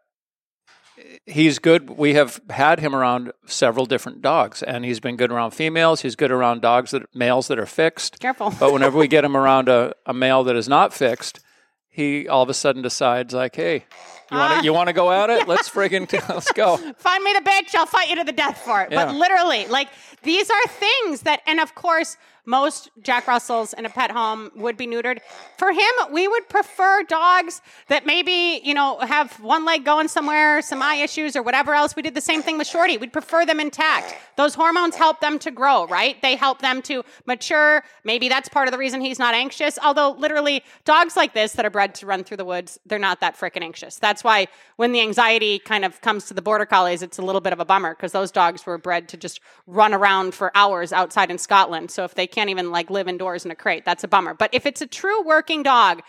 he's 1.26 1.58
good. 1.58 1.90
We 1.90 2.14
have 2.14 2.40
had 2.50 2.80
him 2.80 2.94
around 2.94 3.32
several 3.46 3.86
different 3.86 4.22
dogs, 4.22 4.62
and 4.62 4.84
he's 4.84 5.00
been 5.00 5.16
good 5.16 5.32
around 5.32 5.52
females. 5.52 6.02
He's 6.02 6.16
good 6.16 6.32
around 6.32 6.62
dogs 6.62 6.92
that 6.92 7.02
males 7.14 7.48
that 7.48 7.58
are 7.58 7.66
fixed. 7.66 8.20
Careful. 8.20 8.52
But 8.58 8.72
whenever 8.72 8.98
we 8.98 9.08
get 9.16 9.24
him 9.24 9.36
around 9.36 9.68
a, 9.68 9.94
a 10.06 10.14
male 10.14 10.44
that 10.44 10.56
is 10.56 10.68
not 10.68 10.92
fixed, 10.92 11.40
he 11.88 12.26
all 12.26 12.42
of 12.42 12.48
a 12.48 12.54
sudden 12.54 12.82
decides 12.82 13.34
like, 13.34 13.56
hey. 13.56 13.84
You 14.33 14.38
want 14.38 14.59
to 14.59 14.64
you 14.64 14.73
want 14.73 14.87
to 14.88 14.92
go 14.92 15.12
at 15.12 15.31
it? 15.31 15.42
Ah. 15.42 15.45
Let's 15.47 15.68
friggin' 15.68 16.11
let's 16.29 16.51
go. 16.53 16.77
Find 16.77 17.23
me 17.23 17.33
the 17.35 17.40
bitch. 17.40 17.75
I'll 17.75 17.87
fight 17.87 18.09
you 18.09 18.16
to 18.16 18.25
the 18.25 18.33
death 18.33 18.59
for 18.59 18.81
it. 18.83 18.90
But 18.90 19.14
literally, 19.14 19.66
like 19.66 19.88
these 20.23 20.51
are 20.51 20.66
things 20.68 21.23
that, 21.23 21.42
and 21.47 21.61
of 21.61 21.75
course, 21.75 22.16
most 22.45 22.90
Jack 23.03 23.29
Russells 23.29 23.73
in 23.73 23.87
a 23.87 23.88
pet 23.88 24.11
home 24.11 24.51
would 24.57 24.77
be 24.77 24.87
neutered. 24.87 25.21
For 25.59 25.71
him, 25.71 25.90
we 26.11 26.27
would 26.27 26.49
prefer 26.49 27.05
dogs 27.05 27.61
that 27.87 28.05
maybe, 28.05 28.61
you 28.64 28.75
know, 28.75 28.99
have 28.99 29.38
one 29.40 29.64
leg 29.64 29.85
going 29.85 30.09
somewhere, 30.09 30.61
some 30.61 30.83
eye 30.83 30.97
issues 30.97 31.37
or 31.37 31.42
whatever 31.42 31.73
else. 31.73 31.95
We 31.95 32.03
did 32.03 32.14
the 32.14 32.21
same 32.21 32.42
thing 32.42 32.59
with 32.59 32.66
Shorty. 32.66 32.97
We'd 32.97 33.12
prefer 33.12 33.47
them 33.47 33.61
intact. 33.61 34.16
Those 34.37 34.55
hormones 34.55 34.97
help 34.97 35.21
them 35.21 35.38
to 35.40 35.53
grow, 35.53 35.87
right? 35.87 36.21
They 36.21 36.35
help 36.35 36.61
them 36.61 36.83
to 36.83 37.05
mature. 37.27 37.85
Maybe 38.03 38.29
that's 38.29 38.49
part 38.49 38.66
of 38.66 38.73
the 38.73 38.79
reason 38.79 39.01
he's 39.01 39.21
not 39.21 39.35
anxious. 39.35 39.79
Although, 39.83 40.12
literally, 40.12 40.64
dogs 40.85 41.16
like 41.16 41.35
this 41.35 41.53
that 41.53 41.64
are 41.64 41.71
bred 41.71 41.95
to 41.97 42.07
run 42.07 42.25
through 42.25 42.38
the 42.38 42.45
woods, 42.45 42.81
they're 42.87 42.99
not 42.99 43.21
that 43.21 43.38
freaking 43.38 43.62
anxious. 43.62 44.01
That's 44.01 44.21
why 44.24 44.48
when 44.76 44.92
the 44.92 45.00
anxiety 45.00 45.58
kind 45.58 45.85
of 45.85 46.00
comes 46.00 46.26
to 46.26 46.35
the 46.35 46.42
border 46.42 46.66
collies, 46.66 47.02
it's 47.02 47.18
a 47.18 47.22
little 47.22 47.40
bit 47.40 47.52
of 47.52 47.61
a 47.61 47.64
bummer 47.64 47.94
because 47.94 48.12
those 48.12 48.30
dogs 48.30 48.66
were 48.66 48.78
bred 48.78 49.08
to 49.08 49.16
just 49.16 49.40
run 49.66 49.94
around 49.94 50.35
for 50.35 50.50
hours 50.54 50.92
outside 50.92 51.30
in 51.30 51.38
Scotland. 51.38 51.90
So 51.90 52.04
if 52.04 52.14
they 52.14 52.26
can't 52.26 52.50
even 52.50 52.70
like 52.70 52.90
live 52.90 53.08
indoors 53.08 53.44
in 53.44 53.50
a 53.50 53.56
crate, 53.56 53.85
that's 53.85 54.04
a 54.04 54.08
bummer. 54.08 54.35
But 54.35 54.50
if 54.52 54.66
it's 54.66 54.82
a 54.82 54.87
true 54.87 55.22
working 55.22 55.62
dog, 55.62 56.02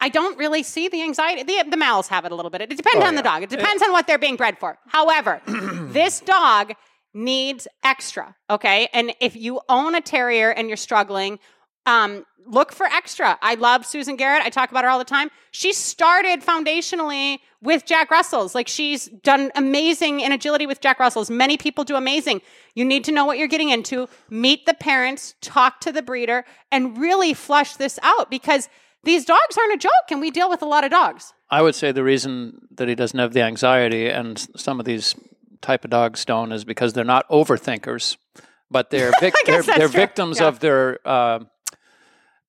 I 0.00 0.08
don't 0.08 0.38
really 0.38 0.62
see 0.62 0.88
the 0.88 1.02
anxiety. 1.02 1.42
The, 1.42 1.68
the 1.68 1.76
males 1.76 2.08
have 2.08 2.24
it 2.24 2.32
a 2.32 2.34
little 2.34 2.50
bit. 2.50 2.60
It 2.60 2.76
depends 2.76 3.04
oh, 3.04 3.08
on 3.08 3.14
the 3.14 3.22
dog. 3.22 3.42
It 3.42 3.52
eh. 3.52 3.56
depends 3.56 3.82
on 3.82 3.92
what 3.92 4.06
they're 4.06 4.18
being 4.18 4.36
bred 4.36 4.58
for. 4.58 4.78
However, 4.86 5.40
this 5.46 6.20
dog 6.20 6.74
needs 7.14 7.66
extra. 7.82 8.36
Okay. 8.48 8.88
And 8.92 9.12
if 9.20 9.34
you 9.34 9.60
own 9.68 9.94
a 9.94 10.00
terrier 10.00 10.50
and 10.50 10.68
you're 10.68 10.76
struggling, 10.76 11.38
um, 11.88 12.24
look 12.46 12.72
for 12.72 12.86
extra. 12.86 13.38
I 13.42 13.54
love 13.54 13.84
Susan 13.84 14.16
Garrett. 14.16 14.42
I 14.44 14.50
talk 14.50 14.70
about 14.70 14.84
her 14.84 14.90
all 14.90 14.98
the 14.98 15.04
time. 15.04 15.30
She 15.50 15.72
started 15.72 16.40
foundationally 16.42 17.38
with 17.60 17.84
Jack 17.86 18.10
Russell's. 18.10 18.54
Like 18.54 18.68
she's 18.68 19.06
done 19.22 19.50
amazing 19.54 20.20
in 20.20 20.32
agility 20.32 20.66
with 20.66 20.80
Jack 20.80 20.98
Russell's. 21.00 21.30
Many 21.30 21.56
people 21.56 21.84
do 21.84 21.96
amazing. 21.96 22.40
You 22.74 22.84
need 22.84 23.04
to 23.04 23.12
know 23.12 23.24
what 23.24 23.38
you're 23.38 23.48
getting 23.48 23.70
into, 23.70 24.08
meet 24.30 24.66
the 24.66 24.74
parents, 24.74 25.34
talk 25.40 25.80
to 25.80 25.92
the 25.92 26.02
breeder, 26.02 26.44
and 26.70 26.96
really 26.98 27.34
flush 27.34 27.76
this 27.76 27.98
out 28.02 28.30
because 28.30 28.68
these 29.04 29.24
dogs 29.24 29.56
aren't 29.58 29.74
a 29.74 29.78
joke 29.78 30.10
and 30.10 30.20
we 30.20 30.30
deal 30.30 30.48
with 30.50 30.62
a 30.62 30.66
lot 30.66 30.84
of 30.84 30.90
dogs. 30.90 31.32
I 31.50 31.62
would 31.62 31.74
say 31.74 31.92
the 31.92 32.04
reason 32.04 32.68
that 32.76 32.88
he 32.88 32.94
doesn't 32.94 33.18
have 33.18 33.32
the 33.32 33.42
anxiety 33.42 34.08
and 34.08 34.38
some 34.56 34.78
of 34.80 34.86
these 34.86 35.14
type 35.60 35.84
of 35.84 35.90
dogs 35.90 36.24
don't 36.24 36.52
is 36.52 36.64
because 36.64 36.92
they're 36.92 37.04
not 37.04 37.28
overthinkers, 37.30 38.16
but 38.70 38.90
they're 38.90 39.12
vic- 39.20 39.34
they're, 39.46 39.62
they're 39.62 39.88
victims 39.88 40.40
Yeah. 40.40 40.48
of 40.48 40.60
their 40.60 40.98
uh, 41.06 41.40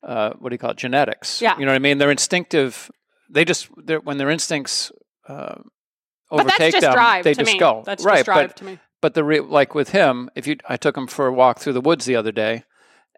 uh, 0.03 0.31
what 0.39 0.49
do 0.49 0.53
you 0.53 0.57
call 0.57 0.71
it 0.71 0.77
genetics. 0.77 1.41
Yeah. 1.41 1.57
you 1.57 1.65
know 1.65 1.71
what 1.71 1.75
I 1.75 1.79
mean. 1.79 1.97
They're 1.97 2.11
instinctive. 2.11 2.89
They 3.29 3.45
just 3.45 3.69
they're, 3.77 3.99
when 3.99 4.17
their 4.17 4.29
instincts 4.29 4.91
uh, 5.27 5.55
that's 6.31 6.49
overtake 6.49 6.79
them, 6.79 7.21
they 7.23 7.33
just 7.33 7.51
me. 7.53 7.59
go 7.59 7.83
That's 7.85 8.03
right. 8.03 8.17
just 8.17 8.25
drive 8.25 8.49
but 8.49 8.57
to 8.57 8.63
me. 8.65 8.79
but 9.01 9.13
the 9.13 9.23
re- 9.23 9.39
like 9.39 9.75
with 9.75 9.89
him, 9.89 10.29
if 10.35 10.47
you 10.47 10.57
I 10.67 10.77
took 10.77 10.97
him 10.97 11.07
for 11.07 11.27
a 11.27 11.33
walk 11.33 11.59
through 11.59 11.73
the 11.73 11.81
woods 11.81 12.05
the 12.05 12.15
other 12.15 12.31
day, 12.31 12.63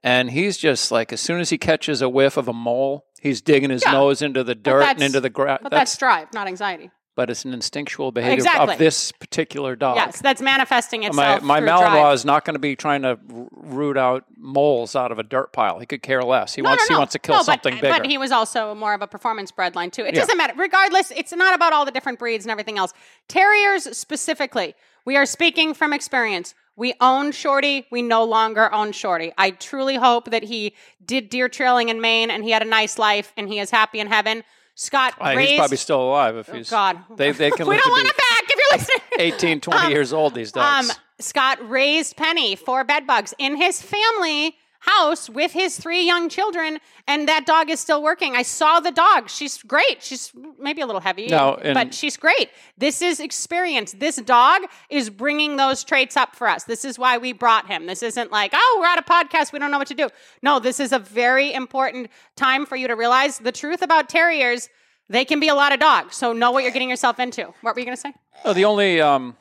and 0.04 0.32
he's 0.32 0.58
just 0.58 0.92
like, 0.92 1.14
as 1.14 1.22
soon 1.22 1.40
as 1.40 1.50
he 1.52 1.58
catches 1.58 2.02
a 2.02 2.10
whiff 2.10 2.36
of 2.38 2.48
a 2.48 2.54
mole, 2.54 3.06
he's 3.22 3.42
digging 3.42 3.70
his 3.70 3.84
Yeah. 3.86 3.92
nose 3.94 4.22
into 4.22 4.44
the 4.44 4.56
dirt 4.56 4.84
and 4.84 5.02
into 5.02 5.22
the 5.22 5.30
grass. 5.30 5.60
But 5.62 5.72
that's, 5.72 5.96
drive, 5.98 6.34
not 6.34 6.48
anxiety. 6.48 6.90
But 7.16 7.30
it's 7.30 7.44
an 7.46 7.54
instinctual 7.54 8.12
behavior 8.12 8.36
Exactly. 8.36 8.74
of 8.74 8.80
this 8.80 9.12
particular 9.12 9.76
dog. 9.76 9.98
Yes, 9.98 10.22
that's 10.22 10.42
manifesting 10.42 11.04
itself. 11.04 11.42
my 11.44 11.60
through 11.60 11.68
Malinois 11.68 11.80
drive. 11.80 12.14
is 12.14 12.26
not 12.26 12.46
going 12.46 12.54
to 12.56 12.60
be 12.60 12.76
trying 12.76 13.02
to 13.02 13.20
root 13.52 13.98
out 13.98 14.26
moles 14.38 14.96
out 14.96 15.12
of 15.12 15.20
a 15.20 15.24
dirt 15.24 15.52
pile. 15.54 15.80
He 15.80 15.86
could 15.86 16.02
care 16.02 16.24
less. 16.24 16.56
He 16.56 16.62
No, 16.62 16.70
wants 16.70 16.84
no, 16.90 16.94
no. 16.94 16.98
he 16.98 17.00
wants 17.00 17.12
to 17.14 17.20
kill 17.20 17.44
something 17.44 17.76
bigger. 17.76 17.90
But 17.90 18.06
he 18.06 18.18
was 18.18 18.32
also 18.32 18.74
more 18.76 18.94
of 18.94 19.02
a 19.02 19.08
performance 19.08 19.52
bred 19.52 19.76
line 19.76 19.92
too. 19.92 20.04
It 20.04 20.14
Yeah. 20.16 20.22
doesn't 20.22 20.38
matter. 20.38 20.54
Regardless, 20.56 21.12
it's 21.12 21.34
not 21.34 21.54
about 21.54 21.74
all 21.74 21.86
the 21.86 21.92
different 21.92 22.18
breeds 22.20 22.46
and 22.46 22.52
everything 22.52 22.78
else. 22.78 22.94
Terriers 23.28 23.98
specifically, 23.98 24.74
we 25.06 25.16
are 25.18 25.26
speaking 25.26 25.74
from 25.74 25.94
experience. 25.94 26.54
We 26.78 26.94
own 27.02 27.32
Shorty. 27.34 27.86
We 27.92 28.02
no 28.02 28.24
longer 28.24 28.74
own 28.74 28.94
Shorty. 28.94 29.34
I 29.38 29.52
truly 29.52 29.98
hope 29.98 30.32
that 30.32 30.44
he 30.44 30.74
did 31.06 31.30
deer 31.30 31.50
trailing 31.50 31.90
in 31.90 32.00
Maine 32.02 32.32
and 32.32 32.44
he 32.44 32.52
had 32.52 32.62
a 32.62 32.66
nice 32.66 32.98
life 32.98 33.34
and 33.36 33.48
he 33.50 33.60
is 33.60 33.70
happy 33.72 34.00
in 34.00 34.08
heaven. 34.08 34.44
Scott 34.82 35.14
Uh, 35.22 35.34
raised. 35.36 35.52
he's 35.52 35.60
probably 35.60 35.78
still 35.78 36.02
alive 36.02 36.36
if 36.38 36.48
he's. 36.52 36.72
Oh, 36.72 36.76
God. 36.76 36.98
They, 37.16 37.32
they 37.32 37.52
can 37.52 37.68
we 37.68 37.78
don't 37.78 37.92
want 37.92 38.08
him 38.08 38.14
back 38.18 38.44
if 38.50 38.56
you're 38.56 38.80
listening. 38.80 39.02
18, 39.20 39.62
20 39.62 39.86
Um, 39.86 39.92
years 39.92 40.12
old, 40.12 40.34
these 40.34 40.52
dogs. 40.52 40.90
Um, 40.90 40.96
Scott 41.20 41.70
raised 41.70 42.18
Penny 42.18 42.56
for 42.56 42.84
bed 42.84 43.06
bugs 43.06 43.36
in 43.38 43.58
his 43.58 43.80
family 43.80 44.56
house 44.82 45.30
with 45.30 45.52
his 45.52 45.78
three 45.78 46.04
young 46.06 46.28
children, 46.28 46.80
and 47.08 47.28
that 47.28 47.46
dog 47.46 47.70
is 47.70 47.80
still 47.80 48.02
working. 48.02 48.36
I 48.36 48.42
saw 48.42 48.80
the 48.80 48.92
dog. 48.92 49.30
She's 49.30 49.62
great. 49.62 50.02
She's 50.02 50.32
maybe 50.60 50.82
a 50.82 50.86
little 50.86 51.02
heavy, 51.02 51.28
No, 51.28 51.60
but 51.64 51.94
she's 51.94 52.18
great. 52.18 52.50
This 52.78 53.02
is 53.02 53.20
experience. 53.20 53.94
This 53.94 54.16
dog 54.18 54.64
is 54.90 55.10
bringing 55.10 55.58
those 55.58 55.84
traits 55.84 56.18
up 56.18 56.36
for 56.36 56.48
us. 56.48 56.64
This 56.64 56.84
is 56.84 56.98
why 56.98 57.20
we 57.20 57.32
brought 57.32 57.68
him. 57.68 57.86
This 57.86 58.02
isn't 58.02 58.32
like, 58.32 58.52
oh, 58.56 58.78
we're 58.80 58.88
at 58.88 58.98
a 58.98 59.04
podcast. 59.04 59.54
We 59.54 59.60
don't 59.60 59.72
know 59.72 59.78
what 59.78 59.88
to 59.88 59.94
do. 59.94 60.10
No, 60.42 60.60
this 60.60 60.80
is 60.80 60.92
a 60.92 61.00
very 61.00 61.54
important 61.54 62.10
time 62.36 62.66
for 62.66 62.76
you 62.76 62.88
to 62.88 62.96
realize 62.96 63.38
the 63.38 63.52
truth 63.52 63.84
about 63.84 64.10
terriers. 64.10 64.68
They 65.10 65.26
can 65.26 65.40
be 65.40 65.50
a 65.50 65.56
lot 65.56 65.74
of 65.74 65.80
dogs. 65.80 66.16
So 66.16 66.34
know 66.34 66.52
what 66.52 66.64
you're 66.64 66.72
getting 66.72 66.90
yourself 66.90 67.20
into. 67.20 67.54
What 67.62 67.76
were 67.76 67.80
you 67.80 67.86
going 67.86 67.98
to 67.98 68.02
say? 68.02 68.14
Oh, 68.46 68.54
the 68.54 68.66
only 68.66 69.00
um, 69.00 69.36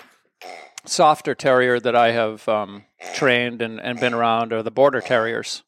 softer 0.84 1.34
terrier 1.34 1.78
that 1.80 1.94
I 1.96 2.12
have 2.12 2.48
um, 2.48 2.84
trained 3.14 3.62
and, 3.62 3.80
and 3.80 3.98
been 4.00 4.14
around 4.14 4.52
are 4.52 4.62
the 4.62 4.70
border 4.70 5.00
terriers. 5.00 5.62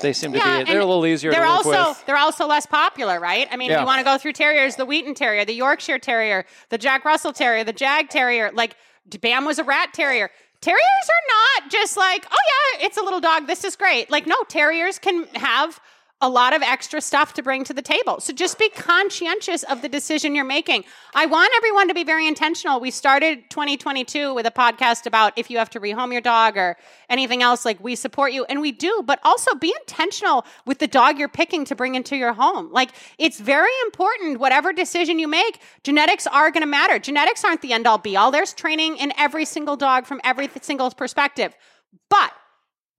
They 0.00 0.12
seem 0.12 0.32
to 0.32 0.38
be, 0.38 0.44
they're 0.64 0.80
a 0.80 0.86
little 0.86 1.04
easier 1.04 1.32
They're 1.32 1.42
to 1.42 1.48
also 1.48 1.88
with. 1.88 2.06
they're 2.06 2.16
also 2.16 2.46
less 2.46 2.66
popular, 2.66 3.18
right? 3.18 3.48
I 3.50 3.56
mean, 3.56 3.70
Yeah. 3.70 3.80
you 3.80 3.86
want 3.86 3.98
to 3.98 4.04
go 4.04 4.16
through 4.16 4.32
terriers: 4.34 4.76
the 4.76 4.86
Wheaten 4.86 5.12
Terrier, 5.14 5.44
the 5.44 5.54
Yorkshire 5.54 5.98
Terrier, 5.98 6.44
the 6.68 6.78
Jack 6.78 7.04
Russell 7.04 7.32
Terrier, 7.32 7.64
the 7.64 7.72
Jagd 7.72 8.08
Terrier. 8.08 8.50
Like 8.54 8.76
Bam 9.20 9.44
was 9.44 9.58
a 9.58 9.64
rat 9.64 9.92
terrier. 9.92 10.30
Terriers 10.60 10.80
are 11.08 11.62
not 11.64 11.70
just 11.72 11.96
like, 11.96 12.24
oh 12.30 12.36
yeah, 12.78 12.86
it's 12.86 12.96
a 12.96 13.02
little 13.02 13.20
dog. 13.20 13.48
This 13.48 13.64
is 13.64 13.74
great. 13.74 14.08
Like 14.10 14.26
no, 14.26 14.36
terriers 14.48 14.98
can 15.00 15.24
have 15.34 15.80
a 16.22 16.28
lot 16.28 16.54
of 16.54 16.62
extra 16.62 17.00
stuff 17.00 17.34
to 17.34 17.42
bring 17.42 17.64
to 17.64 17.74
the 17.74 17.82
table. 17.82 18.20
So 18.20 18.32
just 18.32 18.56
be 18.56 18.68
conscientious 18.70 19.64
of 19.64 19.82
the 19.82 19.88
decision 19.88 20.36
you're 20.36 20.44
making. 20.44 20.84
I 21.14 21.26
want 21.26 21.52
everyone 21.56 21.88
to 21.88 21.94
be 21.94 22.04
very 22.04 22.28
intentional. 22.28 22.78
We 22.78 22.92
started 22.92 23.50
2022 23.50 24.32
with 24.32 24.46
a 24.46 24.52
podcast 24.52 25.06
about 25.06 25.32
if 25.36 25.50
you 25.50 25.58
have 25.58 25.68
to 25.70 25.80
rehome 25.80 26.12
your 26.12 26.20
dog 26.20 26.56
or 26.56 26.76
anything 27.10 27.42
else, 27.42 27.64
like 27.64 27.82
we 27.82 27.96
support 27.96 28.32
you 28.32 28.44
and 28.44 28.60
we 28.60 28.70
do, 28.70 29.02
but 29.04 29.18
also 29.24 29.56
be 29.56 29.74
intentional 29.80 30.46
with 30.64 30.78
the 30.78 30.86
dog 30.86 31.18
you're 31.18 31.28
picking 31.28 31.64
to 31.64 31.74
bring 31.74 31.96
into 31.96 32.16
your 32.16 32.32
home. 32.32 32.70
Like 32.70 32.90
it's 33.18 33.40
very 33.40 33.72
important, 33.84 34.38
whatever 34.38 34.72
decision 34.72 35.18
you 35.18 35.26
make, 35.26 35.60
genetics 35.82 36.28
are 36.28 36.52
going 36.52 36.62
to 36.62 36.68
matter. 36.68 37.00
Genetics 37.00 37.44
aren't 37.44 37.62
the 37.62 37.72
end 37.72 37.88
all 37.88 37.98
be 37.98 38.16
all. 38.16 38.30
There's 38.30 38.52
training 38.52 38.96
in 38.98 39.12
every 39.18 39.44
single 39.44 39.76
dog 39.76 40.06
from 40.06 40.20
every 40.22 40.48
single 40.60 40.88
perspective. 40.92 41.52
But 42.08 42.32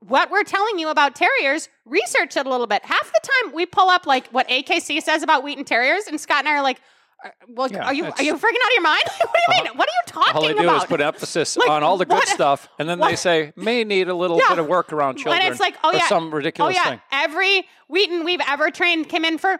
what 0.08 0.30
we're 0.32 0.44
telling 0.44 0.80
you 0.80 0.90
about 0.90 1.16
terriers, 1.16 1.70
research 1.86 2.38
it 2.38 2.46
a 2.46 2.50
little 2.50 2.68
bit. 2.68 2.84
Half 2.84 3.12
the 3.12 3.20
time 3.24 3.54
we 3.54 3.66
pull 3.66 3.90
up 3.90 4.06
like 4.06 4.28
what 4.28 4.48
AKC 4.50 5.02
says 5.02 5.24
about 5.24 5.44
Wheaten 5.44 5.64
Terriers, 5.64 6.08
and 6.08 6.20
Scott 6.20 6.40
and 6.40 6.50
I 6.50 6.54
are 6.58 6.64
like, 6.64 6.80
are- 7.24 7.34
well, 7.48 7.72
Yeah, 7.72 7.86
are 7.86 7.94
you 7.94 8.06
are 8.06 8.24
you 8.24 8.34
freaking 8.36 8.62
out 8.64 8.72
of 8.72 8.74
your 8.74 8.82
mind? 8.82 9.04
what 9.18 9.20
do 9.22 9.26
you 9.26 9.54
uh-huh. 9.54 9.64
mean? 9.64 9.78
What 9.78 9.88
are 9.88 9.92
you 9.92 10.02
talking 10.08 10.32
about? 10.32 10.36
All 10.36 10.48
they 10.48 10.54
do 10.54 10.68
about? 10.68 10.84
is 10.84 10.88
put 10.88 11.02
emphasis 11.02 11.58
Like, 11.58 11.70
on 11.70 11.84
all 11.84 11.98
the 11.98 12.06
good 12.06 12.16
what- 12.16 12.28
stuff, 12.28 12.68
and 12.80 12.90
then 12.90 13.00
they 13.00 13.16
say 13.16 13.54
may 13.56 13.84
need 13.84 14.10
a 14.10 14.16
little 14.16 14.38
Yeah. 14.42 14.50
bit 14.50 14.60
of 14.60 14.68
work 14.68 14.92
around 14.92 15.18
children. 15.18 15.42
And 15.42 15.52
it's 15.52 15.62
like, 15.62 15.76
oh 15.84 15.92
yeah, 15.94 16.08
some 16.08 16.34
ridiculous 16.34 16.76
oh, 16.78 16.82
yeah. 16.84 16.90
thing. 16.92 17.02
Every 17.12 17.68
Wheaten 17.88 18.26
we've 18.26 18.42
ever 18.48 18.72
trained 18.72 19.10
came 19.10 19.24
in 19.26 19.38
for 19.38 19.60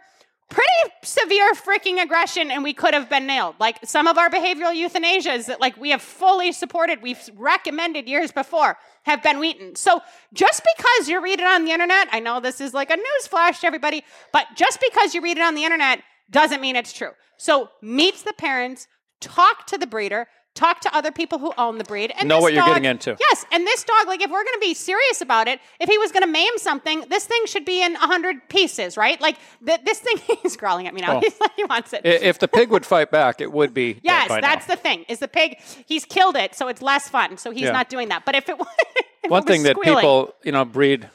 pretty 0.54 0.94
severe 1.02 1.52
freaking 1.54 2.00
aggression, 2.00 2.50
and 2.50 2.62
we 2.62 2.72
could 2.72 2.94
have 2.94 3.10
been 3.10 3.26
nailed. 3.26 3.56
Like 3.58 3.78
some 3.84 4.06
of 4.06 4.16
our 4.16 4.30
behavioral 4.30 4.72
euthanasias 4.74 5.46
that 5.46 5.60
like 5.60 5.76
we 5.76 5.90
have 5.90 6.00
fully 6.00 6.52
supported, 6.52 7.02
we've 7.02 7.28
recommended 7.36 8.08
years 8.08 8.30
before, 8.30 8.78
have 9.04 9.22
been 9.22 9.38
Wheaten. 9.40 9.74
So 9.74 10.00
just 10.32 10.62
because 10.76 11.08
you 11.08 11.20
read 11.20 11.40
it 11.40 11.46
on 11.46 11.64
the 11.64 11.72
internet, 11.72 12.08
I 12.12 12.20
know 12.20 12.40
this 12.40 12.60
is 12.60 12.72
like 12.72 12.90
a 12.90 12.96
news 12.96 13.26
flash 13.26 13.60
to 13.60 13.66
everybody, 13.66 14.04
but 14.32 14.46
just 14.54 14.80
because 14.80 15.14
you 15.14 15.20
read 15.20 15.36
it 15.36 15.42
on 15.42 15.54
the 15.54 15.64
internet 15.64 16.00
doesn't 16.30 16.60
mean 16.60 16.76
it's 16.76 16.92
true. 16.92 17.10
So 17.36 17.70
meet 17.82 18.16
the 18.24 18.32
parents, 18.32 18.86
talk 19.20 19.66
to 19.66 19.78
the 19.78 19.86
breeder. 19.86 20.28
Talk 20.54 20.80
to 20.82 20.96
other 20.96 21.10
people 21.10 21.40
who 21.40 21.52
own 21.58 21.78
the 21.78 21.84
breed 21.84 22.12
and 22.16 22.28
Know 22.28 22.38
what 22.40 22.52
you're 22.52 22.64
getting 22.64 22.84
into. 22.84 23.16
Yes, 23.18 23.44
and 23.50 23.66
this 23.66 23.82
dog, 23.82 24.06
like, 24.06 24.20
if 24.22 24.30
we're 24.30 24.44
going 24.44 24.54
to 24.54 24.60
be 24.60 24.72
serious 24.72 25.20
about 25.20 25.48
it, 25.48 25.58
if 25.80 25.88
he 25.88 25.98
was 25.98 26.12
going 26.12 26.22
to 26.22 26.30
maim 26.30 26.52
something, 26.58 27.04
this 27.08 27.26
thing 27.26 27.44
should 27.46 27.64
be 27.64 27.82
in 27.82 27.96
a 27.96 28.06
hundred 28.06 28.48
pieces, 28.48 28.96
right? 28.96 29.20
Like, 29.20 29.36
th- 29.66 29.80
this 29.84 29.98
thing, 29.98 30.16
he's 30.42 30.56
growling 30.56 30.86
at 30.86 30.94
me 30.94 31.00
now. 31.00 31.16
Oh. 31.16 31.20
He's 31.24 31.40
like, 31.40 31.50
he 31.56 31.64
wants 31.64 31.92
it. 31.92 32.02
If 32.04 32.38
the 32.38 32.46
pig 32.46 32.70
would 32.70 32.86
fight 32.86 33.10
back, 33.10 33.40
it 33.40 33.50
would 33.50 33.74
be. 33.74 33.98
yes, 34.04 34.28
that's 34.28 34.68
now. 34.68 34.74
the 34.76 34.80
thing. 34.80 35.04
Is 35.08 35.18
the 35.18 35.26
pig? 35.28 35.58
He's 35.86 36.04
killed 36.04 36.36
it, 36.36 36.54
so 36.54 36.68
it's 36.68 36.80
less 36.82 37.08
fun. 37.08 37.36
So 37.36 37.50
he's 37.50 37.62
Yeah. 37.62 37.72
not 37.72 37.88
doing 37.88 38.08
that. 38.10 38.24
But 38.24 38.36
if 38.36 38.48
it, 38.48 38.56
was- 38.58 38.68
if 38.78 39.06
it 39.24 39.30
One 39.32 39.42
was 39.42 39.48
thing 39.48 39.64
that 39.64 39.76
people, 39.82 40.34
you 40.44 40.52
know, 40.52 40.64
breed 40.64 41.08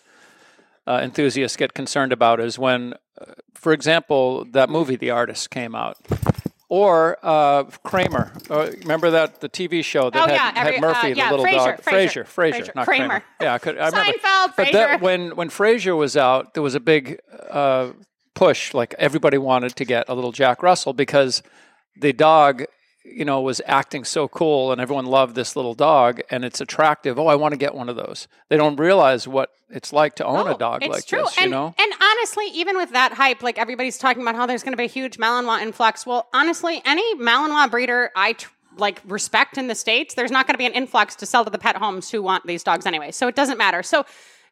uh, 0.85 0.99
enthusiasts 1.01 1.55
get 1.55 1.73
concerned 1.73 2.11
about 2.11 2.41
is 2.41 2.59
when, 2.59 2.93
uh, 3.21 3.25
for 3.53 3.71
example, 3.71 4.43
that 4.51 4.69
movie 4.69 4.97
The 4.97 5.11
Artist 5.11 5.49
came 5.49 5.75
out, 5.75 5.95
or 6.69 7.17
uh, 7.23 7.63
Kramer. 7.83 8.31
Uh, 8.49 8.69
remember 8.79 9.09
that 9.11 9.41
the 9.41 9.49
TV 9.49 9.83
show 9.83 10.09
that 10.09 10.17
Oh, 10.23 10.27
had, 10.27 10.35
yeah, 10.35 10.51
every- 10.55 10.73
had 10.73 10.81
Murphy, 10.81 11.11
uh, 11.11 11.15
yeah, 11.15 11.29
the 11.29 11.37
little 11.37 11.45
Frasier, 11.45 11.75
dog, 11.77 11.81
Frasier, 11.81 12.23
Frasier, 12.23 12.53
Frasier, 12.53 12.75
not 12.75 12.85
Kramer. 12.85 13.07
Kramer. 13.07 13.23
Yeah, 13.41 13.53
I 13.55 13.57
could. 13.57 13.77
I 13.77 13.87
remember. 13.87 14.11
Seinfeld, 14.11 14.53
But 14.55 14.71
that, 14.71 15.01
when 15.01 15.35
when 15.35 15.49
Frasier 15.49 15.97
was 15.97 16.15
out, 16.15 16.53
there 16.53 16.63
was 16.63 16.75
a 16.75 16.79
big 16.79 17.19
uh, 17.49 17.89
push. 18.35 18.73
Like 18.73 18.93
everybody 18.97 19.37
wanted 19.37 19.75
to 19.75 19.83
get 19.85 20.05
a 20.07 20.13
little 20.15 20.31
Jack 20.31 20.61
Russell 20.63 20.93
because 20.93 21.41
the 21.99 22.13
dog 22.13 22.63
you 23.03 23.23
know 23.25 23.41
was 23.41 23.61
acting 23.65 24.03
so 24.03 24.27
cool 24.27 24.71
and 24.71 24.81
everyone 24.81 25.05
loved 25.05 25.35
this 25.35 25.55
little 25.55 25.73
dog 25.73 26.21
and 26.29 26.43
it's 26.43 26.59
attractive 26.59 27.17
oh 27.17 27.27
i 27.27 27.35
want 27.35 27.53
to 27.53 27.57
get 27.57 27.73
one 27.73 27.87
of 27.89 27.95
those 27.95 28.27
they 28.49 28.57
don't 28.57 28.75
realize 28.75 29.27
what 29.27 29.51
it's 29.69 29.93
like 29.93 30.15
to 30.15 30.25
own 30.25 30.45
No, 30.45 30.55
a 30.55 30.57
dog 30.57 30.83
like 30.85 31.05
true. 31.05 31.19
this 31.19 31.37
and, 31.37 31.45
you 31.45 31.51
know 31.51 31.73
And 31.77 31.93
honestly, 32.01 32.45
even 32.53 32.75
with 32.75 32.91
that 32.91 33.13
hype, 33.13 33.43
like 33.43 33.57
everybody's 33.59 33.97
talking 33.99 34.21
about 34.23 34.35
how 34.35 34.45
there's 34.47 34.63
going 34.63 34.73
to 34.73 34.77
be 34.77 34.85
a 34.85 34.87
huge 34.87 35.17
Malinois 35.17 35.61
influx. 35.61 36.07
Well, 36.07 36.27
honestly, 36.33 36.81
any 36.85 37.15
Malinois 37.17 37.69
breeder 37.69 38.09
I 38.15 38.33
tr- 38.33 38.49
like 38.77 38.99
respect 39.05 39.57
in 39.59 39.67
the 39.67 39.75
states, 39.75 40.15
there's 40.15 40.31
not 40.31 40.47
going 40.47 40.55
to 40.55 40.57
be 40.57 40.65
an 40.65 40.73
influx 40.73 41.15
to 41.17 41.25
sell 41.27 41.45
to 41.45 41.51
the 41.51 41.59
pet 41.59 41.77
homes 41.77 42.09
who 42.09 42.23
want 42.23 42.47
these 42.47 42.63
dogs 42.63 42.85
anyway. 42.87 43.11
So 43.11 43.27
it 43.27 43.35
doesn't 43.35 43.59
matter. 43.59 43.83
So 43.83 44.05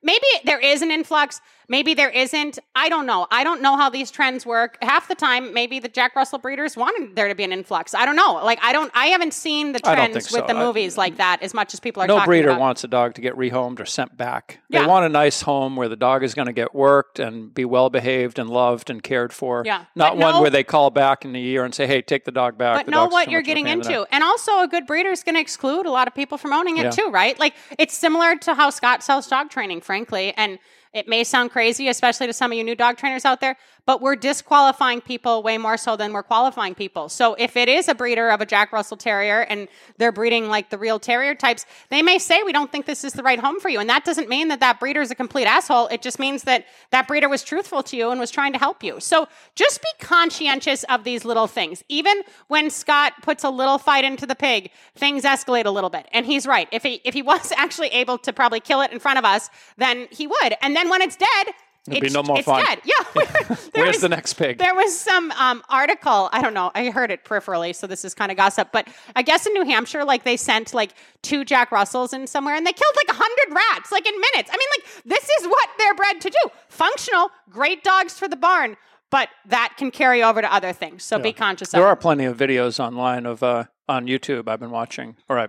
maybe 0.03 0.27
there 0.45 0.59
is 0.59 0.83
an 0.83 0.91
influx. 0.91 1.41
Maybe 1.69 1.93
there 1.93 2.09
isn't. 2.09 2.59
I 2.75 2.87
don't 2.87 3.05
know. 3.05 3.27
I 3.29 3.43
don't 3.43 3.61
know 3.61 3.75
how 3.75 3.89
these 3.89 4.09
trends 4.09 4.45
work. 4.45 4.77
Half 4.81 5.09
the 5.09 5.15
time, 5.15 5.53
maybe 5.53 5.79
the 5.79 5.89
Jack 5.89 6.15
Russell 6.15 6.39
breeders 6.39 6.77
wanted 6.77 7.15
there 7.17 7.27
to 7.27 7.35
be 7.35 7.43
an 7.43 7.51
influx. 7.51 7.93
I 7.93 8.05
don't 8.05 8.15
know. 8.15 8.35
Like 8.35 8.59
I 8.61 8.71
don't. 8.71 8.89
I 8.95 9.07
haven't 9.07 9.33
seen 9.33 9.73
the 9.73 9.79
trends 9.79 10.13
think 10.13 10.31
with 10.31 10.47
the 10.47 10.55
I- 10.55 10.65
movies 10.65 10.97
like 10.97 11.15
mm. 11.15 11.17
that 11.17 11.41
as 11.41 11.53
much 11.53 11.73
as 11.73 11.81
people 11.81 12.01
are 12.01 12.07
no 12.07 12.23
breeder 12.23 12.49
about. 12.49 12.61
wants 12.61 12.83
a 12.85 12.87
dog 12.87 13.15
to 13.15 13.21
get 13.21 13.35
rehomed 13.35 13.79
or 13.81 13.85
sent 13.85 14.15
back 14.15 14.59
Yeah. 14.69 14.81
they 14.81 14.87
want 14.87 15.05
a 15.05 15.09
nice 15.09 15.41
home 15.41 15.75
where 15.75 15.89
the 15.89 15.95
dog 15.97 16.23
is 16.23 16.33
going 16.33 16.45
to 16.45 16.53
get 16.53 16.73
worked 16.73 17.19
and 17.19 17.53
be 17.53 17.65
well 17.65 17.89
behaved 17.89 18.39
and 18.39 18.49
loved 18.49 18.89
and 18.89 19.03
cared 19.03 19.33
for 19.33 19.63
Yeah. 19.65 19.85
not 19.95 20.11
But 20.13 20.17
one 20.19 20.33
no- 20.35 20.41
where 20.41 20.49
they 20.49 20.63
call 20.63 20.89
back 20.89 21.25
in 21.25 21.35
a 21.35 21.39
year 21.39 21.65
and 21.65 21.75
say 21.75 21.85
hey 21.85 22.01
take 22.01 22.23
the 22.23 22.31
dog 22.31 22.57
back 22.57 22.77
but 22.77 22.85
The 22.85 22.91
know 22.91 23.07
what 23.07 23.29
you're 23.29 23.41
much 23.41 23.43
of 23.43 23.47
a 23.47 23.51
getting 23.51 23.65
pain 23.65 23.73
in 23.73 23.79
the 23.81 23.89
into. 23.89 24.07
And 24.15 24.23
also, 24.23 24.59
a 24.61 24.67
good 24.67 24.87
breeder 24.87 25.09
is 25.09 25.23
going 25.23 25.35
to 25.35 25.41
exclude 25.41 25.85
a 25.85 25.91
lot 25.91 26.07
of 26.07 26.15
people 26.15 26.37
from 26.37 26.53
owning 26.53 26.77
it 26.77 26.83
Yeah. 26.85 26.89
too, 26.91 27.09
right? 27.09 27.37
Like 27.37 27.55
it's 27.77 27.95
similar 27.97 28.37
to 28.37 28.53
how 28.53 28.69
Scott 28.69 29.03
sells 29.03 29.27
dog 29.27 29.49
training, 29.49 29.81
frankly. 29.81 30.33
And 30.37 30.59
it 30.97 31.07
may 31.07 31.23
sound 31.23 31.51
crazy, 31.51 31.87
especially 31.89 32.27
to 32.27 32.33
some 32.33 32.51
of 32.51 32.57
you 32.57 32.63
new 32.63 32.75
dog 32.75 32.97
trainers 32.97 33.23
out 33.23 33.39
there, 33.39 33.55
but 33.87 34.01
we're 34.01 34.17
disqualifying 34.17 34.99
people 34.99 35.41
way 35.41 35.57
more 35.57 35.77
so 35.77 35.95
than 35.95 36.11
we're 36.11 36.21
qualifying 36.21 36.75
people. 36.75 37.07
So 37.07 37.35
if 37.35 37.55
it 37.55 37.69
is 37.69 37.87
a 37.87 37.95
breeder 37.95 38.29
of 38.29 38.41
a 38.41 38.45
Jack 38.45 38.73
Russell 38.73 38.97
Terrier 38.97 39.41
and 39.41 39.69
they're 39.97 40.11
breeding 40.11 40.49
like 40.49 40.69
the 40.69 40.77
real 40.77 40.99
terrier 40.99 41.33
types, 41.33 41.65
they 41.89 42.01
may 42.01 42.19
say, 42.19 42.43
we 42.43 42.51
don't 42.51 42.69
think 42.69 42.85
this 42.85 43.05
is 43.05 43.13
the 43.13 43.23
right 43.23 43.39
home 43.39 43.61
for 43.61 43.69
you. 43.69 43.79
And 43.79 43.89
that 43.89 44.03
doesn't 44.03 44.27
mean 44.27 44.49
that 44.49 44.59
that 44.59 44.81
breeder 44.81 45.01
is 45.01 45.09
a 45.09 45.15
complete 45.15 45.45
asshole. 45.45 45.87
It 45.87 46.01
just 46.01 46.19
means 46.19 46.43
that 46.43 46.65
that 46.91 47.07
breeder 47.07 47.29
was 47.29 47.43
truthful 47.43 47.81
to 47.83 47.95
you 47.95 48.11
and 48.11 48.19
was 48.19 48.29
trying 48.29 48.51
to 48.51 48.59
help 48.59 48.83
you. 48.83 48.99
So 48.99 49.29
just 49.55 49.81
be 49.81 49.87
conscientious 50.01 50.83
of 50.89 51.05
these 51.05 51.23
little 51.23 51.47
things. 51.47 51.81
Even 51.87 52.23
when 52.49 52.69
Scott 52.69 53.13
puts 53.21 53.45
a 53.45 53.49
little 53.49 53.77
fight 53.77 54.03
into 54.03 54.25
the 54.25 54.35
pig, 54.35 54.69
things 54.95 55.23
escalate 55.23 55.65
a 55.65 55.71
little 55.71 55.89
bit. 55.89 56.09
And 56.11 56.25
he's 56.25 56.45
right. 56.45 56.67
If 56.73 56.83
he 56.83 56.99
if 57.05 57.13
he 57.13 57.21
was 57.21 57.53
actually 57.57 57.87
able 57.89 58.17
to 58.17 58.33
probably 58.33 58.59
kill 58.59 58.81
it 58.81 58.91
in 58.91 58.99
front 58.99 59.17
of 59.17 59.23
us, 59.23 59.49
then 59.77 60.09
he 60.11 60.27
would. 60.27 60.55
And 60.61 60.75
then 60.75 60.89
when 60.89 61.01
it's 61.01 61.15
dead, 61.15 61.53
There'll 61.87 62.01
be 62.01 62.07
it's, 62.07 62.15
no 62.15 62.23
more 62.23 62.37
it's 62.37 62.45
fun. 62.45 62.63
dead. 62.65 62.81
Yeah. 62.85 62.93
There 63.73 63.83
Where's 63.83 63.95
was- 63.95 64.01
the 64.01 64.09
next 64.09 64.33
pig? 64.33 64.57
There 64.57 64.73
was 64.75 64.97
some 64.99 65.31
um, 65.31 65.63
article. 65.69 66.29
I 66.31 66.41
don't 66.41 66.53
know. 66.53 66.71
I 66.73 66.89
heard 66.89 67.11
it 67.11 67.23
peripherally, 67.23 67.75
so 67.75 67.85
this 67.87 68.03
is 68.03 68.13
kind 68.13 68.31
of 68.31 68.37
gossip. 68.37 68.69
But 68.71 68.87
I 69.15 69.21
guess 69.21 69.45
in 69.45 69.53
New 69.53 69.65
Hampshire, 69.65 70.03
like 70.03 70.23
they 70.23 70.35
sent 70.35 70.73
like 70.73 70.91
two 71.21 71.45
Jack 71.45 71.71
Russells 71.71 72.11
in 72.13 72.25
somewhere, 72.27 72.55
and 72.55 72.65
they 72.65 72.73
killed 72.73 72.95
like 72.95 73.15
a 73.15 73.19
hundred 73.21 73.55
rats, 73.55 73.91
like 73.91 74.07
in 74.07 74.13
minutes. 74.19 74.49
I 74.51 74.57
mean, 74.57 74.67
like 74.77 75.03
this 75.05 75.29
is 75.39 75.47
what 75.47 75.69
they're 75.77 75.93
bred 75.95 76.21
to 76.21 76.29
do. 76.29 76.49
Functional, 76.69 77.29
great 77.49 77.83
dogs 77.83 78.17
for 78.17 78.27
the 78.27 78.35
barn, 78.35 78.77
but 79.11 79.29
that 79.45 79.73
can 79.77 79.91
carry 79.91 80.23
over 80.23 80.41
to 80.41 80.51
other 80.53 80.73
things. 80.73 81.03
So 81.03 81.19
be 81.19 81.33
conscious 81.33 81.69
of 81.69 81.77
There 81.79 81.87
are 81.87 81.95
plenty 81.95 82.25
of 82.25 82.35
videos 82.37 82.79
online 82.79 83.25
of 83.25 83.43
uh, 83.43 83.65
on 83.87 84.07
YouTube 84.07 84.47
I've 84.47 84.59
been 84.59 84.71
watching, 84.71 85.17
or 85.29 85.39
I, 85.39 85.47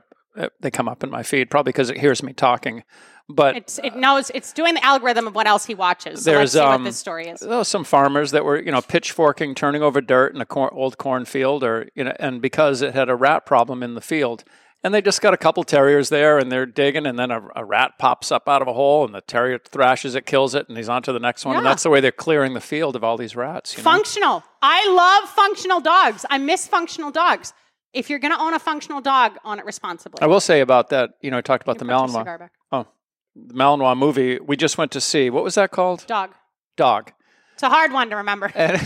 they 0.60 0.70
come 0.70 0.88
up 0.88 1.02
in 1.04 1.10
my 1.10 1.22
feed 1.22 1.50
probably 1.50 1.70
because 1.70 1.90
it 1.90 1.98
hears 1.98 2.22
me 2.22 2.32
talking. 2.32 2.84
But 3.30 3.56
It's, 3.56 3.78
it 3.84 3.94
knows 3.94 4.30
it's 4.34 4.54
doing 4.54 4.74
the 4.74 4.84
algorithm 4.84 5.26
of 5.26 5.34
what 5.34 5.46
else 5.46 5.66
he 5.66 5.74
watches. 5.74 6.24
So 6.24 6.30
There's, 6.32 6.56
um, 6.56 6.82
what 6.82 6.88
this 6.88 6.98
story 6.98 7.28
is. 7.28 7.40
there 7.40 7.58
were 7.58 7.64
some 7.64 7.84
farmers 7.84 8.30
that 8.30 8.42
were, 8.44 8.58
you 8.58 8.72
know, 8.72 8.80
pitchforking, 8.80 9.54
turning 9.54 9.82
over 9.82 10.00
dirt 10.00 10.34
in 10.34 10.40
a 10.40 10.46
cor- 10.46 10.72
old 10.72 10.96
cornfield, 10.96 11.62
or 11.62 11.88
you 11.94 12.04
know, 12.04 12.16
and 12.18 12.40
because 12.40 12.80
it 12.80 12.94
had 12.94 13.10
a 13.10 13.14
rat 13.14 13.44
problem 13.44 13.82
in 13.82 13.94
the 13.94 14.00
field, 14.00 14.44
and 14.82 14.94
they 14.94 15.02
just 15.02 15.20
got 15.20 15.34
a 15.34 15.36
couple 15.36 15.62
terriers 15.64 16.08
there, 16.08 16.38
and 16.38 16.50
they're 16.50 16.64
digging, 16.64 17.04
and 17.04 17.18
then 17.18 17.30
a, 17.30 17.42
a 17.54 17.64
rat 17.66 17.98
pops 17.98 18.32
up 18.32 18.48
out 18.48 18.62
of 18.62 18.68
a 18.68 18.72
hole, 18.72 19.04
and 19.04 19.14
the 19.14 19.20
terrier 19.20 19.58
thrashes 19.58 20.14
it, 20.14 20.24
kills 20.24 20.54
it, 20.54 20.66
and 20.68 20.78
he's 20.78 20.88
on 20.88 21.02
to 21.02 21.12
the 21.12 21.20
next 21.20 21.44
one, 21.44 21.56
and 21.56 21.66
that's 21.66 21.82
the 21.82 21.90
way 21.90 22.00
they're 22.00 22.12
clearing 22.12 22.54
the 22.54 22.60
field 22.62 22.96
of 22.96 23.04
all 23.04 23.18
these 23.18 23.36
rats. 23.36 23.76
You 23.76 23.82
know? 23.82 23.90
Functional. 23.90 24.42
I 24.62 24.88
love 24.90 25.28
functional 25.28 25.80
dogs. 25.80 26.24
I 26.30 26.38
miss 26.38 26.66
functional 26.66 27.10
dogs. 27.10 27.52
If 27.92 28.10
you're 28.10 28.18
going 28.18 28.34
to 28.34 28.40
own 28.40 28.54
a 28.54 28.58
functional 28.58 29.00
dog, 29.00 29.38
own 29.44 29.58
it 29.58 29.64
responsibly. 29.64 30.20
I 30.20 30.26
will 30.26 30.40
say 30.40 30.60
about 30.60 30.90
that, 30.90 31.10
you 31.22 31.30
know, 31.30 31.38
I 31.38 31.40
talked 31.40 31.62
about 31.62 31.78
the 31.78 31.84
Malinois. 31.84 32.48
Oh, 32.70 32.86
the 33.34 33.54
Malinois 33.54 33.96
movie. 33.96 34.38
We 34.38 34.56
just 34.56 34.78
went 34.78 34.92
to 34.92 35.00
see. 35.00 35.30
What 35.30 35.44
was 35.44 35.54
that 35.54 35.70
called? 35.70 36.06
Dog. 36.06 36.34
Dog. 36.76 37.12
It's 37.54 37.62
a 37.62 37.68
hard 37.68 37.92
one 37.92 38.10
to 38.10 38.16
remember. 38.16 38.52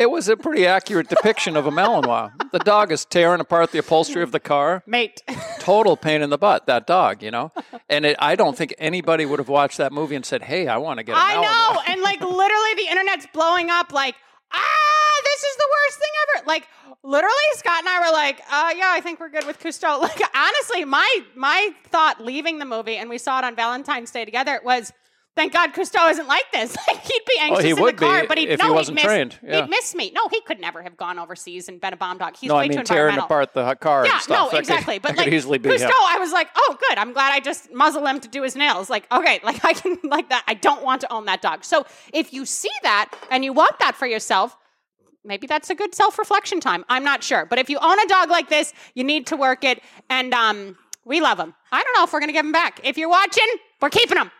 It 0.00 0.10
was 0.10 0.28
a 0.28 0.36
pretty 0.36 0.66
accurate 0.66 1.08
depiction 1.08 1.56
of 1.56 1.68
a 1.68 1.70
Malinois. 1.70 2.32
The 2.50 2.58
dog 2.58 2.90
is 2.90 3.04
tearing 3.04 3.40
apart 3.40 3.70
the 3.70 3.78
upholstery 3.78 4.24
of 4.24 4.32
the 4.32 4.40
car. 4.40 4.82
Mate. 4.88 5.22
Total 5.60 5.96
pain 5.96 6.20
in 6.20 6.30
the 6.30 6.38
butt, 6.38 6.66
that 6.66 6.84
dog, 6.86 7.22
you 7.22 7.30
know? 7.30 7.52
And 7.88 8.06
it, 8.06 8.16
I 8.18 8.34
don't 8.34 8.56
think 8.56 8.74
anybody 8.78 9.26
would 9.26 9.38
have 9.38 9.48
watched 9.50 9.76
that 9.76 9.92
movie 9.92 10.16
and 10.16 10.24
said, 10.24 10.42
hey, 10.42 10.66
I 10.66 10.78
want 10.78 10.98
to 10.98 11.04
get 11.04 11.14
a 11.14 11.18
I 11.18 11.34
Malinois. 11.34 11.74
know. 11.74 11.82
And 11.92 12.00
like 12.00 12.20
literally 12.20 12.74
the 12.76 12.86
internet's 12.90 13.26
blowing 13.32 13.70
up 13.70 13.92
like, 13.92 14.16
ah, 14.54 15.20
this 15.24 15.42
is 15.44 15.56
the 15.56 15.68
worst 15.76 15.98
thing 15.98 16.10
ever. 16.22 16.46
Like 16.46 16.68
literally 17.02 17.34
Scott 17.54 17.80
and 17.80 17.88
I 17.88 18.00
were 18.06 18.12
like, 18.12 18.40
uh 18.50 18.72
yeah, 18.76 18.90
I 18.92 19.00
think 19.00 19.20
we're 19.20 19.28
good 19.28 19.46
with 19.46 19.58
Cousteau. 19.60 20.00
Like 20.04 20.20
honestly, 20.34 20.84
my 20.84 21.20
my 21.34 21.70
thought 21.88 22.22
leaving 22.24 22.58
the 22.58 22.64
movie 22.64 22.96
and 22.96 23.10
we 23.10 23.18
saw 23.18 23.38
it 23.38 23.44
on 23.44 23.56
Valentine's 23.56 24.10
Day 24.10 24.24
together 24.24 24.60
was 24.64 24.92
Thank 25.36 25.52
God 25.52 25.72
Cousteau 25.72 26.08
isn't 26.10 26.28
like 26.28 26.44
this. 26.52 26.76
Like 26.86 27.02
he'd 27.02 27.22
be 27.26 27.38
anxious 27.40 27.64
he 27.64 27.70
in 27.70 27.76
the 27.76 27.92
car, 27.94 28.20
be 28.22 28.26
but 28.26 28.38
he'd 28.38 28.50
if 28.50 28.60
he 28.60 28.66
no, 28.68 28.74
wasn't 28.74 28.98
he'd 28.98 29.04
miss, 29.04 29.12
trained, 29.12 29.38
yeah. 29.42 29.62
He'd 29.62 29.70
miss 29.70 29.94
me. 29.94 30.12
No, 30.14 30.28
he 30.28 30.40
could 30.42 30.60
never 30.60 30.82
have 30.82 30.96
gone 30.96 31.18
overseas 31.18 31.68
and 31.68 31.80
been 31.80 31.92
a 31.92 31.96
bomb 31.96 32.18
dog. 32.18 32.36
He's 32.36 32.48
No, 32.48 32.56
way 32.56 32.66
I 32.66 32.68
mean 32.68 32.78
too 32.78 32.84
tearing 32.84 33.18
apart 33.18 33.52
the 33.54 33.74
car 33.76 34.04
Yeah, 34.04 34.12
and 34.12 34.22
stuff. 34.22 34.36
no, 34.36 34.44
That 34.44 34.50
could- 34.50 34.58
exactly. 34.60 34.98
But 34.98 35.16
like 35.16 35.24
could 35.24 35.34
easily 35.34 35.58
be 35.58 35.70
Cousteau. 35.70 35.90
I 35.90 36.18
was 36.18 36.30
like, 36.32 36.48
oh, 36.54 36.76
good. 36.88 36.98
I'm 36.98 37.12
glad 37.12 37.32
I 37.32 37.40
just 37.40 37.72
muzzle 37.72 38.06
him 38.06 38.20
to 38.20 38.28
do 38.28 38.42
his 38.42 38.54
nails. 38.54 38.88
Like, 38.90 39.10
okay, 39.10 39.40
like 39.44 39.64
I 39.64 39.72
can 39.72 39.96
like 40.04 40.28
that. 40.28 40.44
I 40.46 40.54
don't 40.54 40.82
want 40.84 41.00
to 41.00 41.12
own 41.12 41.24
that 41.24 41.42
dog. 41.42 41.64
So 41.64 41.84
if 42.12 42.32
you 42.32 42.44
see 42.46 42.70
that 42.82 43.12
and 43.30 43.44
you 43.44 43.52
want 43.52 43.78
that 43.80 43.96
for 43.96 44.06
yourself, 44.06 44.56
maybe 45.24 45.46
that's 45.46 45.70
a 45.70 45.74
good 45.74 45.94
self-reflection 45.94 46.60
time. 46.60 46.84
I'm 46.88 47.02
not 47.02 47.24
sure, 47.24 47.46
but 47.46 47.58
if 47.58 47.68
you 47.70 47.78
own 47.78 47.98
a 47.98 48.06
dog 48.06 48.28
like 48.30 48.50
this, 48.50 48.72
you 48.94 49.02
need 49.04 49.26
to 49.28 49.36
work 49.36 49.64
it. 49.64 49.82
And 50.10 50.32
um, 50.34 50.76
we 51.04 51.20
love 51.20 51.40
him. 51.40 51.54
I 51.72 51.82
don't 51.82 51.94
know 51.96 52.04
if 52.04 52.12
we're 52.12 52.20
gonna 52.20 52.32
give 52.32 52.44
him 52.44 52.52
back. 52.52 52.80
If 52.84 52.98
you're 52.98 53.08
watching, 53.08 53.46
we're 53.80 53.90
keeping 53.90 54.18
him. 54.18 54.30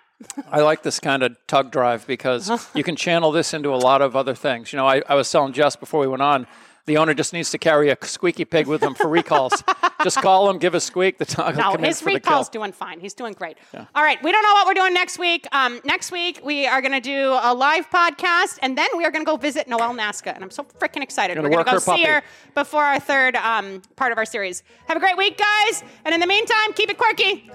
I 0.51 0.61
like 0.61 0.83
this 0.83 1.01
kind 1.01 1.23
of 1.23 1.37
tug 1.47 1.71
drive 1.71 2.07
because 2.07 2.51
you 2.75 2.83
can 2.83 2.97
channel 2.97 3.33
this 3.33 3.55
into 3.55 3.75
a 3.75 3.77
lot 3.77 4.03
of 4.03 4.17
other 4.17 4.35
things. 4.35 4.73
You 4.73 4.79
know, 4.79 4.87
I, 4.87 5.03
I 5.09 5.15
was 5.15 5.31
telling 5.31 5.53
Jess 5.53 5.77
before 5.77 6.01
we 6.01 6.07
went 6.07 6.23
on, 6.23 6.47
the 6.87 6.99
owner 6.99 7.15
just 7.15 7.33
needs 7.33 7.51
to 7.51 7.57
carry 7.59 7.89
a 7.89 7.97
squeaky 8.03 8.45
pig 8.45 8.67
with 8.67 8.83
him 8.83 8.95
for 8.95 9.09
recalls. 9.09 9.63
just 10.03 10.19
call 10.19 10.51
him, 10.51 10.59
give 10.59 10.75
a 10.75 10.81
squeak, 10.81 11.17
the 11.17 11.25
dog 11.25 11.57
will 11.57 11.63
No, 11.63 11.71
come 11.73 11.79
in 11.79 11.85
his 11.87 12.01
for 12.01 12.11
the 12.11 12.17
recall's 12.17 12.51
doing 12.51 12.73
fine. 12.73 13.01
He's 13.01 13.15
doing 13.15 13.33
great. 13.33 13.57
All 13.75 14.03
right, 14.03 14.23
we 14.23 14.31
don't 14.31 14.43
know 14.43 14.53
what 14.53 14.67
we're 14.67 14.75
doing 14.75 14.93
next 14.93 15.19
week. 15.19 15.47
Um, 15.53 15.81
next 15.85 16.13
week 16.13 16.41
we 16.45 16.67
are 16.67 16.83
going 16.83 16.93
to 16.93 17.01
do 17.01 17.39
a 17.43 17.55
live 17.55 17.89
podcast, 17.89 18.59
and 18.61 18.77
then 18.77 18.89
we 18.99 19.05
are 19.07 19.11
going 19.11 19.25
to 19.25 19.31
go 19.31 19.39
visit 19.39 19.67
Noelle 19.67 19.95
Nasca, 19.95 20.35
and 20.35 20.45
I'm 20.45 20.51
so 20.51 20.65
freaking 20.79 21.03
excited. 21.03 21.37
Gonna 21.37 21.49
we're 21.49 21.55
going 21.55 21.65
to 21.65 21.71
go 21.71 21.77
her 21.77 21.81
see 21.81 21.91
puppy. 21.93 22.05
her 22.05 22.23
before 22.55 22.85
our 22.85 23.01
third 23.01 23.37
um, 23.37 23.81
part 23.97 24.13
of 24.13 24.19
our 24.19 24.27
series. 24.27 24.63
Have 24.87 24.99
a 24.99 25.01
great 25.01 25.17
week, 25.17 25.39
guys, 25.39 25.83
and 26.05 26.13
in 26.15 26.21
the 26.21 26.27
meantime, 26.27 26.75
keep 26.75 26.91
it 26.91 26.99
quirky. 26.99 27.51